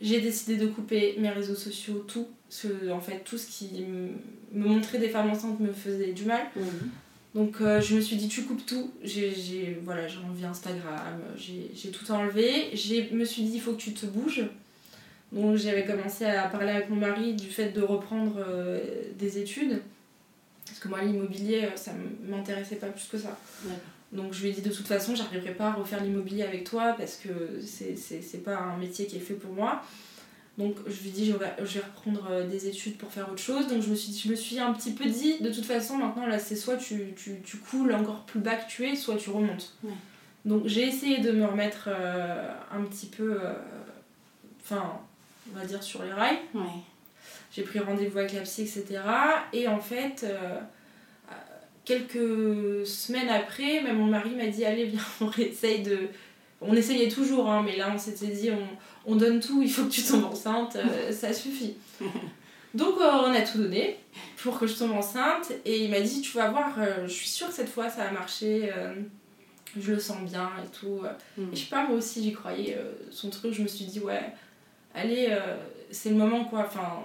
J'ai 0.00 0.20
décidé 0.20 0.56
de 0.56 0.66
couper 0.66 1.16
mes 1.18 1.30
réseaux 1.30 1.54
sociaux, 1.54 2.04
tout. 2.06 2.28
Ce, 2.48 2.90
en 2.90 3.00
fait, 3.00 3.22
tout 3.24 3.38
ce 3.38 3.46
qui 3.46 3.82
me 3.82 4.10
montrait 4.52 4.98
des 4.98 5.08
femmes 5.08 5.30
enceintes 5.30 5.58
me 5.58 5.72
faisait 5.72 6.12
du 6.12 6.24
mal. 6.24 6.42
Mhm. 6.54 6.90
Donc 7.34 7.60
euh, 7.60 7.82
je 7.82 7.96
me 7.96 8.00
suis 8.00 8.16
dit, 8.16 8.28
tu 8.28 8.44
coupes 8.44 8.64
tout. 8.64 8.92
J'ai 9.02 9.78
voilà, 9.84 10.08
j'ai 10.08 10.18
enlevé 10.18 10.46
Instagram, 10.46 11.20
j'ai 11.36 11.70
j'ai 11.74 11.90
tout 11.90 12.10
enlevé. 12.10 12.74
Je 12.74 13.14
me 13.14 13.24
suis 13.24 13.42
dit, 13.42 13.52
il 13.54 13.60
faut 13.60 13.72
que 13.72 13.80
tu 13.80 13.92
te 13.92 14.06
bouges. 14.06 14.44
Donc 15.32 15.56
j'avais 15.56 15.84
commencé 15.84 16.24
à 16.24 16.44
parler 16.48 16.70
avec 16.70 16.88
mon 16.88 16.96
mari 16.96 17.34
du 17.34 17.48
fait 17.48 17.70
de 17.70 17.82
reprendre 17.82 18.36
euh, 18.38 18.80
des 19.18 19.38
études. 19.38 19.82
Parce 20.64 20.78
que 20.78 20.88
moi, 20.88 21.02
l'immobilier, 21.02 21.64
euh, 21.64 21.76
ça 21.76 21.92
m'intéressait 22.26 22.76
pas 22.76 22.86
plus 22.88 23.06
que 23.10 23.18
ça. 23.18 23.38
D'accord. 23.64 23.80
Donc 24.16 24.32
je 24.32 24.42
lui 24.42 24.48
ai 24.48 24.52
dit, 24.52 24.62
de 24.62 24.72
toute 24.72 24.86
façon, 24.86 25.14
j'arriverai 25.14 25.52
pas 25.54 25.68
à 25.68 25.72
refaire 25.74 26.02
l'immobilier 26.02 26.42
avec 26.42 26.64
toi 26.64 26.94
parce 26.98 27.16
que 27.16 27.60
c'est- 27.64 28.42
pas 28.44 28.56
un 28.56 28.76
métier 28.78 29.06
qui 29.06 29.16
est 29.16 29.20
fait 29.20 29.34
pour 29.34 29.52
moi. 29.52 29.82
Donc 30.58 30.76
je 30.86 31.02
lui 31.02 31.08
ai 31.10 31.12
dit, 31.12 31.26
je 31.26 31.32
vais, 31.36 31.52
je 31.58 31.78
vais 31.78 31.84
reprendre 31.84 32.26
euh, 32.30 32.46
des 32.48 32.66
études 32.66 32.96
pour 32.96 33.12
faire 33.12 33.28
autre 33.30 33.42
chose. 33.42 33.66
Donc 33.68 33.82
je 33.82 33.90
me 33.90 33.94
suis, 33.94 34.12
je 34.14 34.28
me 34.30 34.34
suis 34.34 34.58
un 34.58 34.72
petit 34.72 34.92
peu 34.92 35.04
dit, 35.04 35.38
de 35.40 35.50
toute 35.52 35.66
façon, 35.66 35.96
maintenant, 35.98 36.26
là, 36.26 36.38
c'est 36.38 36.56
soit 36.56 36.76
tu, 36.76 37.12
tu, 37.16 37.40
tu 37.44 37.58
coules 37.58 37.92
encore 37.94 38.24
plus 38.24 38.40
bas 38.40 38.56
que 38.56 38.68
tu 38.70 38.86
es, 38.88 38.96
soit 38.96 39.16
tu 39.16 39.28
remontes. 39.30 39.74
Ouais. 39.84 39.90
Donc 40.46 40.66
j'ai 40.66 40.82
essayé 40.88 41.18
de 41.18 41.30
me 41.32 41.44
remettre 41.44 41.88
euh, 41.88 42.48
un 42.72 42.82
petit 42.84 43.06
peu, 43.06 43.38
euh, 43.44 43.52
enfin, 44.62 44.98
on 45.54 45.58
va 45.58 45.64
dire 45.66 45.82
sur 45.82 46.02
les 46.02 46.12
rails. 46.12 46.38
Ouais. 46.54 46.62
J'ai 47.52 47.62
pris 47.62 47.78
rendez-vous 47.78 48.18
avec 48.18 48.32
la 48.32 48.40
psy, 48.42 48.62
etc. 48.62 49.00
Et 49.52 49.66
en 49.68 49.80
fait, 49.80 50.24
euh, 50.24 50.58
quelques 51.86 52.86
semaines 52.86 53.30
après, 53.30 53.80
même 53.80 53.96
mon 53.96 54.06
mari 54.06 54.34
m'a 54.34 54.48
dit 54.48 54.66
Allez, 54.66 54.84
viens, 54.84 55.00
on 55.22 55.30
essaye 55.40 55.82
de. 55.82 56.08
On 56.60 56.74
essayait 56.74 57.08
toujours, 57.08 57.50
hein, 57.50 57.62
mais 57.64 57.76
là 57.76 57.90
on 57.94 57.98
s'était 57.98 58.28
dit 58.28 58.50
on, 58.50 59.12
on 59.12 59.16
donne 59.16 59.40
tout, 59.40 59.62
il 59.62 59.70
faut 59.70 59.84
que 59.84 59.90
tu 59.90 60.02
tombes 60.02 60.24
enceinte, 60.24 60.76
euh, 60.76 61.12
ça 61.12 61.32
suffit. 61.32 61.76
Donc 62.74 62.98
euh, 62.98 63.10
on 63.24 63.32
a 63.32 63.42
tout 63.42 63.58
donné 63.58 63.98
pour 64.38 64.58
que 64.58 64.66
je 64.66 64.74
tombe 64.74 64.92
enceinte 64.92 65.52
et 65.66 65.84
il 65.84 65.90
m'a 65.90 66.00
dit 66.00 66.22
Tu 66.22 66.32
vas 66.36 66.48
voir, 66.48 66.74
euh, 66.78 67.06
je 67.06 67.12
suis 67.12 67.28
sûre 67.28 67.48
que 67.48 67.54
cette 67.54 67.68
fois 67.68 67.90
ça 67.90 68.04
va 68.04 68.10
marcher, 68.10 68.70
je 69.78 69.92
le 69.92 70.00
sens 70.00 70.22
bien 70.22 70.50
et 70.64 70.76
tout. 70.76 71.02
Et 71.38 71.56
je 71.56 71.60
sais 71.60 71.70
pas, 71.70 71.86
moi 71.86 71.98
aussi 71.98 72.22
j'y 72.22 72.32
croyais. 72.32 72.78
son 73.10 73.28
truc, 73.28 73.52
je 73.52 73.62
me 73.62 73.68
suis 73.68 73.84
dit, 73.84 74.00
ouais, 74.00 74.32
allez, 74.94 75.36
c'est 75.90 76.08
le 76.08 76.16
moment 76.16 76.46
quoi. 76.46 76.64
Enfin, 76.66 77.04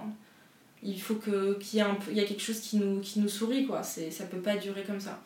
il 0.82 1.00
faut 1.00 1.14
que- 1.16 1.54
qu'il 1.58 1.78
y 1.78 1.82
ait 1.82 1.86
un 1.86 1.94
peu, 1.94 2.10
il 2.10 2.16
y 2.16 2.20
a 2.20 2.24
quelque 2.24 2.42
chose 2.42 2.60
qui 2.60 2.76
nous, 2.78 3.00
qui 3.00 3.20
nous 3.20 3.28
sourit 3.28 3.66
quoi. 3.66 3.82
C'est, 3.82 4.10
ça 4.10 4.24
peut 4.24 4.38
pas 4.40 4.56
durer 4.56 4.82
comme 4.84 5.00
ça. 5.00 5.20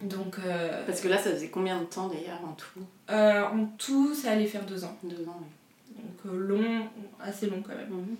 Donc, 0.00 0.36
euh, 0.38 0.84
Parce 0.86 1.00
que 1.00 1.08
là, 1.08 1.18
ça 1.18 1.30
faisait 1.32 1.48
combien 1.48 1.80
de 1.80 1.84
temps 1.86 2.06
d'ailleurs 2.08 2.40
en 2.44 2.52
tout? 2.52 2.80
Euh, 3.10 3.42
en 3.44 3.66
tout, 3.78 4.14
ça 4.14 4.30
allait 4.30 4.46
faire 4.46 4.64
deux 4.64 4.84
ans. 4.84 4.96
Deux 5.02 5.26
ans, 5.28 5.40
oui. 5.40 5.96
Donc 5.96 6.32
euh, 6.34 6.38
long, 6.38 6.88
assez 7.20 7.46
long 7.48 7.62
quand 7.66 7.74
même. 7.74 7.90
Mhm. 7.90 8.16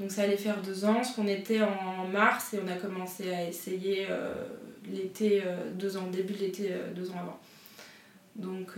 Donc 0.00 0.10
ça 0.12 0.22
allait 0.22 0.36
faire 0.36 0.60
deux 0.62 0.84
ans, 0.84 0.94
parce 0.94 1.12
qu'on 1.12 1.26
était 1.26 1.60
en 1.62 2.06
mars 2.06 2.54
et 2.54 2.60
on 2.64 2.68
a 2.68 2.76
commencé 2.76 3.32
à 3.32 3.48
essayer 3.48 4.06
l'été, 4.90 5.42
deux 5.74 5.96
ans, 5.96 6.08
début 6.10 6.32
de 6.34 6.38
l'été, 6.40 6.70
deux 6.96 7.10
ans 7.10 7.20
avant. 7.20 7.38
Donc, 8.34 8.70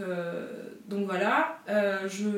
donc 0.88 1.06
voilà, 1.06 1.58
je 2.06 2.28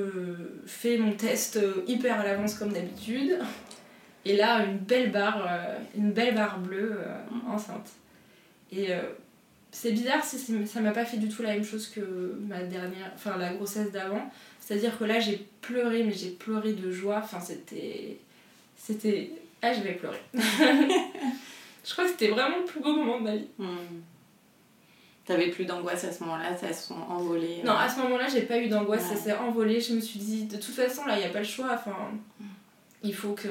fais 0.65 0.97
mon 0.97 1.11
test 1.13 1.59
hyper 1.89 2.21
à 2.21 2.25
l'avance 2.25 2.55
comme 2.55 2.73
d'habitude. 2.73 3.41
Et 4.29 4.37
là, 4.37 4.63
une 4.65 4.77
belle 4.77 5.11
barre, 5.11 5.43
euh, 5.49 5.79
une 5.97 6.13
belle 6.13 6.35
barre 6.35 6.59
bleue 6.59 6.99
euh, 6.99 7.19
enceinte. 7.51 7.89
Et 8.71 8.93
euh, 8.93 9.01
c'est 9.73 9.93
bizarre, 9.93 10.23
ça 10.23 10.81
m'a 10.81 10.91
pas 10.93 11.07
fait 11.07 11.17
du 11.17 11.31
tout 11.31 11.43
la 11.43 11.55
même 11.55 11.65
chose 11.65 11.89
que 11.89 12.37
ma 12.47 12.63
dernière, 12.63 13.11
enfin 13.15 13.39
la 13.39 13.55
grossesse 13.55 13.91
d'avant. 13.91 14.31
C'est-à-dire 14.61 14.99
que 14.99 15.05
là, 15.05 15.19
j'ai 15.19 15.47
pleuré, 15.63 16.05
mais 16.05 16.13
j'ai 16.13 16.29
pleuré 16.29 16.75
de 16.75 16.91
joie. 16.91 17.23
Enfin, 17.25 17.41
c'était. 17.41 18.19
C'était. 18.77 19.31
Ah, 19.63 19.73
je 19.73 19.81
vais 19.81 19.95
pleurer. 19.95 20.21
je 20.35 21.93
crois 21.93 22.05
que 22.05 22.11
c'était 22.11 22.29
vraiment 22.29 22.59
le 22.59 22.65
plus 22.67 22.81
beau 22.81 22.93
moment 22.95 23.19
de 23.21 23.25
ma 23.25 23.37
vie. 23.37 23.49
Mhm. 23.59 24.03
T'avais 25.25 25.49
plus 25.51 25.65
d'angoisse 25.65 26.05
à 26.05 26.13
ce 26.13 26.23
moment-là, 26.25 26.57
ça 26.57 26.73
se 26.73 26.89
sont 26.89 27.01
envolées. 27.09 27.63
Non, 27.65 27.73
à 27.73 27.89
ce 27.89 27.99
moment-là, 28.01 28.29
j'ai 28.33 28.43
pas 28.43 28.59
eu 28.59 28.69
d'angoisse, 28.69 29.09
Ouais. 29.11 29.17
ça 29.17 29.23
s'est 29.23 29.33
envolé. 29.33 29.81
Je 29.81 29.95
me 29.95 30.01
suis 30.01 30.19
dit, 30.19 30.45
de 30.45 30.57
toute 30.57 30.75
façon, 30.75 31.05
là, 31.07 31.17
il 31.17 31.21
n'y 31.21 31.27
a 31.27 31.31
pas 31.31 31.41
le 31.41 31.45
choix. 31.45 31.71
Enfin, 31.75 31.97
il 33.03 33.15
faut 33.15 33.33
que, 33.33 33.49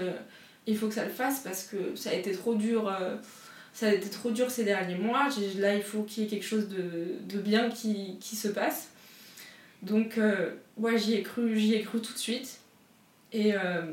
il 0.67 0.77
faut 0.77 0.87
que 0.87 0.93
ça 0.93 1.05
le 1.05 1.11
fasse 1.11 1.39
parce 1.39 1.63
que 1.63 1.95
ça 1.95 2.11
a 2.11 2.13
été 2.13 2.31
trop 2.33 2.55
dur. 2.55 2.87
euh, 2.87 3.15
ça 3.73 3.87
a 3.87 3.93
été 3.93 4.09
trop 4.09 4.31
dur 4.31 4.49
ces 4.49 4.63
derniers 4.63 4.97
mois. 4.97 5.29
Là, 5.59 5.75
il 5.75 5.83
faut 5.83 6.03
qu'il 6.03 6.23
y 6.23 6.25
ait 6.25 6.29
quelque 6.29 6.45
chose 6.45 6.67
de, 6.67 7.15
de 7.31 7.39
bien 7.39 7.69
qui, 7.69 8.17
qui 8.19 8.35
se 8.35 8.47
passe. 8.47 8.89
Donc, 9.83 10.17
euh, 10.17 10.51
ouais, 10.77 10.97
j'y 10.97 11.13
ai 11.13 11.21
cru, 11.21 11.57
j'y 11.57 11.75
ai 11.75 11.81
cru 11.83 12.01
tout 12.01 12.11
de 12.13 12.17
suite. 12.17 12.59
Et, 13.31 13.53
euh, 13.53 13.83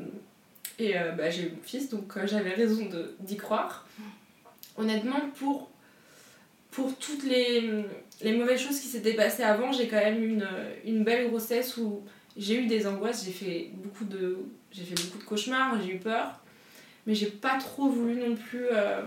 et 0.79 0.93
bah, 1.15 1.29
j'ai 1.29 1.43
eu 1.43 1.49
mon 1.51 1.61
fils, 1.63 1.89
donc 1.89 2.17
j'avais 2.25 2.53
raison 2.53 2.89
d'y 3.19 3.37
croire. 3.37 3.87
Honnêtement, 4.75 5.21
pour, 5.37 5.69
pour 6.71 6.95
toutes 6.97 7.23
les, 7.23 7.85
les 8.21 8.35
mauvaises 8.35 8.59
choses 8.59 8.79
qui 8.79 8.87
s'étaient 8.87 9.13
passées 9.13 9.43
avant, 9.43 9.71
j'ai 9.71 9.87
quand 9.87 9.97
même 9.97 10.23
une, 10.23 10.47
une 10.83 11.03
belle 11.03 11.29
grossesse 11.29 11.77
où 11.77 12.03
j'ai 12.35 12.61
eu 12.61 12.65
des 12.65 12.87
angoisses, 12.87 13.23
j'ai 13.23 13.31
fait 13.31 13.69
beaucoup 13.75 14.03
de, 14.03 14.39
j'ai 14.71 14.83
fait 14.83 14.95
beaucoup 15.05 15.19
de 15.19 15.23
cauchemars, 15.23 15.79
j'ai 15.81 15.93
eu 15.93 15.99
peur. 15.99 16.41
Mais 17.07 17.15
j'ai 17.15 17.27
pas 17.27 17.57
trop 17.57 17.87
voulu 17.89 18.15
non 18.15 18.35
plus. 18.35 18.65
euh, 18.71 19.01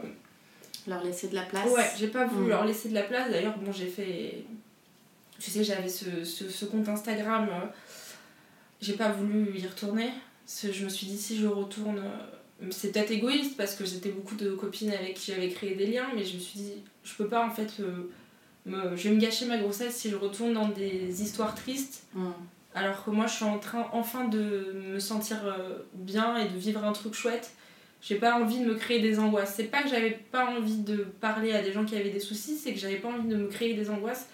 Leur 0.87 1.03
laisser 1.05 1.29
de 1.29 1.35
la 1.35 1.43
place. 1.43 1.69
Ouais, 1.71 1.91
j'ai 1.99 2.09
pas 2.09 2.25
voulu 2.27 2.47
Mm. 2.47 2.49
leur 2.51 2.65
laisser 2.65 2.89
de 2.89 2.95
la 2.95 3.03
place. 3.03 3.31
D'ailleurs, 3.31 3.59
bon, 3.59 3.73
j'ai 3.73 3.89
fait. 3.89 4.45
Tu 5.39 5.51
sais, 5.51 5.63
j'avais 5.63 5.89
ce, 5.89 6.25
ce, 6.25 6.49
ce 6.49 6.65
compte 6.65 6.89
Instagram. 6.89 7.49
euh, 7.51 7.67
J'ai 8.81 8.95
pas 8.95 9.11
voulu 9.11 9.57
y 9.59 9.67
retourner. 9.67 10.11
Parce 10.47 10.63
que 10.63 10.73
je 10.73 10.85
me 10.85 10.89
suis 10.89 11.07
dit, 11.07 11.19
si 11.19 11.37
je 11.39 11.47
retourne. 11.47 11.99
euh, 11.99 12.67
C'est 12.71 12.91
peut-être 12.93 13.11
égoïste 13.11 13.57
parce 13.57 13.75
que 13.75 13.85
j'étais 13.85 14.09
beaucoup 14.11 14.35
de 14.35 14.51
copines 14.53 14.91
avec 14.93 15.15
qui 15.15 15.31
j'avais 15.33 15.49
créé 15.51 15.75
des 15.75 15.87
liens, 15.87 16.09
mais 16.15 16.25
je 16.25 16.35
me 16.37 16.41
suis 16.41 16.59
dit, 16.59 16.73
je 17.05 17.15
peux 17.15 17.29
pas 17.29 17.45
en 17.47 17.51
fait. 17.51 17.71
euh, 17.81 18.11
me... 18.67 18.97
Je 18.97 19.09
vais 19.09 19.15
me 19.15 19.21
gâcher 19.21 19.47
ma 19.47 19.59
grossesse 19.59 19.95
si 19.97 20.11
je 20.11 20.17
retourne 20.17 20.55
dans 20.55 20.69
des 20.69 21.23
histoires 21.23 21.55
tristes. 21.55 22.05
Mhm. 22.15 22.33
Alors 22.75 23.05
que 23.05 23.11
moi, 23.11 23.27
je 23.27 23.35
suis 23.35 23.45
en 23.45 23.59
train 23.59 23.89
enfin 23.93 24.25
de 24.27 24.73
me 24.93 24.99
sentir 24.99 25.39
bien 25.95 26.37
et 26.39 26.49
de 26.49 26.57
vivre 26.57 26.85
un 26.85 26.93
truc 26.93 27.15
chouette. 27.15 27.51
J'ai 28.01 28.15
pas 28.17 28.39
envie 28.41 28.61
de 28.61 28.65
me 28.65 28.75
créer 28.75 29.01
des 29.01 29.19
angoisses. 29.19 29.55
C'est 29.57 29.65
pas 29.65 29.83
que 29.83 29.89
j'avais 29.89 30.13
pas 30.31 30.47
envie 30.47 30.79
de 30.79 30.99
parler 31.21 31.53
à 31.53 31.63
des 31.63 31.73
gens 31.73 31.85
qui 31.85 31.97
avaient 31.97 32.11
des 32.11 32.21
soucis, 32.21 32.57
c'est 32.57 32.73
que 32.73 32.79
j'avais 32.79 32.97
pas 32.97 33.09
envie 33.09 33.29
de 33.29 33.37
me 33.37 33.49
créer 33.49 33.75
des 33.75 33.91
angoisses. 33.91 34.29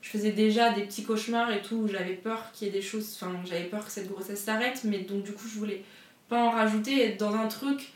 Je 0.00 0.10
faisais 0.10 0.30
déjà 0.30 0.72
des 0.72 0.82
petits 0.82 1.02
cauchemars 1.02 1.50
et 1.52 1.60
tout, 1.60 1.76
où 1.76 1.88
j'avais 1.88 2.14
peur 2.14 2.52
qu'il 2.52 2.68
y 2.68 2.70
ait 2.70 2.72
des 2.72 2.82
choses. 2.82 3.18
Enfin, 3.20 3.32
j'avais 3.44 3.64
peur 3.64 3.84
que 3.84 3.90
cette 3.90 4.08
grossesse 4.08 4.40
s'arrête, 4.44 4.82
mais 4.84 5.00
donc 5.00 5.24
du 5.24 5.32
coup, 5.32 5.48
je 5.52 5.58
voulais 5.58 5.82
pas 6.28 6.40
en 6.40 6.50
rajouter 6.50 7.02
être 7.04 7.18
dans 7.18 7.34
un 7.34 7.48
truc. 7.48 7.92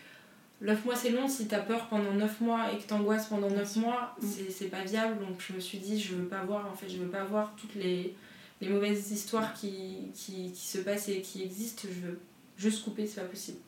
9 0.63 0.85
mois 0.85 0.95
c'est 0.95 1.11
long, 1.11 1.27
si 1.29 1.49
t'as 1.49 1.59
peur 1.61 1.89
pendant 1.89 2.13
9 2.13 2.41
mois 2.41 2.73
et 2.73 2.79
que 2.79 2.87
t'angoisses 2.87 3.27
pendant 3.27 3.51
9 3.51 3.77
mois, 3.77 4.15
Mm. 4.21 4.27
c'est 4.27 4.51
c'est 4.51 4.69
pas 4.69 4.83
viable. 4.83 5.19
Donc 5.21 5.41
je 5.47 5.53
me 5.55 5.61
suis 5.61 5.79
dit, 5.79 6.01
je 6.01 6.15
veux 6.15 6.27
pas 6.27 6.43
voir, 6.45 6.69
en 6.71 6.75
fait, 6.75 6.89
je 6.89 6.99
veux 6.99 7.09
pas 7.09 7.25
voir 7.25 7.55
toutes 7.61 7.75
les, 7.77 8.15
les 8.61 8.69
mauvaises 8.69 9.11
histoires 9.13 9.55
qui, 9.55 10.11
qui, 10.15 10.53
qui 10.53 10.67
se 10.67 10.79
passent 10.79 11.09
et 11.09 11.21
qui 11.21 11.43
existent. 11.43 11.83
Je 11.89 12.07
veux 12.09 12.21
juste 12.57 12.85
couper, 12.85 13.07
c'est 13.07 13.21
pas 13.21 13.27
possible. 13.29 13.59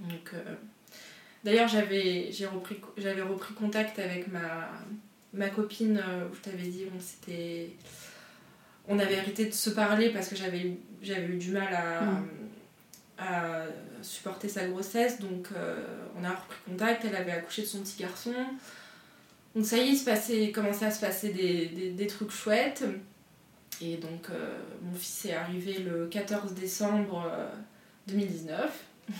Donc, 0.00 0.30
euh, 0.34 0.54
D'ailleurs, 1.44 1.68
j'avais 1.68 2.32
j'ai 2.32 2.46
repris, 2.46 2.80
j'avais 2.96 3.22
repris 3.22 3.54
contact 3.54 3.98
avec 4.00 4.26
ma, 4.28 4.68
ma 5.32 5.48
copine, 5.48 5.98
euh, 6.04 6.28
où 6.28 6.34
je 6.34 6.40
t'avais 6.40 6.66
dit, 6.66 6.84
on 6.94 6.98
s'était. 7.00 7.70
On 8.88 8.98
avait 8.98 9.18
arrêté 9.18 9.46
de 9.46 9.52
se 9.52 9.70
parler 9.70 10.10
parce 10.10 10.28
que 10.28 10.34
j'avais 10.36 10.60
eu, 10.60 10.76
j'avais 11.02 11.26
eu 11.26 11.36
du 11.36 11.52
mal 11.52 11.72
à, 11.72 12.02
Mm. 12.02 12.28
à 13.18 13.62
supporter 14.02 14.48
sa 14.48 14.66
grossesse. 14.66 15.20
Donc, 15.20 15.48
euh, 15.54 15.84
on 16.18 16.24
a 16.24 16.30
repris 16.30 16.58
contact. 16.68 17.04
Elle 17.04 17.16
avait 17.16 17.32
accouché 17.32 17.62
de 17.62 17.66
son 17.66 17.80
petit 17.80 18.02
garçon. 18.02 18.34
Donc, 19.54 19.64
ça 19.64 19.76
y 19.76 19.80
est, 19.80 19.88
il 19.88 19.96
se 19.96 20.04
passait, 20.04 20.50
commençait 20.50 20.86
à 20.86 20.90
se 20.90 21.00
passer 21.00 21.30
des, 21.30 21.66
des, 21.66 21.90
des 21.90 22.06
trucs 22.08 22.30
chouettes. 22.30 22.84
Et 23.80 23.96
donc, 23.98 24.30
euh, 24.30 24.58
mon 24.82 24.94
fils 24.94 25.26
est 25.26 25.34
arrivé 25.34 25.78
le 25.78 26.06
14 26.06 26.54
décembre 26.54 27.24
euh, 27.32 27.48
2019. 28.08 28.84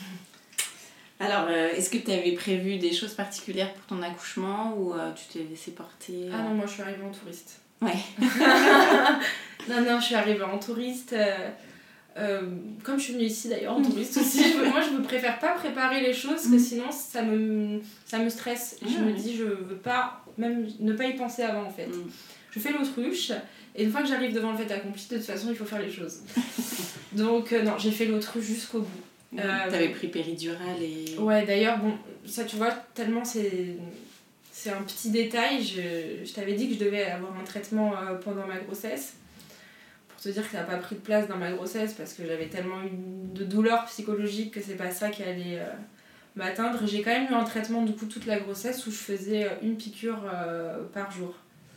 Alors, 1.19 1.47
euh, 1.49 1.71
est-ce 1.71 1.89
que 1.91 1.97
tu 1.99 2.11
avais 2.12 2.33
prévu 2.33 2.77
des 2.79 2.93
choses 2.93 3.14
particulières 3.14 3.73
pour 3.75 3.87
ton 3.97 4.03
accouchement 4.03 4.75
ou 4.77 4.93
euh, 4.93 5.12
tu 5.14 5.25
t'es 5.39 5.45
laissé 5.49 5.71
porter 5.71 6.29
Ah 6.33 6.43
non, 6.43 6.51
moi 6.55 6.67
je 6.67 6.73
suis 6.73 6.83
arrivée 6.83 7.05
en 7.05 7.11
touriste. 7.11 7.61
Ouais. 7.81 7.95
non, 9.69 9.81
non, 9.83 9.99
je 10.01 10.05
suis 10.07 10.14
arrivée 10.14 10.43
en 10.43 10.59
touriste. 10.59 11.12
euh, 11.12 11.49
euh, 12.19 12.43
comme 12.83 12.99
je 12.99 13.05
suis 13.05 13.12
venue 13.14 13.25
ici 13.27 13.49
d'ailleurs 13.51 13.75
en 13.77 13.83
touriste 13.83 14.17
aussi, 14.17 14.43
je- 14.43 14.71
moi 14.71 14.81
je 14.81 14.89
me 14.97 15.03
préfère 15.03 15.39
pas 15.39 15.53
préparer 15.53 16.01
les 16.01 16.14
choses 16.14 16.33
parce 16.37 16.47
que 16.49 16.55
Mm. 16.55 16.59
sinon 16.59 16.91
ça 16.91 17.21
me, 17.23 17.81
ça 18.07 18.19
me 18.19 18.31
stresse. 18.31 18.77
Je 18.83 18.99
me 19.01 19.07
ouais. 19.09 19.12
dis, 19.12 19.37
je 19.37 19.45
veux 19.45 19.77
pas, 19.77 20.25
même 20.39 20.67
ne 20.81 20.93
pas 20.95 21.05
y 21.05 21.14
penser 21.14 21.43
avant 21.43 21.64
en 21.64 21.71
fait. 21.71 21.89
Mm. 21.89 22.11
Je 22.53 22.59
fais 22.59 22.73
l'autruche 22.73 23.33
et 23.75 23.85
une 23.85 23.91
fois 23.91 24.01
que 24.01 24.09
j'arrive 24.09 24.33
devant 24.35 24.53
le 24.53 24.57
fait 24.59 24.73
accompli, 24.73 25.03
de 25.11 25.17
toute 25.19 25.27
façon 25.27 25.49
il 25.51 25.57
faut 25.57 25.67
faire 25.67 25.83
les 25.83 25.91
choses. 25.93 26.21
Donc 27.12 27.53
euh, 27.53 27.62
non, 27.62 27.73
j'ai 27.79 27.91
fait 27.91 28.07
l'autruche 28.07 28.45
jusqu'au 28.45 28.81
bout. 28.81 29.03
Euh, 29.35 29.70
T'avais 29.70 29.89
pris 29.89 30.09
péridurale 30.09 30.81
et. 30.81 31.16
Ouais, 31.18 31.45
d'ailleurs, 31.45 31.79
bon, 31.79 31.93
ça 32.24 32.45
tu 32.45 32.57
vois, 32.57 32.70
tellement 32.95 33.24
c'est. 33.24 33.77
c'est 34.53 34.70
un 34.70 34.83
petit 34.83 35.11
détail. 35.11 35.62
Je, 35.62 36.24
je 36.24 36.33
t'avais 36.33 36.55
dit 36.55 36.68
que 36.68 36.74
je 36.74 36.85
devais 36.85 37.05
avoir 37.05 37.37
un 37.39 37.45
traitement 37.45 37.93
euh, 37.93 38.14
pendant 38.14 38.47
ma 38.47 38.59
grossesse. 38.59 39.14
Pour 40.09 40.20
te 40.20 40.29
dire 40.31 40.45
que 40.45 40.53
ça 40.53 40.59
n'a 40.61 40.64
pas 40.64 40.79
pris 40.79 40.95
de 40.95 41.01
place 41.01 41.29
dans 41.29 41.37
ma 41.37 41.53
grossesse 41.53 41.93
parce 41.93 42.14
que 42.14 42.24
j'avais 42.27 42.47
tellement 42.47 42.83
eu 42.83 42.91
de 43.35 43.45
douleurs 43.45 43.85
psychologiques 43.85 44.55
que 44.55 44.62
c'est 44.62 44.77
pas 44.77 44.91
ça 44.91 45.11
qui 45.11 45.22
allait 45.22 45.59
euh, 45.59 45.66
m'atteindre. 46.37 46.87
J'ai 46.87 47.03
quand 47.03 47.11
même 47.11 47.31
eu 47.31 47.35
un 47.35 47.45
traitement 47.45 47.83
du 47.83 47.93
coup 47.93 48.07
toute 48.07 48.24
la 48.27 48.39
grossesse 48.39 48.87
où 48.87 48.91
je 48.91 48.97
faisais 48.97 49.45
euh, 49.45 49.51
une 49.62 49.77
piqûre 49.77 50.22
euh, 50.33 50.85
par 50.95 51.11
jour. 51.11 51.35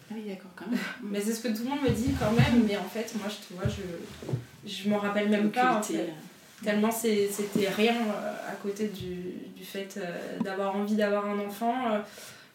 Ah 0.10 0.14
oui, 0.16 0.24
d'accord, 0.30 0.52
quand 0.56 0.68
même. 0.68 0.80
Mais 1.04 1.20
c'est 1.20 1.34
ce 1.34 1.41
que 1.41 1.50
tout 1.50 1.64
le 1.64 1.70
monde 1.70 1.82
me 1.82 1.89
dit 1.89 2.14
quand 2.20 2.32
même, 2.32 2.66
mais 2.66 2.78
en 2.78 2.84
fait, 2.89 3.14
moi, 3.20 3.28
je, 3.28 3.47
tu 3.47 3.54
vois, 3.54 3.68
je, 3.68 4.72
je 4.72 4.89
m'en 4.89 4.97
rappelle 4.97 5.30
même 5.30 5.52
pas. 5.52 5.78
En 5.78 5.84
fait. 5.84 6.10
Tellement 6.64 6.91
c'était 6.91 7.70
rien 7.70 7.95
euh, 7.95 8.51
à 8.51 8.55
côté 8.62 8.88
du, 8.88 9.16
du 9.55 9.64
fait 9.64 9.95
euh, 9.97 10.39
d'avoir 10.43 10.76
envie 10.76 10.95
d'avoir 10.95 11.26
un 11.26 11.39
enfant. 11.39 11.93
euh, 11.93 11.99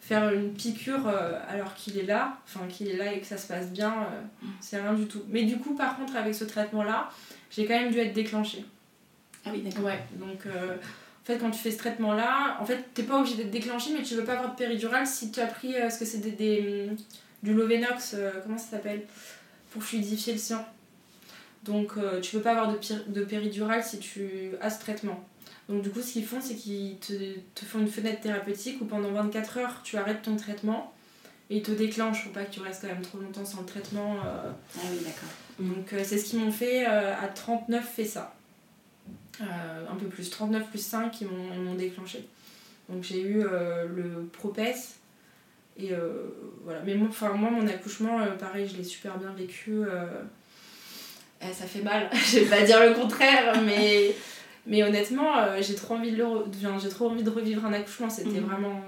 faire 0.01 0.31
une 0.31 0.53
piqûre 0.53 1.07
alors 1.49 1.73
qu'il 1.73 1.97
est 1.97 2.05
là, 2.05 2.37
enfin 2.45 2.67
qu'il 2.67 2.87
est 2.89 2.95
là 2.95 3.11
et 3.11 3.19
que 3.21 3.25
ça 3.25 3.37
se 3.37 3.47
passe 3.47 3.71
bien, 3.71 3.91
euh, 3.91 4.45
c'est 4.61 4.79
rien 4.79 4.93
du 4.93 5.07
tout. 5.07 5.23
Mais 5.29 5.45
du 5.45 5.57
coup, 5.57 5.73
par 5.73 5.97
contre, 5.97 6.15
avec 6.15 6.35
ce 6.35 6.43
traitement-là, 6.43 7.09
j'ai 7.49 7.65
quand 7.65 7.73
même 7.73 7.91
dû 7.91 7.97
être 7.97 8.13
déclenchée. 8.13 8.63
Ah 9.43 9.49
oui, 9.51 9.61
d'accord. 9.63 9.85
Ouais, 9.85 9.99
donc 10.19 10.45
euh, 10.45 10.75
en 10.75 11.25
fait, 11.25 11.39
quand 11.39 11.49
tu 11.49 11.57
fais 11.57 11.71
ce 11.71 11.79
traitement-là, 11.79 12.57
en 12.61 12.65
fait, 12.67 12.93
t'es 12.93 13.01
pas 13.01 13.17
obligé 13.17 13.35
d'être 13.37 13.49
déclenché, 13.49 13.93
mais 13.97 14.03
tu 14.03 14.13
veux 14.13 14.23
pas 14.23 14.33
avoir 14.33 14.51
de 14.51 14.55
péridurale 14.55 15.07
si 15.07 15.31
tu 15.31 15.39
as 15.39 15.47
pris 15.47 15.75
euh, 15.75 15.89
ce 15.89 15.97
que 15.97 16.05
c'est 16.05 16.19
des, 16.19 16.33
des, 16.33 16.89
du 17.41 17.55
Lovenox, 17.55 18.13
euh, 18.13 18.29
comment 18.43 18.59
ça 18.59 18.69
s'appelle? 18.77 19.07
Pour 19.71 19.81
fluidifier 19.81 20.33
le 20.33 20.39
sang. 20.39 20.63
Donc, 21.65 21.93
euh, 21.97 22.21
tu 22.21 22.35
veux 22.35 22.41
pas 22.41 22.51
avoir 22.51 22.71
de, 22.71 22.79
de 23.07 23.25
péridurale 23.25 23.83
si 23.83 23.99
tu 23.99 24.51
as 24.61 24.69
ce 24.69 24.79
traitement. 24.79 25.23
Donc, 25.67 25.81
du 25.81 25.89
coup, 25.89 26.01
ce 26.01 26.13
qu'ils 26.13 26.25
font, 26.25 26.41
c'est 26.41 26.55
qu'ils 26.55 26.97
te, 26.99 27.13
te 27.55 27.65
font 27.65 27.79
une 27.79 27.87
fenêtre 27.87 28.21
thérapeutique 28.21 28.81
où 28.81 28.85
pendant 28.85 29.11
24 29.11 29.57
heures, 29.57 29.81
tu 29.83 29.97
arrêtes 29.97 30.21
ton 30.21 30.35
traitement 30.35 30.93
et 31.49 31.57
ils 31.57 31.63
te 31.63 31.71
déclenchent 31.71 32.23
pour 32.23 32.33
pas 32.33 32.43
que 32.43 32.51
tu 32.51 32.59
restes 32.61 32.81
quand 32.81 32.87
même 32.87 33.01
trop 33.01 33.19
longtemps 33.19 33.45
sans 33.45 33.61
le 33.61 33.65
traitement. 33.67 34.15
euh, 34.25 34.51
Ah 34.77 34.79
oui, 34.91 34.97
d'accord. 35.03 35.29
donc 35.59 35.93
euh, 35.93 36.01
c'est 36.03 36.17
ce 36.17 36.25
qu'ils 36.25 36.39
m'ont 36.39 36.51
fait 36.51 36.87
euh, 36.87 37.13
à 37.15 37.27
39 37.27 37.87
fait 37.87 38.05
ça. 38.05 38.33
Un 39.41 39.95
peu 39.99 40.07
plus, 40.07 40.29
39 40.29 40.69
plus 40.69 40.83
5 40.83 41.19
ils 41.21 41.27
m'ont, 41.27 41.75
déclenché. 41.75 42.25
Donc 42.87 43.03
j'ai 43.03 43.21
eu 43.21 43.41
le 43.43 44.29
propès 44.31 44.95
et 45.77 45.91
voilà. 46.63 46.79
Mais 46.85 46.95
moi, 46.95 47.09
moi 47.35 47.49
mon 47.51 47.67
accouchement, 47.67 48.25
pareil, 48.39 48.65
je 48.65 48.77
l'ai 48.77 48.83
super 48.85 49.17
bien 49.17 49.33
vécu. 49.33 49.81
Eh, 51.49 51.53
ça 51.53 51.65
fait 51.65 51.81
mal, 51.81 52.09
je 52.13 52.39
vais 52.39 52.45
pas 52.45 52.61
dire 52.63 52.79
le 52.85 52.93
contraire, 52.93 53.61
mais, 53.63 54.15
mais 54.65 54.83
honnêtement, 54.83 55.37
euh, 55.37 55.61
j'ai 55.61 55.75
trop 55.75 55.95
envie 55.95 56.11
de 56.11 56.17
le 56.17 56.23
re- 56.23 56.43
enfin, 56.57 56.77
j'ai 56.81 56.89
trop 56.89 57.09
envie 57.09 57.23
de 57.23 57.29
revivre 57.29 57.65
un 57.65 57.73
accouchement. 57.73 58.09
C'était 58.09 58.39
Mhm. 58.39 58.45
vraiment, 58.45 58.81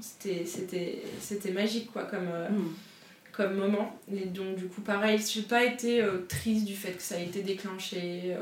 c'était, 0.00 0.44
c'était, 0.46 1.02
c'était 1.20 1.50
magique 1.52 1.90
quoi 1.92 2.04
comme. 2.04 2.28
euh, 2.32 2.48
Mm. 2.50 2.74
comme 3.32 3.54
moment. 3.56 3.98
Et 4.14 4.26
donc, 4.26 4.54
du 4.54 4.66
coup, 4.66 4.80
pareil, 4.80 5.18
j'ai 5.28 5.42
pas 5.42 5.64
été 5.64 6.00
euh, 6.00 6.24
triste 6.28 6.64
du 6.66 6.74
fait 6.76 6.92
que 6.92 7.02
ça 7.02 7.16
a 7.16 7.18
été 7.18 7.42
déclenché. 7.42 8.36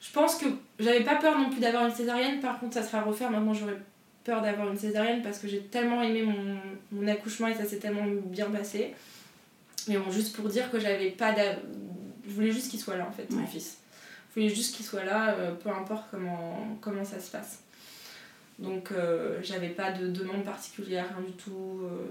Je 0.00 0.10
pense 0.12 0.36
que 0.36 0.46
j'avais 0.80 1.02
pas 1.04 1.16
peur 1.16 1.38
non 1.38 1.50
plus 1.50 1.60
d'avoir 1.60 1.86
une 1.86 1.94
césarienne, 1.94 2.40
par 2.40 2.58
contre, 2.58 2.72
ça 2.74 2.82
sera 2.82 2.98
à 2.98 3.02
refaire. 3.02 3.30
Maintenant, 3.30 3.52
j'aurais 3.54 3.76
peur 4.24 4.40
d'avoir 4.40 4.70
une 4.70 4.78
césarienne 4.78 5.20
parce 5.22 5.38
que 5.38 5.46
j'ai 5.46 5.60
tellement 5.60 6.02
aimé 6.02 6.22
mon, 6.22 6.56
mon 6.90 7.06
accouchement 7.06 7.48
et 7.48 7.54
ça 7.54 7.64
s'est 7.66 7.76
tellement 7.76 8.04
bien 8.24 8.46
passé. 8.46 8.94
Mais 9.88 9.96
bon, 9.98 10.10
juste 10.10 10.34
pour 10.34 10.48
dire 10.48 10.70
que 10.70 10.80
j'avais 10.80 11.10
pas 11.10 11.32
Je 12.26 12.32
voulais 12.32 12.52
juste 12.52 12.70
qu'il 12.70 12.80
soit 12.80 12.96
là, 12.96 13.06
en 13.08 13.12
fait, 13.12 13.30
mon 13.30 13.46
fils. 13.46 13.78
Je 14.34 14.40
voulais 14.40 14.54
juste 14.54 14.74
qu'il 14.76 14.84
soit 14.86 15.04
là, 15.04 15.34
euh, 15.34 15.52
peu 15.54 15.68
importe 15.70 16.04
comment, 16.10 16.78
comment 16.80 17.04
ça 17.04 17.20
se 17.20 17.30
passe. 17.30 17.60
Donc, 18.58 18.92
euh, 18.92 19.38
j'avais 19.42 19.68
pas 19.70 19.92
de 19.92 20.08
demande 20.08 20.44
particulière, 20.44 21.06
rien 21.16 21.26
du 21.26 21.32
tout. 21.32 21.80
euh, 21.84 22.06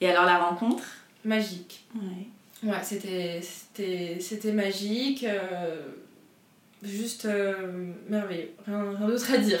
Et 0.00 0.08
alors 0.08 0.24
la 0.24 0.38
rencontre? 0.38 0.84
Magique. 1.24 1.84
Ouais. 1.94 2.68
Ouais, 2.70 2.78
c'était, 2.82 3.40
c'était, 3.42 4.18
c'était 4.20 4.52
magique. 4.52 5.26
juste 6.82 7.26
merveilleux. 8.08 8.50
Rien, 8.66 8.92
rien 8.96 9.06
d'autre 9.06 9.32
à 9.32 9.38
dire. 9.38 9.58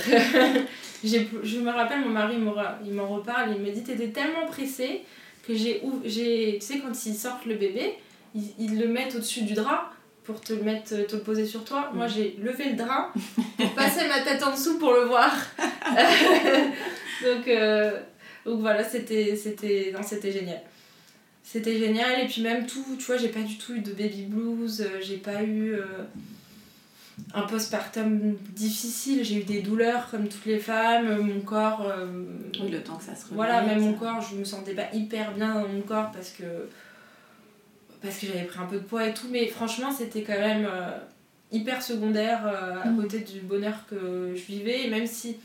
j'ai, 1.04 1.28
je 1.42 1.58
me 1.58 1.70
rappelle, 1.70 2.00
mon 2.00 2.10
mari 2.10 2.36
il 2.84 2.92
m'en 2.94 3.08
reparle. 3.08 3.54
Il 3.56 3.62
me 3.62 3.70
dit 3.70 3.82
T'étais 3.82 4.08
tellement 4.08 4.46
pressée 4.46 5.02
que 5.46 5.54
j'ai, 5.54 5.82
j'ai. 6.04 6.58
Tu 6.60 6.66
sais, 6.66 6.78
quand 6.80 7.06
ils 7.06 7.14
sortent 7.14 7.46
le 7.46 7.54
bébé, 7.56 7.94
ils, 8.34 8.52
ils 8.58 8.78
le 8.78 8.88
mettent 8.88 9.14
au-dessus 9.14 9.42
du 9.42 9.54
drap 9.54 9.90
pour 10.24 10.40
te 10.40 10.52
le 10.54 10.62
mettre, 10.62 11.06
te 11.06 11.16
le 11.16 11.22
poser 11.22 11.44
sur 11.46 11.64
toi. 11.64 11.90
Moi, 11.94 12.06
j'ai 12.06 12.38
levé 12.42 12.70
le 12.70 12.76
drap 12.76 13.12
pour 13.58 13.70
passer 13.74 14.08
ma 14.08 14.20
tête 14.22 14.42
en 14.42 14.52
dessous 14.52 14.78
pour 14.78 14.92
le 14.92 15.02
voir. 15.04 15.30
donc, 17.22 17.48
euh, 17.48 18.00
donc 18.46 18.60
voilà, 18.60 18.82
c'était, 18.84 19.36
c'était, 19.36 19.92
non, 19.94 20.02
c'était 20.02 20.32
génial. 20.32 20.60
C'était 21.42 21.78
génial 21.78 22.20
et 22.22 22.26
puis 22.26 22.42
même 22.42 22.66
tout, 22.66 22.84
tu 22.98 23.04
vois, 23.04 23.18
j'ai 23.18 23.28
pas 23.28 23.40
du 23.40 23.58
tout 23.58 23.74
eu 23.74 23.80
de 23.80 23.92
baby 23.92 24.22
blues, 24.22 24.80
euh, 24.80 24.98
j'ai 25.02 25.18
pas 25.18 25.42
eu 25.42 25.74
euh, 25.74 25.84
un 27.34 27.42
postpartum 27.42 28.34
difficile, 28.54 29.22
j'ai 29.22 29.40
eu 29.40 29.44
des 29.44 29.60
douleurs 29.60 30.10
comme 30.10 30.26
toutes 30.26 30.46
les 30.46 30.58
femmes, 30.58 31.20
mon 31.20 31.40
corps, 31.40 31.82
euh, 31.86 32.06
Oui, 32.60 32.70
le 32.70 32.82
temps 32.82 32.96
que 32.96 33.04
ça 33.04 33.14
se 33.14 33.26
remet. 33.26 33.36
voilà, 33.36 33.60
même 33.62 33.80
mon 33.80 33.92
corps, 33.92 34.22
je 34.22 34.36
me 34.36 34.44
sentais 34.44 34.72
pas 34.72 34.86
hyper 34.94 35.32
bien 35.32 35.54
dans 35.54 35.68
mon 35.68 35.82
corps 35.82 36.10
parce 36.12 36.30
que 36.30 36.44
parce 38.04 38.18
que 38.18 38.26
j'avais 38.26 38.44
pris 38.44 38.60
un 38.60 38.66
peu 38.66 38.76
de 38.76 38.84
poids 38.84 39.08
et 39.08 39.14
tout, 39.14 39.26
mais 39.30 39.46
franchement, 39.48 39.90
c'était 39.90 40.22
quand 40.22 40.38
même 40.38 40.66
euh, 40.70 40.90
hyper 41.50 41.82
secondaire 41.82 42.46
euh, 42.46 42.82
à 42.82 42.88
Mm. 42.90 43.00
côté 43.00 43.18
du 43.20 43.40
bonheur 43.40 43.86
que 43.90 44.32
je 44.36 44.42
vivais 44.44 44.84
et 44.86 44.90
même 44.90 45.06
si 45.06 45.36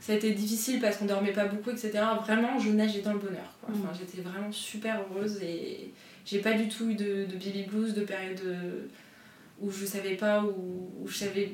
ça 0.00 0.12
a 0.12 0.16
été 0.16 0.30
difficile 0.32 0.80
parce 0.80 0.96
qu'on 0.98 1.06
dormait 1.06 1.32
pas 1.32 1.46
beaucoup, 1.46 1.70
etc. 1.70 1.92
Vraiment, 2.22 2.58
je 2.58 2.70
nageais 2.70 3.00
dans 3.02 3.12
le 3.14 3.18
bonheur. 3.18 3.52
Quoi. 3.62 3.74
Mm. 3.74 3.88
J'étais 3.98 4.22
vraiment 4.22 4.52
super 4.52 5.02
heureuse 5.10 5.42
et 5.42 5.90
j'ai 6.24 6.38
pas 6.40 6.52
du 6.52 6.68
tout 6.68 6.88
eu 6.90 6.94
de, 6.94 7.24
de 7.26 7.32
baby 7.34 7.64
blues, 7.68 7.94
de 7.94 8.02
période 8.04 8.40
euh, 8.44 8.86
où 9.60 9.70
je 9.70 9.84
savais 9.86 10.14
pas, 10.16 10.42
où, 10.44 10.90
où 11.02 11.08
je 11.08 11.16
savais. 11.16 11.52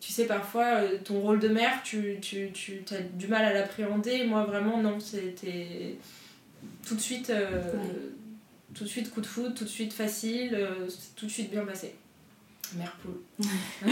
Tu 0.00 0.12
sais, 0.12 0.26
parfois, 0.26 0.80
ton 1.04 1.20
rôle 1.20 1.38
de 1.40 1.48
mère, 1.48 1.82
tu, 1.82 2.18
tu, 2.20 2.50
tu 2.52 2.78
as 2.94 3.00
du 3.00 3.26
mal 3.28 3.44
à 3.44 3.52
l'appréhender. 3.54 4.24
Moi, 4.24 4.44
vraiment, 4.44 4.82
non, 4.82 4.98
c'était 5.00 5.96
tout 6.86 6.94
de 6.94 7.00
suite. 7.00 7.30
euh, 7.30 7.62
Ouais. 7.72 7.80
Tout 8.74 8.84
de 8.84 8.88
suite 8.88 9.10
coup 9.10 9.20
de 9.20 9.26
foudre, 9.26 9.54
tout 9.54 9.64
de 9.64 9.68
suite 9.68 9.92
facile, 9.92 10.54
euh, 10.54 10.88
tout 11.16 11.26
de 11.26 11.30
suite 11.30 11.50
bien 11.50 11.64
passé. 11.64 11.94
Mère 12.76 12.96
poule. 13.02 13.20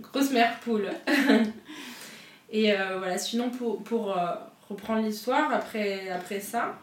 Grosse 0.00 0.30
mère 0.30 0.58
poule. 0.60 0.88
Et 2.50 2.72
euh, 2.72 2.98
voilà, 2.98 3.18
sinon 3.18 3.50
pour, 3.50 3.82
pour 3.82 4.16
euh, 4.16 4.34
reprendre 4.68 5.06
l'histoire, 5.06 5.52
après, 5.52 6.08
après 6.08 6.40
ça, 6.40 6.78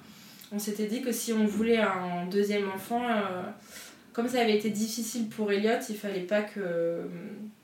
on 0.52 0.60
s'était 0.60 0.86
dit 0.86 1.02
que 1.02 1.12
si 1.12 1.34
on 1.34 1.46
voulait 1.46 1.80
un 1.80 2.28
deuxième 2.30 2.70
enfant, 2.70 3.02
comme 4.14 4.28
ça 4.28 4.42
avait 4.42 4.56
été 4.56 4.70
difficile 4.70 5.28
pour 5.28 5.52
Elliot, 5.52 5.80
il 5.90 5.98
fallait 5.98 6.22
pas 6.22 6.44
que, 6.44 7.02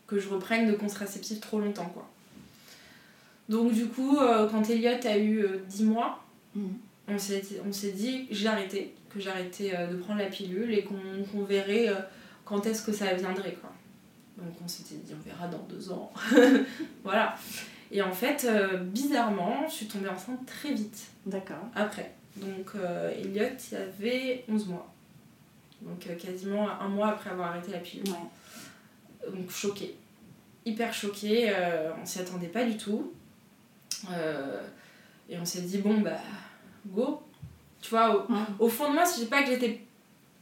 que 0.08 0.20
je 0.20 0.28
reprenne 0.30 0.68
de 0.68 0.74
contraceptif 0.74 1.40
trop 1.40 1.60
longtemps. 1.60 1.90
Quoi. 1.94 2.10
Donc 3.50 3.72
du 3.72 3.86
coup, 3.86 4.18
quand 4.18 4.68
Elliot 4.68 5.06
a 5.06 5.18
eu 5.18 5.44
euh, 5.44 5.62
10 5.70 5.84
mois, 5.84 6.22
Mm. 6.56 6.68
On 7.08 7.18
s'est 7.18 7.92
dit 7.92 8.28
que 8.28 8.34
j'arrêtais, 8.36 8.94
que 9.14 9.20
j'arrêtais 9.20 9.76
euh, 9.76 9.88
de 9.88 9.96
prendre 9.98 10.20
la 10.20 10.28
pilule 10.28 10.74
et 10.74 10.84
qu'on 10.84 11.24
qu'on 11.32 11.44
verrait 11.44 11.90
euh, 11.90 11.96
quand 12.46 12.66
est-ce 12.66 12.84
que 12.84 12.92
ça 12.92 13.14
viendrait. 13.14 13.58
Quoi. 13.60 13.72
Donc 14.38 14.54
on 14.64 14.68
s'était 14.68 14.96
dit 14.96 15.14
on 15.14 15.30
verra 15.30 15.48
dans 15.48 15.64
deux 15.70 15.92
ans. 15.92 16.12
voilà. 17.04 17.36
Et 17.92 18.02
en 18.02 18.14
fait, 18.14 18.46
euh, 18.46 18.78
bizarrement, 18.78 19.68
je 19.68 19.74
suis 19.74 19.88
tombée 19.88 20.08
enceinte 20.08 20.46
très 20.46 20.74
vite 20.74 21.08
D'accord. 21.26 21.66
après. 21.76 22.14
Donc 22.38 22.72
euh, 22.76 23.12
Elliot, 23.12 23.58
il 23.72 23.78
avait 23.78 24.46
11 24.48 24.68
mois. 24.68 24.94
Donc 25.82 26.08
euh, 26.08 26.16
quasiment 26.16 26.70
un 26.70 26.88
mois 26.88 27.10
après 27.10 27.32
avoir 27.32 27.50
arrêté 27.50 27.72
la 27.72 27.80
pilule. 27.80 28.08
Ouais. 28.08 29.32
Donc 29.36 29.50
choquée. 29.50 29.96
Hyper 30.66 30.94
choquée, 30.94 31.52
on 32.02 32.06
s'y 32.06 32.20
attendait 32.20 32.48
pas 32.48 32.64
du 32.64 32.78
tout. 32.78 33.12
Et 35.28 35.38
on 35.40 35.46
s'est 35.46 35.62
dit, 35.62 35.80
bon, 35.80 36.02
bah, 36.02 36.20
go. 36.88 37.22
Tu 37.82 37.90
vois, 37.90 38.28
au, 38.60 38.70
fond 38.70 38.90
de 38.90 38.94
moi, 38.94 39.06
si 39.06 39.22
je 39.22 39.26
pas 39.26 39.42
que 39.42 39.50
j'étais 39.50 39.82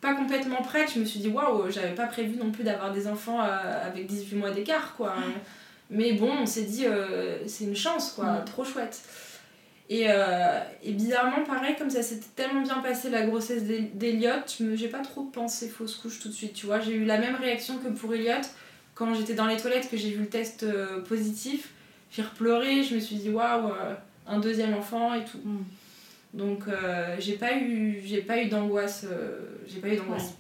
pas 0.02 0.14
complètement 0.14 0.62
prête, 0.62 0.92
je 0.94 1.00
me 1.00 1.06
suis 1.06 1.20
dit, 1.20 1.30
waouh, 1.30 1.70
j'avais 1.70 1.96
pas 1.96 2.08
prévu 2.08 2.38
non 2.38 2.52
plus 2.52 2.64
d'avoir 2.64 2.92
des 2.92 3.08
enfants 3.08 3.42
euh, 3.42 3.88
avec 3.88 4.08
18 4.08 4.36
mois 4.36 4.52
d'écart, 4.52 4.96
quoi. 4.96 5.16
Mais 5.90 6.14
bon, 6.14 6.32
on 6.42 6.46
s'est 6.46 6.64
dit, 6.64 6.86
euh, 6.86 7.48
c'est 7.48 7.64
une 7.64 7.76
chance, 7.76 8.12
quoi, 8.12 8.44
trop 8.46 8.64
chouette. 8.64 9.02
Et, 9.90 10.06
euh, 10.08 10.60
et 10.84 10.92
bizarrement, 10.92 11.44
pareil, 11.44 11.76
comme 11.76 11.90
ça 11.90 12.04
s'était 12.04 12.28
tellement 12.36 12.62
bien 12.62 12.78
passé 12.78 13.10
la 13.10 13.26
grossesse 13.26 13.64
d'El- 13.64 13.98
d'Eliott, 13.98 14.62
j'ai 14.76 14.88
pas 14.88 15.00
trop 15.00 15.24
pensé 15.24 15.68
fausse 15.68 15.96
couche 15.96 16.20
tout 16.20 16.28
de 16.28 16.34
suite, 16.34 16.54
tu 16.54 16.68
vois. 16.68 16.80
J'ai 16.80 16.94
eu 16.94 17.06
la 17.06 17.18
même 17.18 17.36
réaction 17.36 17.80
que 17.80 17.88
pour 17.88 18.14
Eliott 18.14 18.48
quand 18.94 19.16
j'étais 19.16 19.34
dans 19.34 19.48
les 19.48 19.58
toilettes, 19.58 19.90
que 19.90 19.98
j'ai 19.98 20.12
vu 20.12 20.22
le 20.22 20.30
test 20.30 20.62
euh, 20.62 21.02
positif. 21.02 21.72
J'ai 22.12 22.22
repleuré, 22.22 22.84
je 22.84 22.94
me 22.94 23.00
suis 23.00 23.16
dit, 23.16 23.32
waouh, 23.32 23.72
un 24.28 24.40
deuxième 24.40 24.76
enfant 24.76 25.16
et 25.16 25.26
tout. 25.26 25.40
Mm. 25.44 25.64
Donc, 26.34 26.68
euh, 26.68 27.16
j'ai 27.20 27.34
pas 27.34 27.56
eu, 27.58 28.02
j'ai 28.06 28.22
pas 28.22 28.38
eu 28.42 28.48
d'angoisse. 28.48 29.06
euh, 29.10 29.40
j'ai 29.68 29.80
pas 29.80 29.88
eu 29.90 29.96
d'angoisse. 29.98 30.34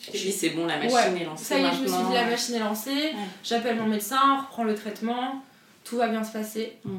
Je 0.00 0.10
t'ai 0.12 0.18
dit, 0.18 0.32
c'est 0.32 0.50
bon, 0.50 0.66
la 0.66 0.76
machine 0.76 0.92
Ouais, 0.94 1.22
est 1.22 1.24
lancée. 1.24 1.44
Ça 1.44 1.58
y 1.58 1.62
est, 1.64 1.72
je 1.74 1.82
me 1.82 1.86
suis 1.88 1.96
dit, 2.08 2.12
la 2.14 2.24
machine 2.26 2.54
est 2.56 2.58
lancée. 2.60 3.12
J'appelle 3.42 3.76
mon 3.76 3.86
médecin, 3.86 4.18
on 4.38 4.42
reprend 4.42 4.64
le 4.64 4.74
traitement. 4.74 5.42
Tout 5.82 5.96
va 5.96 6.08
bien 6.08 6.22
se 6.24 6.32
passer. 6.32 6.74
Mm. 6.84 6.96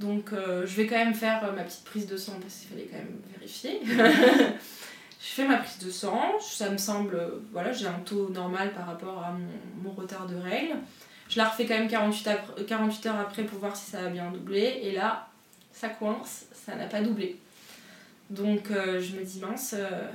Donc 0.00 0.32
euh, 0.32 0.66
je 0.66 0.74
vais 0.74 0.86
quand 0.88 0.96
même 0.96 1.14
faire 1.14 1.40
ma 1.54 1.62
petite 1.62 1.84
prise 1.84 2.06
de 2.08 2.16
sang 2.16 2.32
parce 2.40 2.54
qu'il 2.56 2.68
fallait 2.70 2.88
quand 2.90 2.96
même 2.96 3.20
vérifier. 3.36 3.80
je 3.86 5.26
fais 5.26 5.46
ma 5.46 5.58
prise 5.58 5.78
de 5.78 5.90
sang, 5.90 6.32
ça 6.40 6.68
me 6.70 6.76
semble, 6.78 7.16
voilà, 7.52 7.72
j'ai 7.72 7.86
un 7.86 8.00
taux 8.04 8.28
normal 8.30 8.72
par 8.72 8.86
rapport 8.86 9.22
à 9.22 9.30
mon, 9.32 9.88
mon 9.88 9.90
retard 9.94 10.26
de 10.26 10.36
règles. 10.36 10.76
Je 11.28 11.38
la 11.38 11.48
refais 11.48 11.64
quand 11.66 11.78
même 11.78 11.88
48, 11.88 12.28
après- 12.28 12.64
48 12.64 13.06
heures 13.06 13.20
après 13.20 13.44
pour 13.44 13.58
voir 13.60 13.76
si 13.76 13.90
ça 13.90 14.00
a 14.00 14.08
bien 14.08 14.30
doublé. 14.30 14.80
Et 14.82 14.92
là, 14.92 15.28
ça 15.72 15.88
coince, 15.88 16.46
ça 16.52 16.74
n'a 16.74 16.86
pas 16.86 17.00
doublé. 17.00 17.36
Donc 18.34 18.70
euh, 18.70 19.00
je 19.00 19.16
me 19.16 19.22
dis 19.24 19.40
mince, 19.40 19.74
euh, 19.76 20.08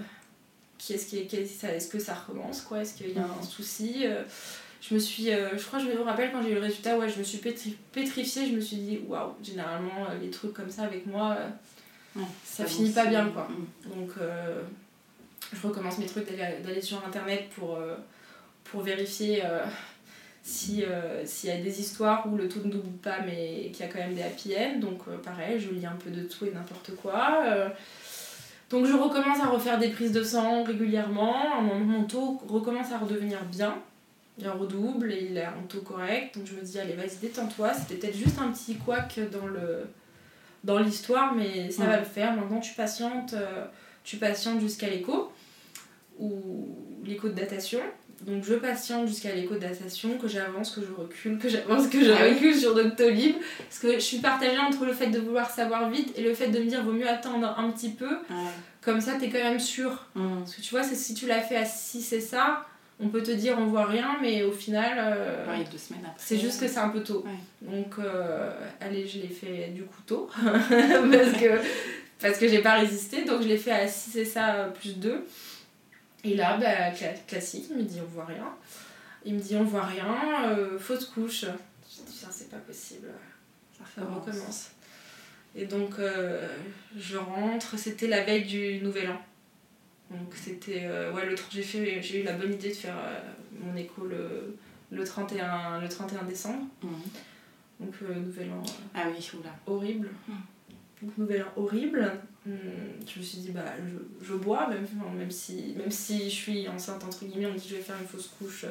qui 0.78 0.94
est-ce 0.94 1.08
qui 1.08 1.20
est, 1.20 1.26
qu'est-ce- 1.26 1.60
ça- 1.60 1.74
est-ce 1.74 1.88
que 1.90 2.00
ça 2.00 2.14
recommence 2.16 2.62
quoi? 2.62 2.82
Est-ce 2.82 2.94
qu'il 2.96 3.12
y 3.12 3.20
a 3.20 3.24
un 3.24 3.44
souci? 3.44 4.02
Euh, 4.06 4.24
Je 4.82 4.94
me 4.94 5.00
suis, 5.00 5.26
je 5.26 5.66
crois, 5.68 5.78
que 5.80 5.86
je 5.86 5.92
me 5.92 6.02
rappelle 6.02 6.32
quand 6.32 6.42
j'ai 6.42 6.52
eu 6.52 6.56
le 6.56 6.62
résultat, 6.62 6.98
ouais, 6.98 7.10
je 7.10 7.20
me 7.20 7.24
suis 7.24 7.40
pétri- 7.40 7.76
pétrifiée. 7.92 8.48
Je 8.48 8.54
me 8.56 8.62
suis 8.62 8.78
dit 8.78 9.00
waouh, 9.10 9.34
généralement 9.44 10.08
les 10.22 10.30
trucs 10.30 10.54
comme 10.54 10.70
ça 10.70 10.84
avec 10.84 11.06
moi, 11.06 11.36
Ouais, 12.16 12.24
ça 12.46 12.66
finit 12.66 12.92
pas 12.92 13.06
bien 13.06 13.26
quoi. 13.30 13.48
Mm. 13.50 13.90
Donc 14.00 14.12
je 15.54 15.68
recommence 15.68 15.98
mes 15.98 16.06
trucs 16.06 16.26
d'aller 16.30 16.60
d'aller 16.64 16.82
sur 16.82 17.06
internet 17.06 17.50
pour, 17.56 17.78
pour 18.64 18.82
vérifier 18.82 19.44
si, 20.44 20.84
euh, 20.84 21.26
s'il 21.26 21.50
y 21.50 21.54
a 21.54 21.58
des 21.62 21.80
histoires 21.82 22.26
où 22.32 22.38
le 22.38 22.48
taux 22.48 22.62
ne 22.64 22.72
double 22.72 22.98
pas 23.04 23.20
mais 23.26 23.70
qu'il 23.74 23.86
y 23.86 23.90
a 23.90 23.92
quand 23.92 24.00
même 24.00 24.16
des 24.16 24.24
happy 24.24 24.56
end. 24.56 24.80
Donc 24.80 25.02
euh, 25.08 25.18
pareil, 25.18 25.60
je 25.60 25.70
lis 25.72 25.86
un 25.86 25.98
peu 26.04 26.10
de 26.10 26.24
tout 26.24 26.46
et 26.46 26.52
n'importe 26.52 26.96
quoi. 26.96 27.44
Euh, 27.46 27.70
donc 28.70 28.86
je 28.86 28.94
recommence 28.94 29.40
à 29.40 29.48
refaire 29.48 29.80
des 29.80 29.90
prises 29.90 30.12
de 30.12 30.24
sang 30.24 30.64
régulièrement. 30.64 31.36
À 31.54 31.58
un 31.58 31.62
moment, 31.62 31.86
mon 32.00 32.04
taux 32.04 32.40
recommence 32.48 32.92
à 32.92 32.98
redevenir 33.00 33.44
bien. 33.46 33.76
Il 34.38 34.48
redouble 34.48 35.12
et 35.12 35.28
il 35.32 35.38
a 35.38 35.50
un 35.50 35.64
taux 35.68 35.82
correct. 35.82 36.38
Donc 36.38 36.48
je 36.48 36.54
me 36.56 36.62
dis, 36.62 36.80
allez, 36.80 36.94
vas-y, 36.94 37.18
détends-toi. 37.22 37.74
C'était 37.74 37.96
peut-être 37.96 38.16
juste 38.18 38.40
un 38.40 38.52
petit 38.52 38.76
couac 38.76 39.20
dans 39.32 39.48
le 39.48 39.86
dans 40.64 40.80
l'histoire, 40.80 41.34
mais 41.36 41.72
ça 41.72 41.84
Ouais. 41.84 41.88
va 41.90 41.98
le 42.00 42.06
faire. 42.06 42.34
Maintenant, 42.36 42.60
tu 42.60 42.74
patientes, 42.74 43.34
euh, 43.34 43.66
tu 44.04 44.18
patientes 44.18 44.60
jusqu'à 44.60 44.90
l'écho 44.90 45.32
ou 46.20 46.68
l'écho 47.06 47.30
de 47.30 47.34
datation. 47.34 47.80
Donc 48.26 48.44
je 48.44 48.56
patiente 48.56 49.08
jusqu'à 49.08 49.34
l'écho 49.34 49.56
de 49.56 49.60
datation, 49.60 50.18
que 50.18 50.28
j'avance, 50.28 50.72
que 50.72 50.82
je 50.82 50.92
recule, 50.94 51.38
que 51.38 51.48
j'avance, 51.50 51.88
que 51.88 52.04
je 52.04 52.12
Ah 52.12 52.26
recule 52.26 52.54
sur 52.56 52.76
Doctolib. 52.76 53.36
Parce 53.60 53.80
que 53.80 53.94
je 53.94 54.00
suis 54.00 54.18
partagée 54.18 54.58
entre 54.60 54.86
le 54.86 54.94
fait 54.94 55.08
de 55.08 55.20
vouloir 55.20 55.50
savoir 55.50 55.90
vite 55.90 56.12
et 56.18 56.22
le 56.22 56.34
fait 56.34 56.50
de 56.50 56.60
me 56.60 56.66
dire 56.66 56.84
vaut 56.84 56.92
mieux 56.92 57.08
attendre 57.08 57.56
un 57.58 57.70
petit 57.72 57.92
peu. 57.92 58.10
Ouais. 58.10 58.52
Comme 58.82 59.00
ça, 59.02 59.14
t'es 59.20 59.30
quand 59.30 59.40
même 59.44 59.60
sûr. 59.60 60.06
Mm. 60.16 60.40
Parce 60.40 60.56
que 60.56 60.62
tu 60.62 60.72
vois, 60.72 60.84
c'est- 60.84 60.96
si 60.96 61.14
tu 61.14 61.28
l'as 61.28 61.42
fait 61.42 61.56
à 61.56 61.66
6 61.66 62.02
c'est 62.02 62.20
ça, 62.22 62.66
on 63.00 63.08
peut 63.08 63.24
te 63.24 63.32
dire 63.32 63.56
on 63.58 63.66
voit 63.68 63.86
rien, 63.86 64.18
mais 64.22 64.44
au 64.44 64.52
final, 64.52 64.98
euh, 64.98 65.46
Ouais, 65.50 65.64
deux 65.72 65.78
semaines 65.78 66.02
après. 66.04 66.16
c'est 66.18 66.38
juste 66.38 66.60
que 66.60 66.68
c'est 66.68 66.80
un 66.80 66.90
peu 66.90 67.02
tôt. 67.02 67.24
Ouais. 67.26 67.72
Donc, 67.74 67.94
euh, 68.00 68.52
allez, 68.82 69.08
je 69.08 69.20
l'ai 69.20 69.30
fait 69.30 69.70
du 69.74 69.84
coup 69.84 70.02
tôt. 70.06 70.30
parce 70.44 71.32
que, 71.42 71.60
parce 72.22 72.38
que 72.38 72.48
j'ai 72.50 72.60
pas 72.60 72.74
résisté. 72.74 73.24
Donc, 73.24 73.42
je 73.44 73.48
l'ai 73.48 73.58
fait 73.58 73.72
à 73.72 73.88
6 73.88 74.18
et 74.18 74.26
ça 74.26 74.74
plus 74.82 74.98
2. 74.98 75.24
Et 76.24 76.36
là, 76.36 76.58
bah, 76.58 76.92
cla- 76.92 77.16
classique, 77.28 77.66
il 77.70 77.78
me 77.78 77.84
dit 77.84 78.00
on 78.02 78.08
voit 78.14 78.26
rien. 78.26 78.54
Il 79.26 79.36
me 79.36 79.40
dit 79.40 79.56
on 79.56 79.64
voit 79.64 79.86
rien, 79.86 80.50
euh, 80.50 80.78
fausse 80.80 81.06
couche. 81.06 81.46
Je 81.46 82.02
dis 82.04 82.16
ça, 82.18 82.28
c'est 82.32 82.50
pas 82.50 82.58
possible. 82.58 83.08
Ça 83.78 83.84
Ça 83.96 84.06
recommence. 84.08 84.72
Et 85.56 85.66
donc, 85.66 85.98
euh, 86.00 86.48
je 86.98 87.18
rentre. 87.18 87.78
C'était 87.78 88.08
la 88.08 88.24
veille 88.24 88.46
du 88.46 88.80
Nouvel 88.84 89.10
An. 89.12 89.22
Donc, 90.12 90.34
c'était. 90.36 90.82
euh, 90.84 91.12
ouais, 91.14 91.26
le 91.26 91.36
j'ai 91.50 91.64
fait- 91.64 92.02
j'ai 92.02 92.22
eu 92.22 92.24
la 92.24 92.34
bonne 92.34 92.54
idée 92.54 92.70
de 92.70 92.74
faire 92.76 92.96
euh, 92.98 93.20
mon 93.60 93.76
écho 93.76 94.06
le, 94.06 94.58
le, 94.92 95.04
31, 95.04 95.80
le 95.82 95.90
31 95.90 96.24
décembre. 96.24 96.66
Mm. 96.84 96.88
Donc, 97.80 97.96
Nouvel 98.02 98.52
An 98.52 98.64
Ah 98.94 99.04
oui, 99.08 99.30
oula. 99.40 99.52
horrible. 99.68 100.10
Mm. 100.28 100.34
Nouvel 101.18 101.44
An 101.44 101.52
horrible. 101.56 102.12
Hum, 102.48 102.54
je 103.06 103.20
me 103.20 103.24
suis 103.24 103.40
dit, 103.40 103.52
bah, 103.52 103.74
je, 103.86 104.26
je 104.26 104.34
bois, 104.34 104.68
même, 104.68 104.88
même, 105.18 105.32
si, 105.32 105.74
même 105.78 105.92
si 105.92 106.30
je 106.30 106.36
suis 106.36 106.68
enceinte, 106.68 107.04
entre 107.04 107.26
guillemets, 107.26 107.48
on 107.48 107.54
me 107.54 107.58
dit 107.58 107.64
que 107.64 107.70
je 107.72 107.76
vais 107.76 107.82
faire 107.82 107.98
une 108.00 108.08
fausse 108.08 108.28
couche. 108.40 108.66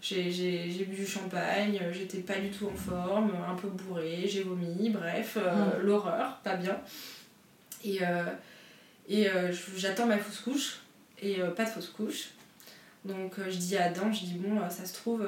J'ai, 0.00 0.86
bu 0.88 0.94
du 0.94 1.06
champagne, 1.06 1.80
j'étais 1.92 2.18
pas 2.18 2.38
du 2.38 2.50
tout 2.50 2.68
en 2.68 2.74
forme, 2.76 3.32
un 3.48 3.54
peu 3.54 3.68
bourrée, 3.68 4.24
j'ai 4.26 4.42
vomi, 4.42 4.90
bref, 4.90 5.36
euh, 5.40 5.82
l'horreur, 5.82 6.36
pas 6.44 6.54
bien. 6.54 6.78
Et, 7.82 7.98
euh, 8.02 8.24
et 9.08 9.28
euh, 9.28 9.52
j'attends 9.76 10.06
ma 10.06 10.18
fausse 10.18 10.40
couche, 10.40 10.80
et 11.20 11.38
pas 11.56 11.64
de 11.64 11.70
fausse 11.70 11.88
couche. 11.88 12.30
Donc 13.04 13.34
je 13.48 13.56
dis 13.56 13.76
à 13.76 13.86
Adam, 13.86 14.12
je 14.12 14.26
dis 14.26 14.34
bon, 14.34 14.60
ça 14.70 14.84
se 14.84 14.94
trouve, 14.94 15.26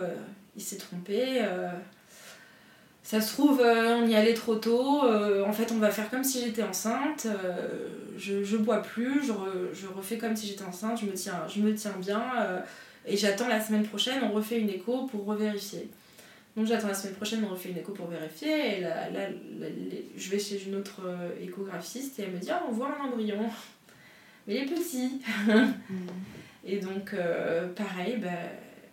il 0.54 0.62
s'est 0.62 0.76
trompé. 0.76 1.42
Ça 3.10 3.22
se 3.22 3.32
trouve, 3.32 3.60
euh, 3.62 3.96
on 3.96 4.06
y 4.06 4.14
allait 4.14 4.34
trop 4.34 4.56
tôt. 4.56 5.02
euh, 5.06 5.42
en 5.46 5.52
fait, 5.54 5.72
on 5.72 5.78
va 5.78 5.90
faire 5.90 6.10
comme 6.10 6.22
si 6.24 6.42
j'étais 6.44 6.62
enceinte. 6.62 7.24
euh, 7.26 7.88
je, 8.18 8.44
je 8.44 8.56
bois 8.58 8.82
plus, 8.82 9.24
je, 9.26 9.32
re- 9.32 9.72
je 9.72 9.86
refais 9.86 10.18
comme 10.18 10.36
si 10.36 10.46
j'étais 10.46 10.64
enceinte. 10.64 11.00
Je 11.00 11.06
me 11.06 11.12
tiens, 11.14 11.40
je 11.48 11.60
me 11.62 11.74
tiens 11.74 11.94
bien. 11.98 12.20
et 13.06 13.16
j'attends 13.16 13.48
la 13.48 13.60
semaine 13.62 13.84
prochaine, 13.86 14.20
on 14.24 14.32
refait 14.32 14.60
une 14.60 14.68
écho 14.68 15.06
pour 15.06 15.24
revérifier. 15.24 15.88
Donc 16.54 16.66
j'attends 16.66 16.88
la 16.88 16.94
semaine 16.94 17.14
prochaine, 17.14 17.42
on 17.48 17.52
refait 17.52 17.70
une 17.70 17.78
écho 17.78 17.92
pour 17.92 18.08
vérifier. 18.08 18.76
Et 18.76 18.80
là, 18.82 19.08
là, 19.08 19.20
là, 19.30 19.66
les- 19.90 20.10
je 20.14 20.30
vais 20.30 20.38
chez 20.38 20.62
une 20.66 20.74
autre 20.74 21.00
échographiste 21.40 22.18
et 22.18 22.24
elle 22.24 22.32
me 22.32 22.38
dit 22.38 22.50
Ah, 22.50 22.62
on 22.68 22.72
voit 22.72 22.90
un 23.00 23.06
embryon. 23.06 23.38
Mais 24.46 24.56
il 24.56 24.62
est 24.64 24.66
petit. 24.66 25.22
Et 26.64 26.78
donc, 26.78 27.14
pareil, 27.74 28.18
bah, 28.20 28.28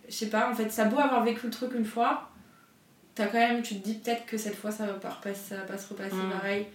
je 0.08 0.14
sais 0.14 0.28
pas, 0.30 0.50
en 0.50 0.56
fait, 0.56 0.70
ça 0.72 0.84
a 0.84 0.86
beau 0.86 1.00
avoir 1.00 1.24
vécu 1.26 1.48
le 1.48 1.52
truc 1.52 1.72
une 1.76 1.84
fois, 1.86 2.30
t'as 3.16 3.28
quand 3.28 3.38
même, 3.40 3.62
tu 3.64 3.76
te 3.80 3.84
dis 3.88 3.96
peut-être 3.96 4.26
que 4.26 4.38
cette 4.38 4.56
fois 4.56 4.72
ça 4.72 4.86
va 4.86 4.94
pas, 4.94 5.10
repasser, 5.10 5.50
ça 5.50 5.56
va 5.58 5.64
pas 5.64 5.78
se 5.78 5.88
repasser 5.90 6.16
Mm. 6.16 6.30
pareil. 6.32 6.66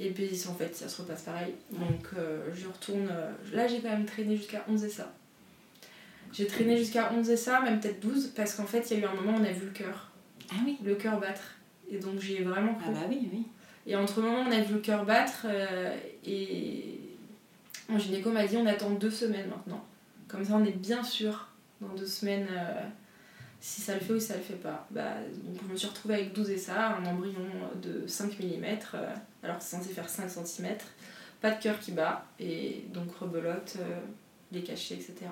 Et 0.00 0.10
puis 0.10 0.30
en 0.48 0.54
fait, 0.54 0.76
ça 0.76 0.88
se 0.88 1.02
repasse 1.02 1.22
pareil. 1.22 1.54
Ouais. 1.72 1.78
Donc, 1.80 2.06
euh, 2.16 2.48
je 2.54 2.68
retourne. 2.68 3.08
euh, 3.10 3.30
là, 3.52 3.66
j'ai 3.66 3.80
quand 3.80 3.88
même 3.90 4.04
traîné 4.06 4.36
jusqu'à 4.36 4.64
11 4.68 4.84
et 4.84 4.88
ça. 4.88 5.12
J'ai 6.32 6.46
traîné 6.46 6.76
jusqu'à 6.76 7.10
11 7.12 7.28
et 7.30 7.36
ça, 7.36 7.60
même 7.62 7.80
peut-être 7.80 8.00
12, 8.00 8.28
parce 8.36 8.54
qu'en 8.54 8.66
fait, 8.66 8.88
il 8.90 8.98
y 8.98 9.00
a 9.00 9.04
eu 9.04 9.06
un 9.08 9.14
moment 9.14 9.36
où 9.38 9.40
on 9.40 9.44
a 9.44 9.50
vu 9.50 9.64
le 9.66 9.72
cœur, 9.72 10.10
Ah 10.50 10.56
oui. 10.64 10.76
le 10.84 10.94
cœur 10.94 11.18
battre. 11.18 11.42
Et 11.90 11.98
donc, 11.98 12.20
j'y 12.20 12.36
ai 12.36 12.42
vraiment 12.44 12.78
Ah 12.86 12.90
bah 12.90 13.00
oui, 13.08 13.28
oui. 13.32 13.42
Et 13.86 13.96
entre 13.96 14.20
le 14.20 14.26
moment 14.28 14.42
où 14.42 14.46
on 14.46 14.52
a 14.52 14.60
vu 14.60 14.74
le 14.74 14.80
cœur 14.80 15.04
battre 15.06 15.46
euh, 15.46 15.96
et 16.26 17.00
mon 17.88 17.98
gynéco 17.98 18.30
m'a 18.30 18.46
dit 18.46 18.58
on 18.58 18.66
attend 18.66 18.90
deux 18.90 19.10
semaines 19.10 19.48
maintenant. 19.48 19.82
Comme 20.28 20.44
ça 20.44 20.52
on 20.56 20.64
est 20.66 20.76
bien 20.76 21.02
sûr 21.02 21.48
dans 21.80 21.88
deux 21.94 22.04
semaines 22.06 22.46
euh, 22.50 22.82
si 23.60 23.80
ça 23.80 23.94
le 23.94 24.00
fait 24.00 24.12
ou 24.12 24.20
si 24.20 24.26
ça 24.26 24.36
le 24.36 24.42
fait 24.42 24.54
pas. 24.54 24.86
Bah, 24.90 25.14
donc 25.44 25.56
je 25.66 25.72
me 25.72 25.76
suis 25.76 25.88
retrouvée 25.88 26.14
avec 26.14 26.32
12 26.32 26.50
et 26.50 26.58
ça, 26.58 26.96
un 26.96 27.04
embryon 27.04 27.40
de 27.82 28.06
5 28.06 28.38
mm, 28.38 28.64
alors 29.42 29.58
que 29.58 29.64
c'est 29.64 29.76
censé 29.76 29.90
faire 29.90 30.08
5 30.08 30.28
cm, 30.28 30.76
pas 31.40 31.50
de 31.50 31.62
cœur 31.62 31.78
qui 31.78 31.92
bat, 31.92 32.24
et 32.38 32.84
donc 32.92 33.14
rebelote, 33.16 33.76
euh, 33.80 33.98
les 34.52 34.62
cachets, 34.62 34.94
etc. 34.94 35.26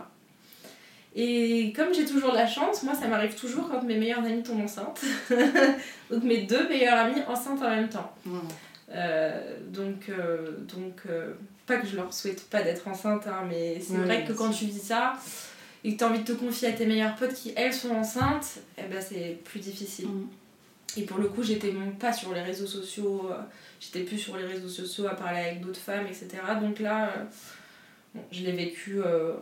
Et 1.18 1.72
comme 1.74 1.94
j'ai 1.94 2.04
toujours 2.04 2.32
de 2.32 2.36
la 2.36 2.46
chance, 2.46 2.82
moi 2.82 2.94
ça 2.94 3.08
m'arrive 3.08 3.34
toujours 3.34 3.70
quand 3.70 3.82
mes 3.82 3.96
meilleures 3.96 4.24
amies 4.24 4.42
tombent 4.42 4.64
enceintes. 4.64 5.00
donc 6.10 6.22
mes 6.22 6.42
deux 6.42 6.68
meilleures 6.68 6.98
amies 6.98 7.22
enceintes 7.26 7.62
en 7.62 7.70
même 7.70 7.88
temps. 7.88 8.12
Mm. 8.26 8.38
Euh, 8.90 9.56
donc, 9.68 10.08
euh, 10.08 10.58
donc 10.74 11.00
euh, 11.08 11.32
pas 11.66 11.78
que 11.78 11.86
je 11.86 11.96
leur 11.96 12.12
souhaite 12.12 12.48
pas 12.48 12.62
d'être 12.62 12.86
enceinte, 12.86 13.26
hein, 13.26 13.44
mais 13.48 13.80
c'est 13.80 13.94
Oui, 13.94 14.04
vrai 14.04 14.24
que 14.24 14.32
quand 14.32 14.50
tu 14.50 14.66
dis 14.66 14.78
ça 14.78 15.14
et 15.86 15.92
que 15.92 15.98
tu 15.98 16.04
as 16.04 16.08
envie 16.08 16.18
de 16.18 16.24
te 16.24 16.32
confier 16.32 16.66
à 16.66 16.72
tes 16.72 16.84
meilleures 16.84 17.14
potes 17.14 17.32
qui 17.32 17.52
elles 17.54 17.72
sont 17.72 17.92
enceintes, 17.92 18.58
eh 18.76 18.82
ben, 18.90 19.00
c'est 19.00 19.38
plus 19.44 19.60
difficile. 19.60 20.08
Mm. 20.08 20.28
Et 20.96 21.02
pour 21.02 21.18
le 21.18 21.28
coup, 21.28 21.44
j'étais 21.44 21.70
même 21.70 21.94
pas 21.94 22.12
sur 22.12 22.34
les 22.34 22.42
réseaux 22.42 22.66
sociaux, 22.66 23.30
euh, 23.30 23.36
j'étais 23.78 24.00
plus 24.00 24.18
sur 24.18 24.36
les 24.36 24.44
réseaux 24.44 24.68
sociaux 24.68 25.06
à 25.06 25.14
parler 25.14 25.38
avec 25.38 25.60
d'autres 25.60 25.78
femmes, 25.78 26.06
etc. 26.08 26.28
Donc 26.60 26.80
là, 26.80 27.10
euh, 27.10 27.24
bon, 28.16 28.22
je 28.32 28.42
l'ai 28.42 28.50
vécu 28.50 29.00
euh, 29.00 29.34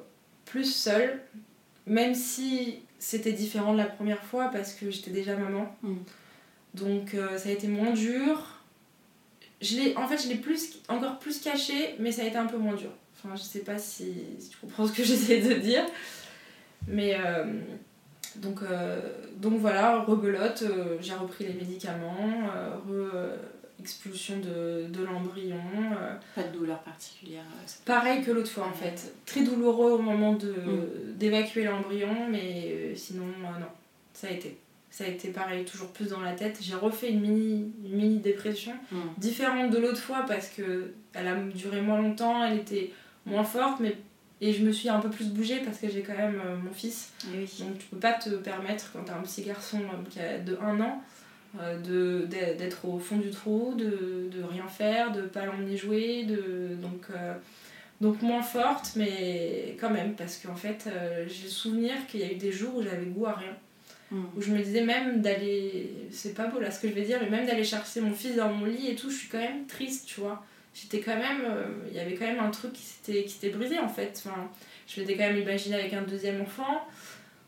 plus 0.44 0.70
seule, 0.70 1.22
même 1.86 2.14
si 2.14 2.80
c'était 2.98 3.32
différent 3.32 3.72
de 3.72 3.78
la 3.78 3.86
première 3.86 4.22
fois 4.22 4.50
parce 4.52 4.74
que 4.74 4.90
j'étais 4.90 5.12
déjà 5.12 5.36
maman. 5.36 5.74
Mm. 5.82 5.94
Donc 6.74 7.16
ça 7.38 7.48
a 7.48 7.52
été 7.52 7.68
moins 7.68 7.92
dur. 7.92 8.60
Je 9.62 9.96
en 9.96 10.06
fait, 10.08 10.18
je 10.18 10.28
l'ai 10.28 10.34
plus, 10.34 10.80
encore 10.88 11.18
plus 11.20 11.38
caché, 11.40 11.94
mais 12.00 12.12
ça 12.12 12.22
a 12.22 12.26
été 12.26 12.36
un 12.36 12.46
peu 12.46 12.58
moins 12.58 12.74
dur. 12.74 12.90
Enfin, 13.16 13.34
je 13.34 13.42
sais 13.42 13.60
pas 13.60 13.78
si, 13.78 14.12
si 14.38 14.50
tu 14.50 14.58
comprends 14.58 14.86
ce 14.86 14.92
que 14.92 15.04
j'essaie 15.04 15.40
de 15.40 15.54
dire. 15.54 15.84
Mais 16.88 17.16
euh, 17.18 17.44
donc, 18.36 18.62
euh, 18.62 19.00
donc 19.38 19.54
voilà, 19.58 20.00
rebelote, 20.00 20.62
euh, 20.62 20.96
j'ai 21.00 21.14
repris 21.14 21.46
les 21.46 21.54
médicaments, 21.54 22.16
re- 22.88 23.30
expulsion 23.80 24.36
de, 24.38 24.86
de 24.88 25.04
l'embryon. 25.04 25.56
Pas 26.34 26.42
de 26.44 26.56
douleur 26.56 26.78
particulière. 26.80 27.42
pareil 27.84 28.22
que 28.22 28.30
l'autre 28.30 28.50
fois 28.50 28.66
en 28.66 28.72
fait. 28.72 29.12
Très 29.26 29.42
douloureux 29.42 29.92
au 29.92 29.98
moment 30.02 30.34
de, 30.34 30.48
Mm. 30.52 31.16
d'évacuer 31.18 31.64
l'embryon, 31.64 32.28
mais 32.30 32.94
sinon, 32.94 33.26
non, 33.42 33.66
ça 34.12 34.28
a 34.28 34.30
été. 34.30 34.58
Ça 34.90 35.02
a 35.04 35.08
été 35.08 35.28
pareil, 35.30 35.64
toujours 35.64 35.88
plus 35.88 36.08
dans 36.10 36.20
la 36.20 36.34
tête. 36.34 36.58
J'ai 36.62 36.76
refait 36.76 37.10
une 37.10 37.20
mini, 37.20 37.72
une 37.84 37.96
mini 37.96 38.18
dépression, 38.18 38.72
Mm. 38.92 38.96
différente 39.18 39.70
de 39.70 39.78
l'autre 39.78 39.98
fois 40.00 40.24
parce 40.26 40.48
que 40.48 40.92
elle 41.12 41.26
a 41.26 41.34
duré 41.34 41.80
moins 41.80 42.00
longtemps, 42.00 42.44
elle 42.44 42.58
était 42.58 42.92
moins 43.26 43.42
forte, 43.44 43.80
mais 43.80 43.96
et 44.44 44.52
je 44.52 44.64
me 44.64 44.72
suis 44.72 44.88
un 44.88 45.00
peu 45.00 45.10
plus 45.10 45.28
bougée 45.28 45.60
parce 45.64 45.78
que 45.78 45.88
j'ai 45.88 46.02
quand 46.02 46.16
même 46.16 46.40
euh, 46.44 46.56
mon 46.56 46.72
fils. 46.72 47.12
Eh 47.32 47.38
oui. 47.38 47.50
Donc 47.60 47.78
tu 47.78 47.86
peux 47.86 47.98
pas 47.98 48.12
te 48.12 48.30
permettre, 48.30 48.92
quand 48.92 49.04
t'as 49.04 49.16
un 49.16 49.22
petit 49.22 49.42
garçon 49.42 49.80
euh, 49.80 50.10
qui 50.10 50.20
a 50.20 50.38
de 50.38 50.58
1 50.60 50.80
an, 50.80 51.02
euh, 51.60 52.26
d'être 52.26 52.84
au 52.86 52.98
fond 52.98 53.16
du 53.16 53.30
trou, 53.30 53.74
de, 53.76 54.28
de 54.30 54.42
rien 54.42 54.66
faire, 54.66 55.12
de 55.12 55.22
pas 55.22 55.46
l'emmener 55.46 55.76
jouer, 55.76 56.24
de, 56.24 56.74
donc, 56.82 57.06
euh, 57.10 57.34
donc 58.00 58.22
moins 58.22 58.42
forte, 58.42 58.92
mais 58.96 59.76
quand 59.80 59.90
même, 59.90 60.14
parce 60.14 60.36
qu'en 60.38 60.56
fait, 60.56 60.88
j'ai 61.26 61.44
le 61.44 61.50
souvenir 61.50 61.94
qu'il 62.08 62.20
y 62.20 62.24
a 62.24 62.32
eu 62.32 62.36
des 62.36 62.52
jours 62.52 62.76
où 62.76 62.82
j'avais 62.82 63.06
goût 63.06 63.26
à 63.26 63.34
rien 63.34 63.56
Mm. 64.10 64.24
où 64.36 64.40
je 64.42 64.52
me 64.52 64.58
disais 64.58 64.82
même 64.82 65.22
d'aller 65.22 65.90
c'est 66.10 66.34
pas 66.34 66.46
beau 66.46 66.60
là 66.60 66.70
ce 66.70 66.80
que 66.80 66.88
je 66.88 66.92
vais 66.92 67.02
dire 67.02 67.18
mais 67.22 67.30
même 67.30 67.46
d'aller 67.46 67.64
chercher 67.64 68.00
mon 68.00 68.12
fils 68.12 68.36
dans 68.36 68.52
mon 68.52 68.66
lit 68.66 68.88
et 68.88 68.94
tout 68.94 69.10
je 69.10 69.16
suis 69.16 69.28
quand 69.28 69.38
même 69.38 69.66
triste 69.66 70.06
tu 70.06 70.20
vois 70.20 70.44
j'étais 70.74 71.00
quand 71.00 71.16
même 71.16 71.42
euh, 71.44 71.64
il 71.88 71.94
y 71.94 72.00
avait 72.00 72.14
quand 72.14 72.26
même 72.26 72.40
un 72.40 72.50
truc 72.50 72.72
qui 72.72 72.82
s'était 72.82 73.24
qui 73.24 73.30
s'était 73.30 73.50
brisé 73.50 73.78
en 73.78 73.88
fait. 73.88 74.20
Enfin 74.24 74.50
je 74.86 75.00
m'étais 75.00 75.16
quand 75.16 75.24
même 75.24 75.38
imaginé 75.38 75.76
avec 75.76 75.92
un 75.94 76.02
deuxième 76.02 76.42
enfant. 76.42 76.86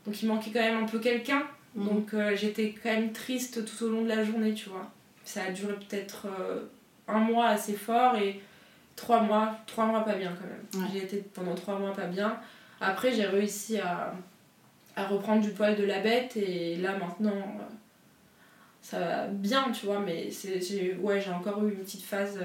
Donc 0.07 0.23
il 0.23 0.29
manquait 0.29 0.51
quand 0.53 0.61
même 0.61 0.85
un 0.85 0.87
peu 0.87 1.01
quelqu'un. 1.01 1.43
Mm. 1.75 1.85
donc 1.85 2.15
euh, 2.15 2.35
j'étais 2.37 2.75
quand 2.83 2.91
même 2.91 3.13
triste 3.13 3.65
tout 3.65 3.85
au 3.85 3.89
long 3.91 4.03
de 4.03 4.09
la 4.09 4.25
journée 4.25 4.55
tu 4.55 4.69
vois. 4.69 4.91
Ça 5.25 5.43
a 5.43 5.51
duré 5.51 5.75
peut-être 5.75 6.27
euh, 6.27 6.63
un 7.09 7.19
mois 7.19 7.49
assez 7.49 7.75
fort 7.75 8.17
et 8.17 8.41
trois 8.95 9.21
mois 9.21 9.59
trois 9.67 9.87
mois 9.87 10.05
pas 10.05 10.15
bien 10.15 10.33
quand 10.33 10.79
même. 10.79 10.85
Ouais. 10.85 10.91
j'ai 10.93 11.05
été 11.05 11.25
pendant 11.35 11.55
trois 11.55 11.79
mois 11.79 11.93
pas 11.93 12.07
bien. 12.07 12.39
Après 12.81 13.13
j'ai 13.13 13.27
réussi 13.27 13.79
à 13.79 14.15
à 14.95 15.07
reprendre 15.07 15.43
du 15.43 15.51
poil 15.51 15.77
de 15.77 15.85
la 15.85 15.99
bête 15.99 16.37
et 16.39 16.77
là 16.77 16.97
maintenant 16.97 17.59
ça 18.81 19.01
va 19.01 19.27
bien 19.27 19.73
tu 19.73 19.87
vois. 19.87 19.99
Mais 19.99 20.31
c'est 20.31 20.61
j'ai 20.61 20.95
ouais 20.95 21.21
j'ai 21.21 21.31
encore 21.31 21.63
eu 21.67 21.73
une 21.73 21.81
petite 21.81 22.05
phase 22.05 22.39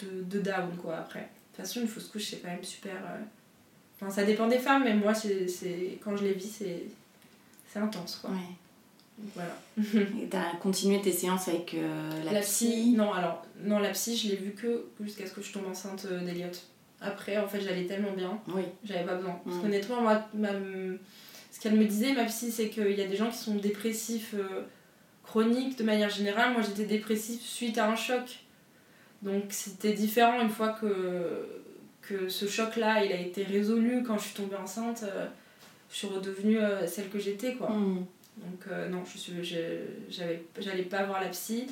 de, 0.00 0.22
de 0.24 0.40
down 0.40 0.70
quoi 0.80 0.96
après 0.98 1.20
de 1.20 1.56
toute 1.56 1.66
façon 1.66 1.80
une 1.80 1.88
fausse 1.88 2.08
couche 2.08 2.30
c'est 2.30 2.38
quand 2.38 2.48
même 2.48 2.64
super 2.64 2.92
euh, 2.94 3.18
enfin 4.00 4.10
ça 4.10 4.24
dépend 4.24 4.48
des 4.48 4.58
femmes 4.58 4.84
mais 4.84 4.94
moi 4.94 5.14
c'est 5.14 5.46
c'est- 5.48 5.98
quand 6.02 6.16
je 6.16 6.24
les 6.24 6.32
vis 6.34 6.50
c'est 6.50 6.82
c'est 7.72 7.78
intense 7.78 8.16
quoi 8.20 8.30
Ouais. 8.30 8.36
Donc, 9.16 9.30
voilà 9.34 9.56
Et 10.22 10.26
t'as 10.28 10.56
continué 10.56 11.00
tes 11.00 11.12
séances 11.12 11.46
avec 11.48 11.74
euh, 11.74 12.10
la, 12.32 12.40
psy. 12.40 12.90
non 12.96 13.12
alors 13.12 13.44
non 13.62 13.78
la 13.78 13.90
psy 13.90 14.16
je 14.16 14.28
l'ai 14.30 14.36
vue 14.36 14.52
que 14.52 14.86
jusqu'à 15.00 15.26
ce 15.26 15.32
que 15.32 15.40
je 15.42 15.52
tombe 15.52 15.66
enceinte 15.66 16.06
euh, 16.10 16.20
d'Eliott 16.24 16.60
après 17.00 17.36
en 17.36 17.46
fait 17.46 17.60
j'allais 17.60 17.84
tellement 17.84 18.12
bien 18.12 18.40
Oui. 18.48 18.62
j'avais 18.84 19.04
pas 19.04 19.14
besoin. 19.14 19.38
Parce 19.44 19.56
Mm. 19.56 19.60
qu'honnêtement, 19.62 20.00
moi, 20.00 20.24
ma- 20.34 20.48
ce 21.52 21.60
qu'elle 21.60 21.74
me 21.76 21.84
disait, 21.84 22.14
ma 22.14 22.24
psy, 22.24 22.50
c'est 22.50 22.68
qu'il 22.70 22.92
y 22.92 23.00
a 23.02 23.06
des 23.06 23.16
gens 23.16 23.30
qui 23.30 23.36
sont 23.36 23.54
dépressifs 23.56 24.34
euh, 24.34 24.62
chroniques 25.22 25.76
de 25.78 25.84
manière 25.84 26.08
générale. 26.10 26.52
Moi, 26.52 26.62
j'étais 26.62 26.84
dépressif 26.86 27.42
suite 27.42 27.76
à 27.78 27.88
un 27.90 27.94
choc. 27.96 28.40
Donc, 29.22 29.44
c'était 29.50 29.92
différent 29.94 30.40
une 30.40 30.50
fois 30.50 30.76
que, 30.80 31.46
que 32.02 32.28
ce 32.28 32.46
choc-là, 32.46 33.04
il 33.04 33.12
a 33.12 33.20
été 33.20 33.42
résolu. 33.42 34.02
Quand 34.06 34.18
je 34.18 34.24
suis 34.24 34.34
tombée 34.34 34.56
enceinte, 34.56 35.02
euh, 35.04 35.26
je 35.90 35.96
suis 35.96 36.06
redevenue 36.06 36.58
euh, 36.58 36.86
celle 36.86 37.08
que 37.08 37.18
j'étais, 37.18 37.54
quoi. 37.54 37.70
Mm. 37.70 38.04
Donc 38.36 38.66
euh, 38.72 38.88
non, 38.88 39.04
je 39.04 39.16
suis, 39.16 39.32
j'allais 40.10 40.82
pas 40.82 41.04
voir 41.04 41.20
la 41.20 41.28
psy. 41.28 41.68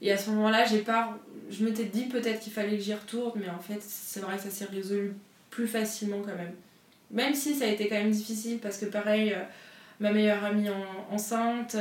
Et 0.00 0.10
à 0.10 0.16
ce 0.16 0.30
moment-là, 0.30 0.64
j'ai 0.64 0.78
pas, 0.78 1.18
je 1.50 1.62
m'étais 1.62 1.84
dit 1.84 2.06
peut-être 2.06 2.40
qu'il 2.40 2.54
fallait 2.54 2.78
que 2.78 2.82
j'y 2.82 2.94
retourne, 2.94 3.38
mais 3.38 3.50
en 3.50 3.58
fait, 3.58 3.82
c'est 3.82 4.20
vrai 4.20 4.36
que 4.38 4.42
ça 4.44 4.48
s'est 4.50 4.64
résolu 4.64 5.12
plus 5.50 5.66
facilement 5.66 6.22
quand 6.22 6.34
même. 6.36 6.54
Même 7.10 7.34
si 7.34 7.54
ça 7.54 7.66
a 7.66 7.68
été 7.68 7.86
quand 7.86 7.96
même 7.96 8.10
difficile, 8.10 8.60
parce 8.60 8.78
que 8.78 8.86
pareil, 8.86 9.36
ma 9.98 10.10
meilleure 10.10 10.42
amie 10.42 10.70
en- 10.70 11.14
enceinte, 11.14 11.76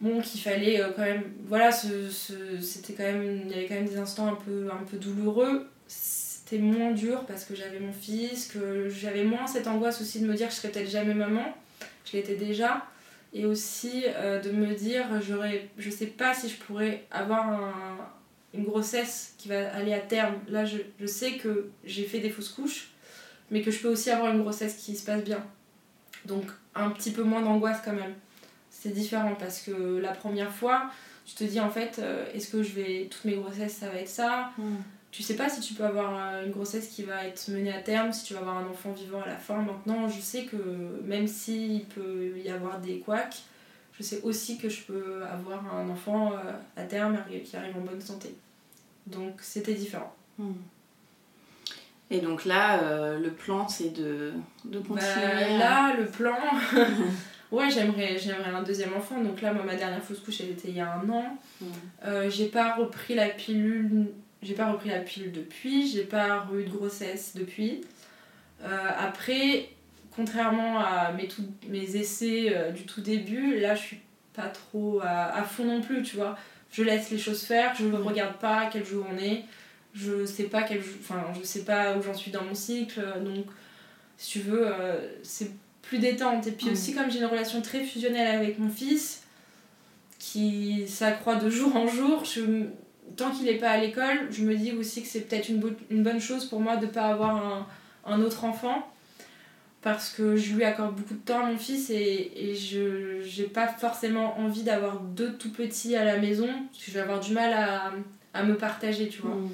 bon, 0.00 0.20
qu'il 0.20 0.40
fallait 0.40 0.80
euh, 0.80 0.90
quand 0.94 1.02
même, 1.02 1.24
voilà, 1.46 1.72
ce, 1.72 2.10
ce- 2.10 2.60
c'était 2.60 2.92
quand 2.94 3.02
même, 3.04 3.42
il 3.46 3.50
y 3.50 3.54
avait 3.54 3.66
quand 3.66 3.74
même 3.74 3.88
des 3.88 3.96
instants 3.98 4.28
un 4.28 4.34
peu, 4.36 4.68
un 4.72 4.84
peu 4.84 4.96
douloureux. 4.98 5.68
C'était 5.88 6.58
moins 6.58 6.92
dur 6.92 7.24
parce 7.26 7.44
que 7.44 7.54
j'avais 7.56 7.80
mon 7.80 7.92
fils, 7.92 8.46
que 8.46 8.88
j'avais 8.88 9.24
moins 9.24 9.46
cette 9.46 9.66
angoisse 9.66 10.00
aussi 10.00 10.20
de 10.20 10.26
me 10.26 10.34
dire 10.34 10.48
que 10.48 10.54
je 10.54 10.58
serais 10.60 10.68
peut-être 10.70 10.90
jamais 10.90 11.14
maman. 11.14 11.56
Je 12.04 12.16
l'étais 12.16 12.36
déjà. 12.36 12.86
Et 13.32 13.44
aussi 13.44 14.04
euh, 14.06 14.40
de 14.40 14.50
me 14.50 14.74
dire 14.74 15.04
j'aurais 15.20 15.68
je 15.76 15.90
sais 15.90 16.06
pas 16.06 16.32
si 16.32 16.48
je 16.48 16.56
pourrais 16.56 17.04
avoir 17.10 17.48
un- 17.48 17.98
une 18.54 18.64
grossesse 18.64 19.34
qui 19.38 19.48
va 19.48 19.74
aller 19.74 19.92
à 19.92 19.98
terme. 19.98 20.36
Là 20.48 20.64
je, 20.64 20.78
je 21.00 21.06
sais 21.06 21.32
que 21.32 21.68
j'ai 21.84 22.04
fait 22.04 22.20
des 22.20 22.30
fausses 22.30 22.50
couches 22.50 22.90
mais 23.50 23.62
que 23.62 23.70
je 23.72 23.80
peux 23.80 23.88
aussi 23.88 24.10
avoir 24.10 24.32
une 24.32 24.40
grossesse 24.42 24.74
qui 24.76 24.96
se 24.96 25.04
passe 25.04 25.22
bien. 25.24 25.44
Donc 26.24 26.44
un 26.76 26.90
petit 26.90 27.10
peu 27.10 27.24
moins 27.24 27.42
d'angoisse 27.42 27.78
quand 27.84 27.92
même 27.92 28.14
c'est 28.86 28.92
différent 28.94 29.34
parce 29.38 29.60
que 29.60 29.98
la 29.98 30.12
première 30.12 30.50
fois 30.52 30.90
tu 31.24 31.34
te 31.34 31.44
dis 31.44 31.58
en 31.60 31.70
fait 31.70 31.98
euh, 31.98 32.24
est-ce 32.34 32.48
que 32.50 32.62
je 32.62 32.72
vais 32.72 33.08
toutes 33.10 33.24
mes 33.24 33.34
grossesses 33.34 33.74
ça 33.74 33.88
va 33.88 33.96
être 33.98 34.08
ça? 34.08 34.50
Mm. 34.58 34.76
tu 35.10 35.22
sais 35.22 35.34
pas 35.34 35.48
si 35.48 35.60
tu 35.60 35.74
peux 35.74 35.84
avoir 35.84 36.14
euh, 36.16 36.44
une 36.46 36.52
grossesse 36.52 36.88
qui 36.88 37.02
va 37.02 37.24
être 37.26 37.48
menée 37.50 37.72
à 37.72 37.80
terme, 37.82 38.12
si 38.12 38.24
tu 38.24 38.34
vas 38.34 38.40
avoir 38.40 38.58
un 38.58 38.66
enfant 38.66 38.92
vivant 38.92 39.22
à 39.22 39.26
la 39.28 39.36
fin. 39.36 39.56
Maintenant, 39.62 40.08
je 40.08 40.20
sais 40.20 40.44
que 40.44 40.56
même 41.04 41.26
s'il 41.26 41.84
peut 41.86 42.32
y 42.36 42.48
avoir 42.50 42.78
des 42.80 42.98
couacs, 42.98 43.38
je 43.98 44.02
sais 44.02 44.20
aussi 44.22 44.58
que 44.58 44.68
je 44.68 44.82
peux 44.82 45.24
avoir 45.24 45.74
un 45.74 45.88
enfant 45.88 46.32
euh, 46.32 46.52
à 46.76 46.82
terme 46.84 47.18
et 47.32 47.40
qui 47.40 47.56
arrive 47.56 47.76
en 47.76 47.80
bonne 47.80 48.00
santé. 48.00 48.34
Donc 49.06 49.34
c'était 49.40 49.74
différent. 49.74 50.14
Mm. 50.38 50.52
Et 52.10 52.20
donc 52.20 52.44
là, 52.44 52.82
euh, 52.82 53.18
le 53.18 53.30
plan, 53.32 53.66
c'est 53.68 53.90
de, 53.90 54.32
de 54.64 54.78
Bah, 54.78 54.86
continuer. 54.88 55.54
à- 55.54 55.58
là, 55.58 55.94
le 55.98 56.06
plan, 56.06 56.36
ouais, 57.52 57.70
j'aimerais, 57.70 58.18
j'aimerais 58.18 58.50
un 58.50 58.62
deuxième 58.62 58.94
enfant. 58.94 59.20
Donc 59.22 59.40
là, 59.42 59.52
moi, 59.52 59.64
ma 59.64 59.74
dernière 59.76 60.02
fausse 60.02 60.20
couche, 60.20 60.40
elle 60.40 60.50
était 60.50 60.68
il 60.68 60.76
y 60.76 60.80
a 60.80 60.92
un 60.94 61.08
an. 61.08 61.38
Euh, 62.04 62.28
j'ai 62.30 62.46
pas 62.46 62.74
repris 62.74 63.14
la 63.14 63.28
pilule 63.28 64.06
j'ai 64.42 64.54
pas 64.54 64.70
repris 64.70 64.90
la 64.90 65.00
pilule 65.00 65.32
depuis. 65.32 65.88
J'ai 65.88 66.04
pas 66.04 66.46
eu 66.54 66.64
de 66.64 66.70
grossesse 66.70 67.32
depuis. 67.34 67.80
Euh, 68.62 68.88
après 68.98 69.70
contrairement 70.14 70.78
à 70.78 71.12
mes, 71.12 71.26
tout, 71.28 71.42
mes 71.68 71.96
essais 71.96 72.46
euh, 72.54 72.70
du 72.70 72.84
tout 72.84 73.00
début 73.00 73.58
là 73.60 73.74
je 73.74 73.80
suis 73.82 74.00
pas 74.34 74.48
trop 74.48 75.00
à, 75.02 75.34
à 75.36 75.42
fond 75.42 75.64
non 75.64 75.80
plus 75.80 76.02
tu 76.02 76.16
vois. 76.16 76.38
Je 76.70 76.82
laisse 76.82 77.10
les 77.10 77.18
choses 77.18 77.42
faire 77.44 77.74
je 77.74 77.86
ne 77.86 77.96
regarde 77.96 78.36
pas 78.38 78.68
quel 78.72 78.84
jour 78.84 79.04
on 79.12 79.18
est. 79.18 79.44
Je 79.94 80.24
sais 80.26 80.44
pas 80.44 80.62
quel 80.62 80.82
jour- 80.82 80.94
enfin 81.00 81.24
je 81.38 81.44
sais 81.44 81.64
pas 81.64 81.96
où 81.96 82.02
j'en 82.02 82.14
suis 82.14 82.30
dans 82.30 82.44
mon 82.44 82.54
cycle. 82.54 83.00
Donc 83.24 83.46
si 84.16 84.32
tu 84.38 84.40
veux 84.46 84.66
euh, 84.66 84.96
c'est 85.22 85.50
plus 85.88 85.98
détente 85.98 86.46
et 86.46 86.52
puis 86.52 86.66
Mhm. 86.66 86.72
aussi 86.72 86.94
comme 86.94 87.10
j'ai 87.10 87.18
une 87.18 87.26
relation 87.26 87.62
très 87.62 87.82
fusionnelle 87.84 88.34
avec 88.36 88.58
mon 88.58 88.68
fils 88.70 89.22
qui 90.18 90.86
s'accroît 90.88 91.36
de 91.36 91.50
jour 91.50 91.76
en 91.76 91.86
jour 91.86 92.24
je, 92.24 92.40
tant 93.16 93.30
qu'il 93.30 93.44
n'est 93.46 93.58
pas 93.58 93.70
à 93.70 93.78
l'école 93.78 94.28
je 94.30 94.42
me 94.44 94.54
dis 94.56 94.72
aussi 94.72 95.02
que 95.02 95.08
c'est 95.08 95.20
peut-être 95.22 95.48
une, 95.48 95.58
bo- 95.60 95.70
une 95.90 96.02
bonne 96.02 96.20
chose 96.20 96.46
pour 96.46 96.60
moi 96.60 96.76
de 96.76 96.86
pas 96.86 97.06
avoir 97.06 97.36
un, 97.36 97.66
un 98.06 98.20
autre 98.22 98.44
enfant 98.44 98.86
parce 99.82 100.10
que 100.10 100.36
je 100.36 100.54
lui 100.54 100.64
accorde 100.64 100.96
beaucoup 100.96 101.14
de 101.14 101.20
temps 101.20 101.44
à 101.44 101.50
mon 101.50 101.58
fils 101.58 101.90
et, 101.90 102.32
et 102.34 102.54
je 102.56 103.20
j'ai 103.22 103.44
pas 103.44 103.68
forcément 103.68 104.38
envie 104.40 104.62
d'avoir 104.64 105.00
deux 105.00 105.34
tout 105.34 105.50
petits 105.52 105.94
à 105.94 106.04
la 106.04 106.18
maison 106.18 106.48
parce 106.72 106.84
que 106.84 106.90
je 106.90 106.94
vais 106.94 107.00
avoir 107.00 107.20
du 107.20 107.32
mal 107.32 107.52
à, 107.52 107.92
à 108.34 108.42
me 108.42 108.56
partager 108.56 109.08
tu 109.08 109.22
vois 109.22 109.34
Mm. 109.36 109.50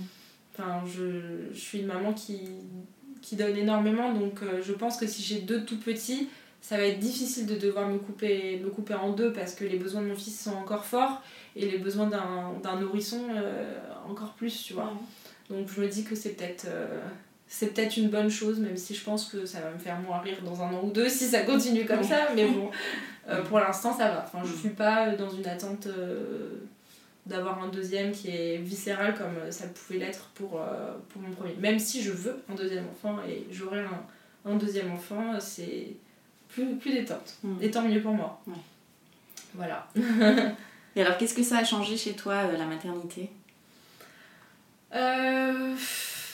Enfin, 0.55 0.83
je, 0.87 1.51
je 1.55 1.59
suis 1.59 1.78
une 1.78 1.87
maman 1.87 2.12
qui, 2.12 2.41
qui 3.23 3.37
donne 3.37 3.57
énormément, 3.57 4.12
donc 4.12 4.43
euh, 4.43 4.61
je 4.62 4.73
pense 4.73 4.97
que 4.99 5.07
si 5.07 5.23
j'ai 5.23 5.41
deux 5.41 5.64
tout 5.64 5.79
petits, 5.79 6.29
ça 6.62 6.77
va 6.77 6.85
être 6.85 7.01
difficile 7.01 7.47
de 7.47 7.57
devoir 7.57 7.89
me 7.89 7.99
couper, 7.99 8.61
me 8.62 8.70
couper 8.70 8.95
en 8.95 9.11
deux 9.11 9.33
parce 9.33 9.55
que 9.55 9.64
les 9.64 9.79
besoins 9.79 10.01
de 10.01 10.07
mon 10.07 10.14
fils 10.14 10.41
sont 10.41 10.55
encore 10.55 10.85
forts 10.85 11.20
et 11.57 11.68
les 11.68 11.79
besoins 11.79 12.07
d'un 12.07 12.81
nourrisson 12.81 13.20
euh, 13.35 13.79
encore 14.09 14.35
plus, 14.35 14.62
tu 14.62 14.73
vois. 14.73 14.93
Donc 15.51 15.68
je 15.68 15.81
me 15.81 15.89
dis 15.89 16.05
que 16.05 16.14
c'est 16.14 16.31
peut-être 16.31 16.66
euh, 16.68 17.01
c'est 17.49 17.75
peut-être 17.75 17.97
une 17.97 18.09
bonne 18.09 18.31
chose, 18.31 18.61
même 18.61 18.77
si 18.77 18.95
je 18.95 19.05
pense 19.05 19.27
que 19.27 19.45
ça 19.45 19.61
va 19.61 19.73
me 19.73 19.79
faire 19.79 19.99
moins 20.01 20.20
rire 20.20 20.39
dans 20.45 20.62
un 20.62 20.73
an 20.73 20.83
ou 20.85 20.91
deux 20.91 21.09
si 21.09 21.27
ça 21.27 21.41
continue 21.41 21.85
comme 21.85 22.03
ça, 22.03 22.29
mais 22.35 22.47
bon, 22.47 22.70
euh, 23.29 23.43
pour 23.43 23.59
l'instant 23.59 23.93
ça 23.93 24.09
va. 24.09 24.25
Enfin, 24.25 24.47
je 24.47 24.57
suis 24.57 24.70
pas 24.70 25.11
dans 25.16 25.31
une 25.31 25.47
attente 25.47 25.89
d'avoir 27.27 27.62
un 27.62 27.68
deuxième 27.68 28.12
qui 28.12 28.31
est 28.31 28.57
viscéral 28.59 29.14
comme 29.14 29.51
ça 29.51 29.66
pouvait 29.68 29.99
l'être 29.99 30.31
pour, 30.35 30.61
euh, 30.61 30.95
pour 31.09 31.23
mon 31.23 31.31
premier. 31.31 31.55
Même 31.55 31.79
si 31.79 32.03
je 32.03 32.11
veux 32.11 32.43
un 32.51 32.55
deuxième 32.55 32.85
enfant 32.89 33.18
et 33.29 33.47
j'aurai 33.51 33.81
un, 33.81 34.05
un 34.45 34.57
deuxième 34.57 34.91
enfant, 34.91 35.39
c'est 35.39 35.95
plus, 36.49 36.75
plus 36.77 36.93
détente. 36.93 37.37
Mm. 37.45 37.57
Et 37.61 37.70
tant 37.70 37.83
mieux 37.83 38.01
pour 38.01 38.12
moi. 38.12 38.41
Ouais. 38.47 38.55
Voilà. 39.55 39.89
Et 40.97 41.01
alors, 41.01 41.16
qu'est-ce 41.16 41.35
que 41.35 41.43
ça 41.43 41.59
a 41.59 41.64
changé 41.64 41.97
chez 41.97 42.12
toi, 42.12 42.35
euh, 42.35 42.57
la 42.57 42.66
maternité? 42.66 43.31
Euh, 44.95 45.75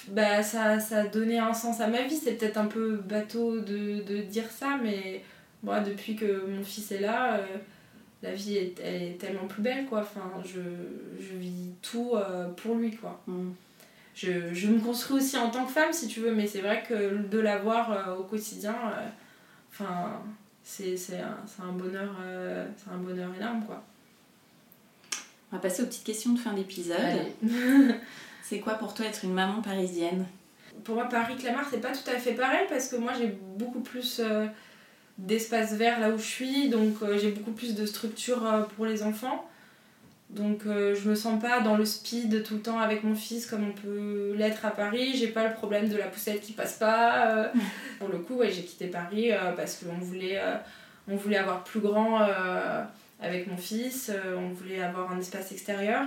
bah, 0.09 0.43
ça, 0.43 0.81
ça 0.81 1.03
a 1.03 1.07
donné 1.07 1.39
un 1.39 1.55
sens 1.55 1.81
à 1.81 1.87
ma 1.87 2.03
vie. 2.03 2.17
C'est 2.17 2.33
peut-être 2.33 2.57
un 2.57 2.67
peu 2.67 2.97
bateau 2.97 3.61
de, 3.61 4.03
de 4.03 4.23
dire 4.23 4.51
ça, 4.51 4.79
mais 4.83 5.23
moi, 5.63 5.81
depuis 5.81 6.17
que 6.17 6.47
mon 6.47 6.65
fils 6.65 6.91
est 6.91 7.01
là, 7.01 7.41
la 8.23 8.35
vie 8.35 8.57
est, 8.57 8.81
elle 8.83 9.03
est 9.03 9.21
tellement 9.21 9.47
plus 9.47 9.63
belle, 9.63 9.87
quoi. 9.87 10.01
Enfin, 10.01 10.33
je, 10.45 10.61
je 11.21 11.37
vis 11.37 11.71
tout 11.83 12.13
euh, 12.15 12.49
pour 12.49 12.77
lui, 12.77 12.97
quoi. 12.97 13.21
Mm. 13.27 13.51
Je, 14.15 14.53
je 14.53 14.67
me 14.69 14.81
construis 14.81 15.19
aussi 15.19 15.37
en 15.37 15.51
tant 15.51 15.65
que 15.65 15.71
femme, 15.71 15.93
si 15.93 16.09
tu 16.09 16.21
veux, 16.21 16.35
mais 16.35 16.47
c'est 16.47 16.61
vrai 16.61 16.83
que 16.89 17.19
de 17.29 17.39
l'avoir 17.39 17.93
euh, 17.93 18.17
au 18.17 18.25
quotidien, 18.25 18.75
euh, 18.75 19.07
enfin, 19.71 20.21
c'est 20.65 20.97
c'est 20.97 21.21
un, 21.21 21.39
un 21.63 21.73
bonheur 21.73 22.17
c'est 22.77 22.91
un 22.91 22.99
bonheur 22.99 23.31
énorme, 23.35 23.65
quoi. 23.65 23.83
On 25.51 25.57
va 25.57 25.63
passer 25.63 25.83
aux 25.83 25.87
petites 25.87 26.05
questions 26.05 26.33
de 26.33 26.39
fin 26.39 26.53
d'épisode. 26.53 26.99
C'est 28.43 28.61
quoi 28.61 28.75
pour 28.75 28.93
toi 28.95 29.07
être 29.07 29.25
une 29.25 29.33
maman 29.33 29.63
parisienne? 29.63 30.27
Pour 30.85 30.95
moi 30.95 31.07
Paris 31.07 31.37
Clamart 31.37 31.67
c'est 31.71 31.81
pas 31.81 31.93
tout 31.93 32.09
à 32.11 32.19
fait 32.19 32.33
pareil 32.33 32.67
parce 32.69 32.89
que 32.89 32.97
moi 32.97 33.13
j'ai 33.19 33.39
beaucoup 33.57 33.81
plus 33.81 34.23
d'espace 35.19 35.75
vert 35.75 36.01
là 36.01 36.11
où 36.11 36.19
je 36.19 36.25
suis, 36.25 36.69
donc 36.69 36.97
j'ai 37.21 37.33
beaucoup 37.33 37.51
plus 37.53 37.75
de 37.75 37.87
structure 37.87 38.69
pour 38.77 38.87
les 38.87 39.03
enfants. 39.03 39.49
Donc 40.31 40.61
je 40.65 41.09
me 41.09 41.15
sens 41.15 41.41
pas 41.41 41.61
dans 41.61 41.77
le 41.77 41.85
speed 41.85 42.43
tout 42.43 42.55
le 42.55 42.61
temps 42.61 42.79
avec 42.79 43.03
mon 43.03 43.15
fils 43.15 43.47
comme 43.47 43.67
on 43.67 43.73
peut 43.73 44.35
l'être 44.37 44.65
à 44.65 44.71
Paris. 44.71 45.17
J'ai 45.17 45.29
pas 45.29 45.49
le 45.49 45.55
problème 45.55 45.89
de 45.89 45.97
la 45.97 46.07
poussette 46.07 46.41
qui 46.43 46.53
passe 46.53 46.75
pas. 46.75 47.51
pour 47.99 48.09
le 48.09 48.19
coup, 48.19 48.35
ouais, 48.35 48.51
j'ai 48.51 48.63
quitté 48.63 48.89
Paris 48.89 49.31
parce 49.57 49.77
qu'on 49.77 49.99
voulait, 49.99 50.41
on 51.09 51.17
voulait 51.17 51.39
avoir 51.39 51.65
plus 51.65 51.81
grand 51.81 52.21
avec 53.21 53.47
mon 53.47 53.57
fils, 53.57 54.13
on 54.37 54.51
voulait 54.51 54.83
avoir 54.83 55.11
un 55.11 55.19
espace 55.19 55.51
extérieur. 55.51 56.07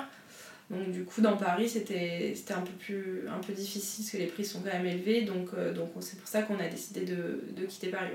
Donc 0.72 0.90
du 0.92 1.04
coup 1.04 1.20
dans 1.20 1.36
Paris 1.36 1.68
c'était 1.68 2.34
un 2.50 2.62
peu 2.62 2.72
plus 2.80 3.28
un 3.28 3.40
peu 3.40 3.52
difficile 3.52 4.06
parce 4.06 4.12
que 4.12 4.18
les 4.18 4.28
prix 4.28 4.46
sont 4.46 4.62
quand 4.62 4.72
même 4.72 4.86
élevés 4.86 5.24
donc 5.24 5.50
euh, 5.54 5.74
donc 5.74 5.90
c'est 6.00 6.18
pour 6.18 6.30
ça 6.30 6.44
qu'on 6.44 6.58
a 6.60 6.68
décidé 6.68 7.02
de, 7.02 7.44
de, 7.58 7.66
quitter 7.66 7.90
Paris. 7.90 8.12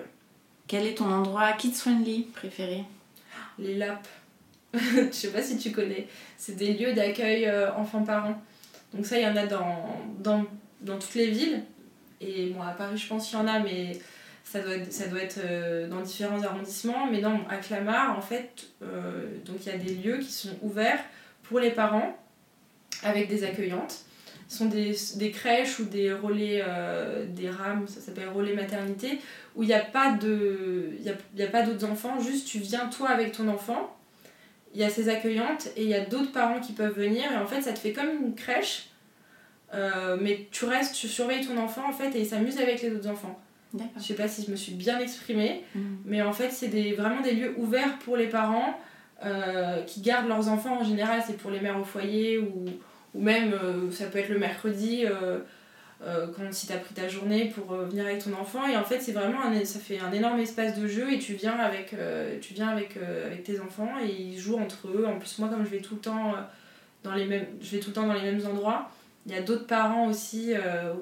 Quel 0.67 0.87
est 0.87 0.95
ton 0.95 1.11
endroit 1.11 1.53
kids 1.53 1.75
friendly 1.75 2.23
préféré? 2.35 2.85
Les 3.59 3.77
Lapes. 3.77 4.09
Je 4.75 5.11
sais 5.13 5.33
pas 5.33 5.43
si 5.43 5.57
tu 5.59 5.73
connais. 5.73 6.09
C'est 6.37 6.57
des 6.57 6.75
lieux 6.75 6.93
d'accueil 6.93 7.47
euh, 7.47 7.73
enfants-parents. 7.75 8.41
Donc 8.93 9.07
ça 9.07 9.19
il 9.19 9.23
y 9.23 9.27
en 9.27 9.37
a 9.37 9.47
dans, 9.47 10.01
dans, 10.19 10.45
dans, 10.81 10.99
toutes 10.99 11.15
les 11.15 11.31
villes 11.31 11.63
et 12.21 12.47
moi 12.51 12.69
à 12.69 12.73
Paris 12.73 12.97
je 12.97 13.07
pense 13.09 13.29
qu'il 13.29 13.39
y 13.39 13.41
en 13.41 13.47
a 13.47 13.59
mais 13.59 13.99
ça 14.45 14.61
doit 14.61 14.77
être, 14.77 14.93
ça 14.93 15.09
doit 15.09 15.21
être 15.21 15.41
euh, 15.45 15.89
dans 15.89 16.01
différents 16.01 16.43
arrondissements 16.43 17.07
mais 17.11 17.21
non 17.21 17.41
à 17.51 17.57
Clamart 17.57 18.17
en 18.17 18.23
fait 18.23 18.69
donc 19.45 19.57
il 19.61 19.67
y 19.67 19.75
a 19.75 19.77
des 19.77 19.97
lieux 19.97 20.19
qui 20.19 20.33
sont 20.33 20.57
ouverts 20.63 21.01
pour 21.43 21.59
les 21.59 21.71
parents 21.71 22.17
avec 23.03 23.29
des 23.29 23.45
accueillantes. 23.45 24.06
Ce 24.49 24.59
sont 24.59 24.67
des, 24.67 24.95
des 25.17 25.31
crèches 25.31 25.81
ou 25.81 25.85
des 25.85 26.13
relais, 26.13 26.63
euh, 26.65 27.27
des 27.27 27.51
rames, 27.51 27.87
ça 27.89 28.01
s'appelle 28.01 28.29
relais 28.29 28.55
maternité, 28.55 29.19
où 29.57 29.63
il 29.63 29.67
n'y 29.67 29.75
a 29.75 29.81
pas 29.81 30.13
de, 30.13 30.91
y 31.01 31.09
a, 31.09 31.15
y 31.37 31.43
a 31.43 31.49
pas 31.49 31.63
d'autres 31.63 31.85
enfants, 31.85 32.21
juste 32.21 32.47
tu 32.47 32.59
viens 32.59 32.87
toi 32.87 33.09
avec 33.09 33.33
ton 33.33 33.49
enfant, 33.49 33.97
il 34.75 34.81
y 34.81 34.85
a 34.85 34.91
ces 34.91 35.09
accueillantes 35.09 35.69
et 35.77 35.83
il 35.83 35.89
y 35.89 35.95
a 35.95 36.05
d'autres 36.05 36.33
parents 36.33 36.61
qui 36.61 36.73
peuvent 36.73 36.95
venir 36.95 37.25
et 37.33 37.37
en 37.37 37.47
fait 37.47 37.63
ça 37.63 37.73
te 37.73 37.79
fait 37.79 37.93
comme 37.93 38.09
une 38.09 38.35
crèche, 38.35 38.91
euh, 39.75 40.17
mais 40.21 40.47
tu 40.53 40.67
restes, 40.67 40.95
tu 40.95 41.09
surveilles 41.09 41.45
ton 41.45 41.57
enfant 41.57 41.89
en 41.89 41.93
fait 41.93 42.15
et 42.15 42.21
il 42.21 42.27
s'amuse 42.27 42.59
avec 42.59 42.83
les 42.83 42.93
autres 42.93 43.09
enfants. 43.09 43.41
Je 43.97 44.03
sais 44.03 44.15
pas 44.15 44.29
si 44.29 44.45
je 44.45 44.51
me 44.51 44.57
suis 44.57 44.73
bien 44.73 45.01
exprimée, 45.01 45.65
mm. 45.75 45.81
mais 46.05 46.23
en 46.23 46.33
fait 46.33 46.51
c'est 46.51 46.69
des, 46.69 46.93
vraiment 46.93 47.21
des 47.21 47.33
lieux 47.33 47.55
ouverts 47.59 47.99
pour 47.99 48.17
les 48.17 48.29
parents 48.29 48.79
euh, 49.25 49.83
qui 49.83 50.03
gardent 50.03 50.29
leurs 50.29 50.49
enfants 50.49 50.79
en 50.79 50.85
général, 50.85 51.23
c'est 51.27 51.37
pour 51.37 51.51
les 51.51 51.61
mères 51.61 51.81
au 51.81 51.85
foyer 51.85 52.39
ou, 52.39 52.67
ou 53.17 53.21
même 53.21 53.55
euh, 53.55 53.91
ça 53.91 54.07
peut 54.07 54.19
être 54.19 54.29
le 54.29 54.39
mercredi 54.39 55.05
euh, 55.07 55.39
quand 56.37 56.53
si 56.53 56.67
t'as 56.67 56.77
pris 56.77 56.93
ta 56.93 57.09
journée 57.09 57.47
pour 57.47 57.75
venir 57.75 58.05
avec 58.05 58.23
ton 58.23 58.35
enfant. 58.35 58.67
Et 58.69 58.77
en 58.77 58.85
fait 58.85 59.01
c'est 59.01 59.13
vraiment 59.13 59.43
un, 59.43 59.65
ça 59.65 59.81
fait 59.81 59.99
un 59.99 60.13
énorme 60.13 60.39
espace 60.39 60.79
de 60.79 60.87
jeu 60.87 61.11
et 61.13 61.19
tu 61.19 61.33
viens 61.33 61.59
avec 61.59 61.95
tu 62.43 62.53
viens 62.53 62.69
avec, 62.69 62.99
avec 63.25 63.43
tes 63.45 63.59
enfants 63.61 63.93
et 64.05 64.13
ils 64.13 64.39
jouent 64.39 64.59
entre 64.59 64.89
eux. 64.89 65.07
En 65.07 65.19
plus 65.19 65.39
moi 65.39 65.49
comme 65.49 65.65
je 65.65 65.71
vais 65.71 65.81
tout 65.81 65.95
le 65.95 66.01
temps 66.01 66.35
dans 67.03 67.15
les 67.15 67.25
mêmes 67.25 67.47
je 67.63 67.71
vais 67.77 67.81
tout 67.81 67.89
le 67.89 67.95
temps 67.95 68.07
dans 68.07 68.13
les 68.13 68.31
mêmes 68.31 68.47
endroits 68.47 68.91
il 69.25 69.33
y 69.33 69.35
a 69.37 69.41
d'autres 69.41 69.67
parents 69.67 70.07
aussi 70.07 70.53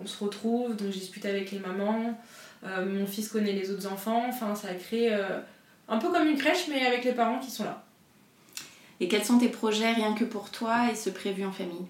on 0.01 0.07
se 0.07 0.23
retrouve 0.23 0.77
donc 0.77 0.93
je 0.93 0.99
discute 0.99 1.27
avec 1.27 1.51
les 1.51 1.59
mamans. 1.59 2.17
Mon 2.63 3.07
fils 3.07 3.29
connaît 3.29 3.53
les 3.53 3.73
autres 3.73 3.89
enfants. 3.89 4.27
Enfin 4.29 4.55
ça 4.55 4.73
crée 4.75 5.13
un 5.89 5.99
peu 5.99 6.13
comme 6.13 6.29
une 6.29 6.39
crèche 6.39 6.69
mais 6.69 6.87
avec 6.87 7.05
les 7.05 7.13
parents 7.13 7.41
qui 7.41 7.51
sont 7.51 7.65
là. 7.65 7.83
Et 9.01 9.09
quels 9.09 9.25
sont 9.25 9.39
tes 9.39 9.49
projets 9.49 9.93
rien 9.93 10.15
que 10.15 10.25
pour 10.25 10.51
toi 10.51 10.91
et 10.91 10.95
ce 10.95 11.11
prévu 11.11 11.45
en 11.45 11.53
famille? 11.53 11.87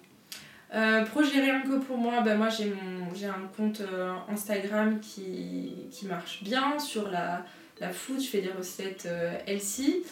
Euh, 0.74 1.04
projet 1.04 1.40
rien 1.40 1.60
que 1.60 1.78
pour 1.78 1.96
moi, 1.96 2.20
ben 2.22 2.36
moi 2.36 2.48
j'ai, 2.48 2.72
j'ai 3.14 3.26
un 3.26 3.48
compte 3.56 3.80
euh, 3.80 4.12
Instagram 4.28 4.98
qui, 5.00 5.72
qui, 5.90 6.06
marche 6.06 6.42
bien 6.42 6.78
sur 6.80 7.10
la, 7.10 7.44
la 7.80 7.90
food, 7.90 8.20
je 8.20 8.26
fais 8.26 8.40
des 8.40 8.50
recettes 8.50 9.04
euh, 9.06 9.36
healthy, 9.46 10.02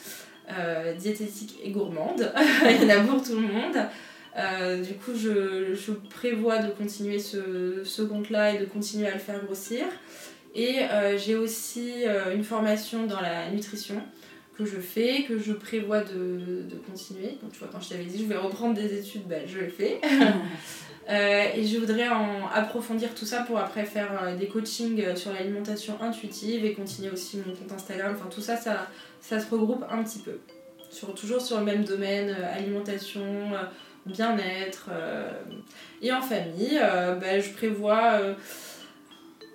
euh, 0.53 0.95
diététiques 0.95 1.59
et 1.65 1.71
gourmandes, 1.71 2.33
il 2.71 2.83
y 2.83 2.93
en 2.93 2.97
a 2.97 3.01
pour 3.01 3.23
tout 3.23 3.35
le 3.35 3.49
monde. 3.49 4.85
du 4.85 4.95
coup 4.95 5.13
je, 5.17 5.75
je, 5.75 5.93
prévois 5.93 6.59
de 6.59 6.71
continuer 6.71 7.19
ce, 7.19 7.83
ce 7.85 8.03
compte-là 8.03 8.53
et 8.53 8.59
de 8.59 8.65
continuer 8.65 9.09
à 9.09 9.15
le 9.15 9.21
faire 9.21 9.43
grossir. 9.45 9.85
Et 10.55 10.81
j'ai 11.17 11.35
aussi 11.35 12.05
une 12.35 12.45
formation 12.45 13.07
dans 13.07 13.21
la 13.21 13.51
nutrition 13.51 14.03
que 14.57 14.65
je 14.65 14.79
fais, 14.79 15.25
que 15.25 15.39
je 15.39 15.53
prévois 15.53 16.01
de, 16.01 16.63
de 16.69 16.77
continuer. 16.87 17.39
Donc, 17.43 17.53
tu 17.53 17.59
vois, 17.59 17.69
quand 17.73 17.81
je 17.81 17.91
t'avais 17.91 18.05
dit 18.05 18.19
je 18.19 18.29
vais 18.29 18.37
reprendre 18.37 18.75
des 18.75 18.99
études, 18.99 19.27
ben, 19.27 19.43
je 19.47 19.59
le 19.59 19.69
fais. 19.69 20.01
euh, 21.11 21.45
et 21.55 21.67
je 21.67 21.79
voudrais 21.79 22.09
en 22.09 22.49
approfondir 22.53 23.15
tout 23.15 23.25
ça 23.25 23.43
pour 23.43 23.59
après 23.59 23.85
faire 23.85 24.11
euh, 24.23 24.37
des 24.37 24.49
coachings 24.49 25.03
euh, 25.03 25.17
sur 25.17 25.33
l'alimentation 25.33 26.01
intuitive 26.03 26.65
et 26.65 26.75
continuer 26.75 27.11
aussi 27.11 27.39
mon 27.39 27.55
compte 27.55 27.73
Instagram. 27.73 28.15
Enfin, 28.15 28.29
tout 28.31 28.43
ça, 28.43 28.57
ça, 28.57 28.89
ça 29.21 29.41
se 29.41 29.51
regroupe 29.51 29.85
un 29.91 30.03
petit 30.03 30.19
peu. 30.19 30.39
Sur, 30.91 31.15
toujours 31.15 31.41
sur 31.41 31.59
le 31.59 31.65
même 31.65 31.85
domaine, 31.85 32.31
alimentation, 32.55 33.53
bien-être. 34.05 34.91
et 36.03 36.13
en 36.13 36.21
famille, 36.21 36.79
ben, 37.19 37.41
je 37.41 37.51
prévois 37.53 38.21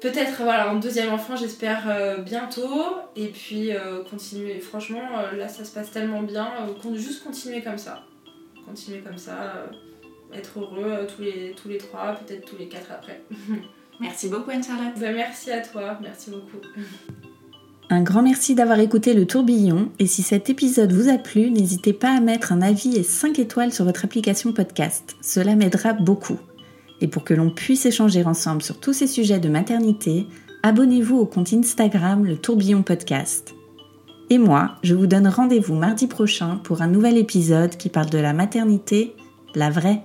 peut-être 0.02 0.44
voilà 0.44 0.70
un 0.70 0.76
deuxième 0.76 1.14
enfant 1.14 1.36
j'espère 1.36 1.90
euh, 1.90 2.18
bientôt. 2.20 2.96
Et 3.16 3.28
puis 3.28 3.72
euh, 3.74 4.04
continuer. 4.04 4.60
Franchement 4.60 5.20
euh, 5.20 5.36
là 5.36 5.48
ça 5.48 5.64
se 5.64 5.72
passe 5.72 5.92
tellement 5.92 6.22
bien 6.22 6.50
juste 6.96 7.24
continuer 7.24 7.62
comme 7.62 7.78
ça. 7.78 8.04
Continuer 8.66 9.00
comme 9.00 9.18
ça 9.18 9.70
être 10.34 10.60
heureux 10.60 11.08
tous 11.16 11.22
les 11.22 11.54
tous 11.56 11.70
les 11.70 11.78
trois 11.78 12.14
peut-être 12.14 12.46
tous 12.46 12.58
les 12.58 12.68
quatre 12.68 12.92
après. 12.92 13.22
Merci 14.00 14.30
beaucoup 14.30 14.52
Anne-Charlotte. 14.52 14.94
Ben, 15.00 15.16
merci 15.16 15.52
à 15.52 15.62
toi. 15.62 15.98
Merci 16.02 16.30
beaucoup. 16.30 16.62
Un 17.90 18.04
grand 18.04 18.22
merci 18.22 18.54
d'avoir 18.54 18.80
écouté 18.82 19.14
le 19.14 19.26
tourbillon. 19.26 19.90
Et 19.98 20.08
si 20.08 20.22
cet 20.22 20.50
épisode 20.50 20.92
vous 20.92 21.08
a 21.08 21.18
plu, 21.18 21.50
n'hésitez 21.50 21.94
pas 21.94 22.10
à 22.10 22.20
mettre 22.20 22.52
un 22.52 22.62
avis 22.62 22.98
et 22.98 23.04
5 23.04 23.40
étoiles 23.40 23.72
sur 23.72 23.86
votre 23.86 24.04
application 24.04 24.52
podcast. 24.52 25.16
Cela 25.22 25.56
m'aidera 25.56 25.94
beaucoup. 25.94 26.38
Et 27.02 27.08
pour 27.08 27.24
que 27.24 27.34
l'on 27.34 27.50
puisse 27.50 27.86
échanger 27.86 28.24
ensemble 28.26 28.62
sur 28.62 28.80
tous 28.80 28.94
ces 28.94 29.08
sujets 29.08 29.40
de 29.40 29.50
maternité, 29.50 30.28
abonnez-vous 30.64 31.18
au 31.18 31.26
compte 31.26 31.54
Instagram 31.54 32.26
Le 32.26 32.38
Tourbillon 32.38 32.82
Podcast. 32.82 33.54
Et 34.30 34.38
moi, 34.38 34.76
je 34.84 34.94
vous 34.94 35.08
donne 35.08 35.28
rendez-vous 35.28 35.76
mardi 35.76 36.08
prochain 36.08 36.60
pour 36.64 36.82
un 36.82 36.88
nouvel 36.88 37.18
épisode 37.18 37.78
qui 37.78 37.90
parle 37.90 38.10
de 38.10 38.18
la 38.18 38.34
maternité, 38.34 39.16
la 39.56 39.70
vraie. 39.70 40.04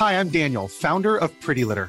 Hi, 0.00 0.14
I'm 0.14 0.30
Daniel, 0.30 0.66
founder 0.66 1.18
of 1.18 1.30
Pretty 1.40 1.62
Litter. 1.64 1.88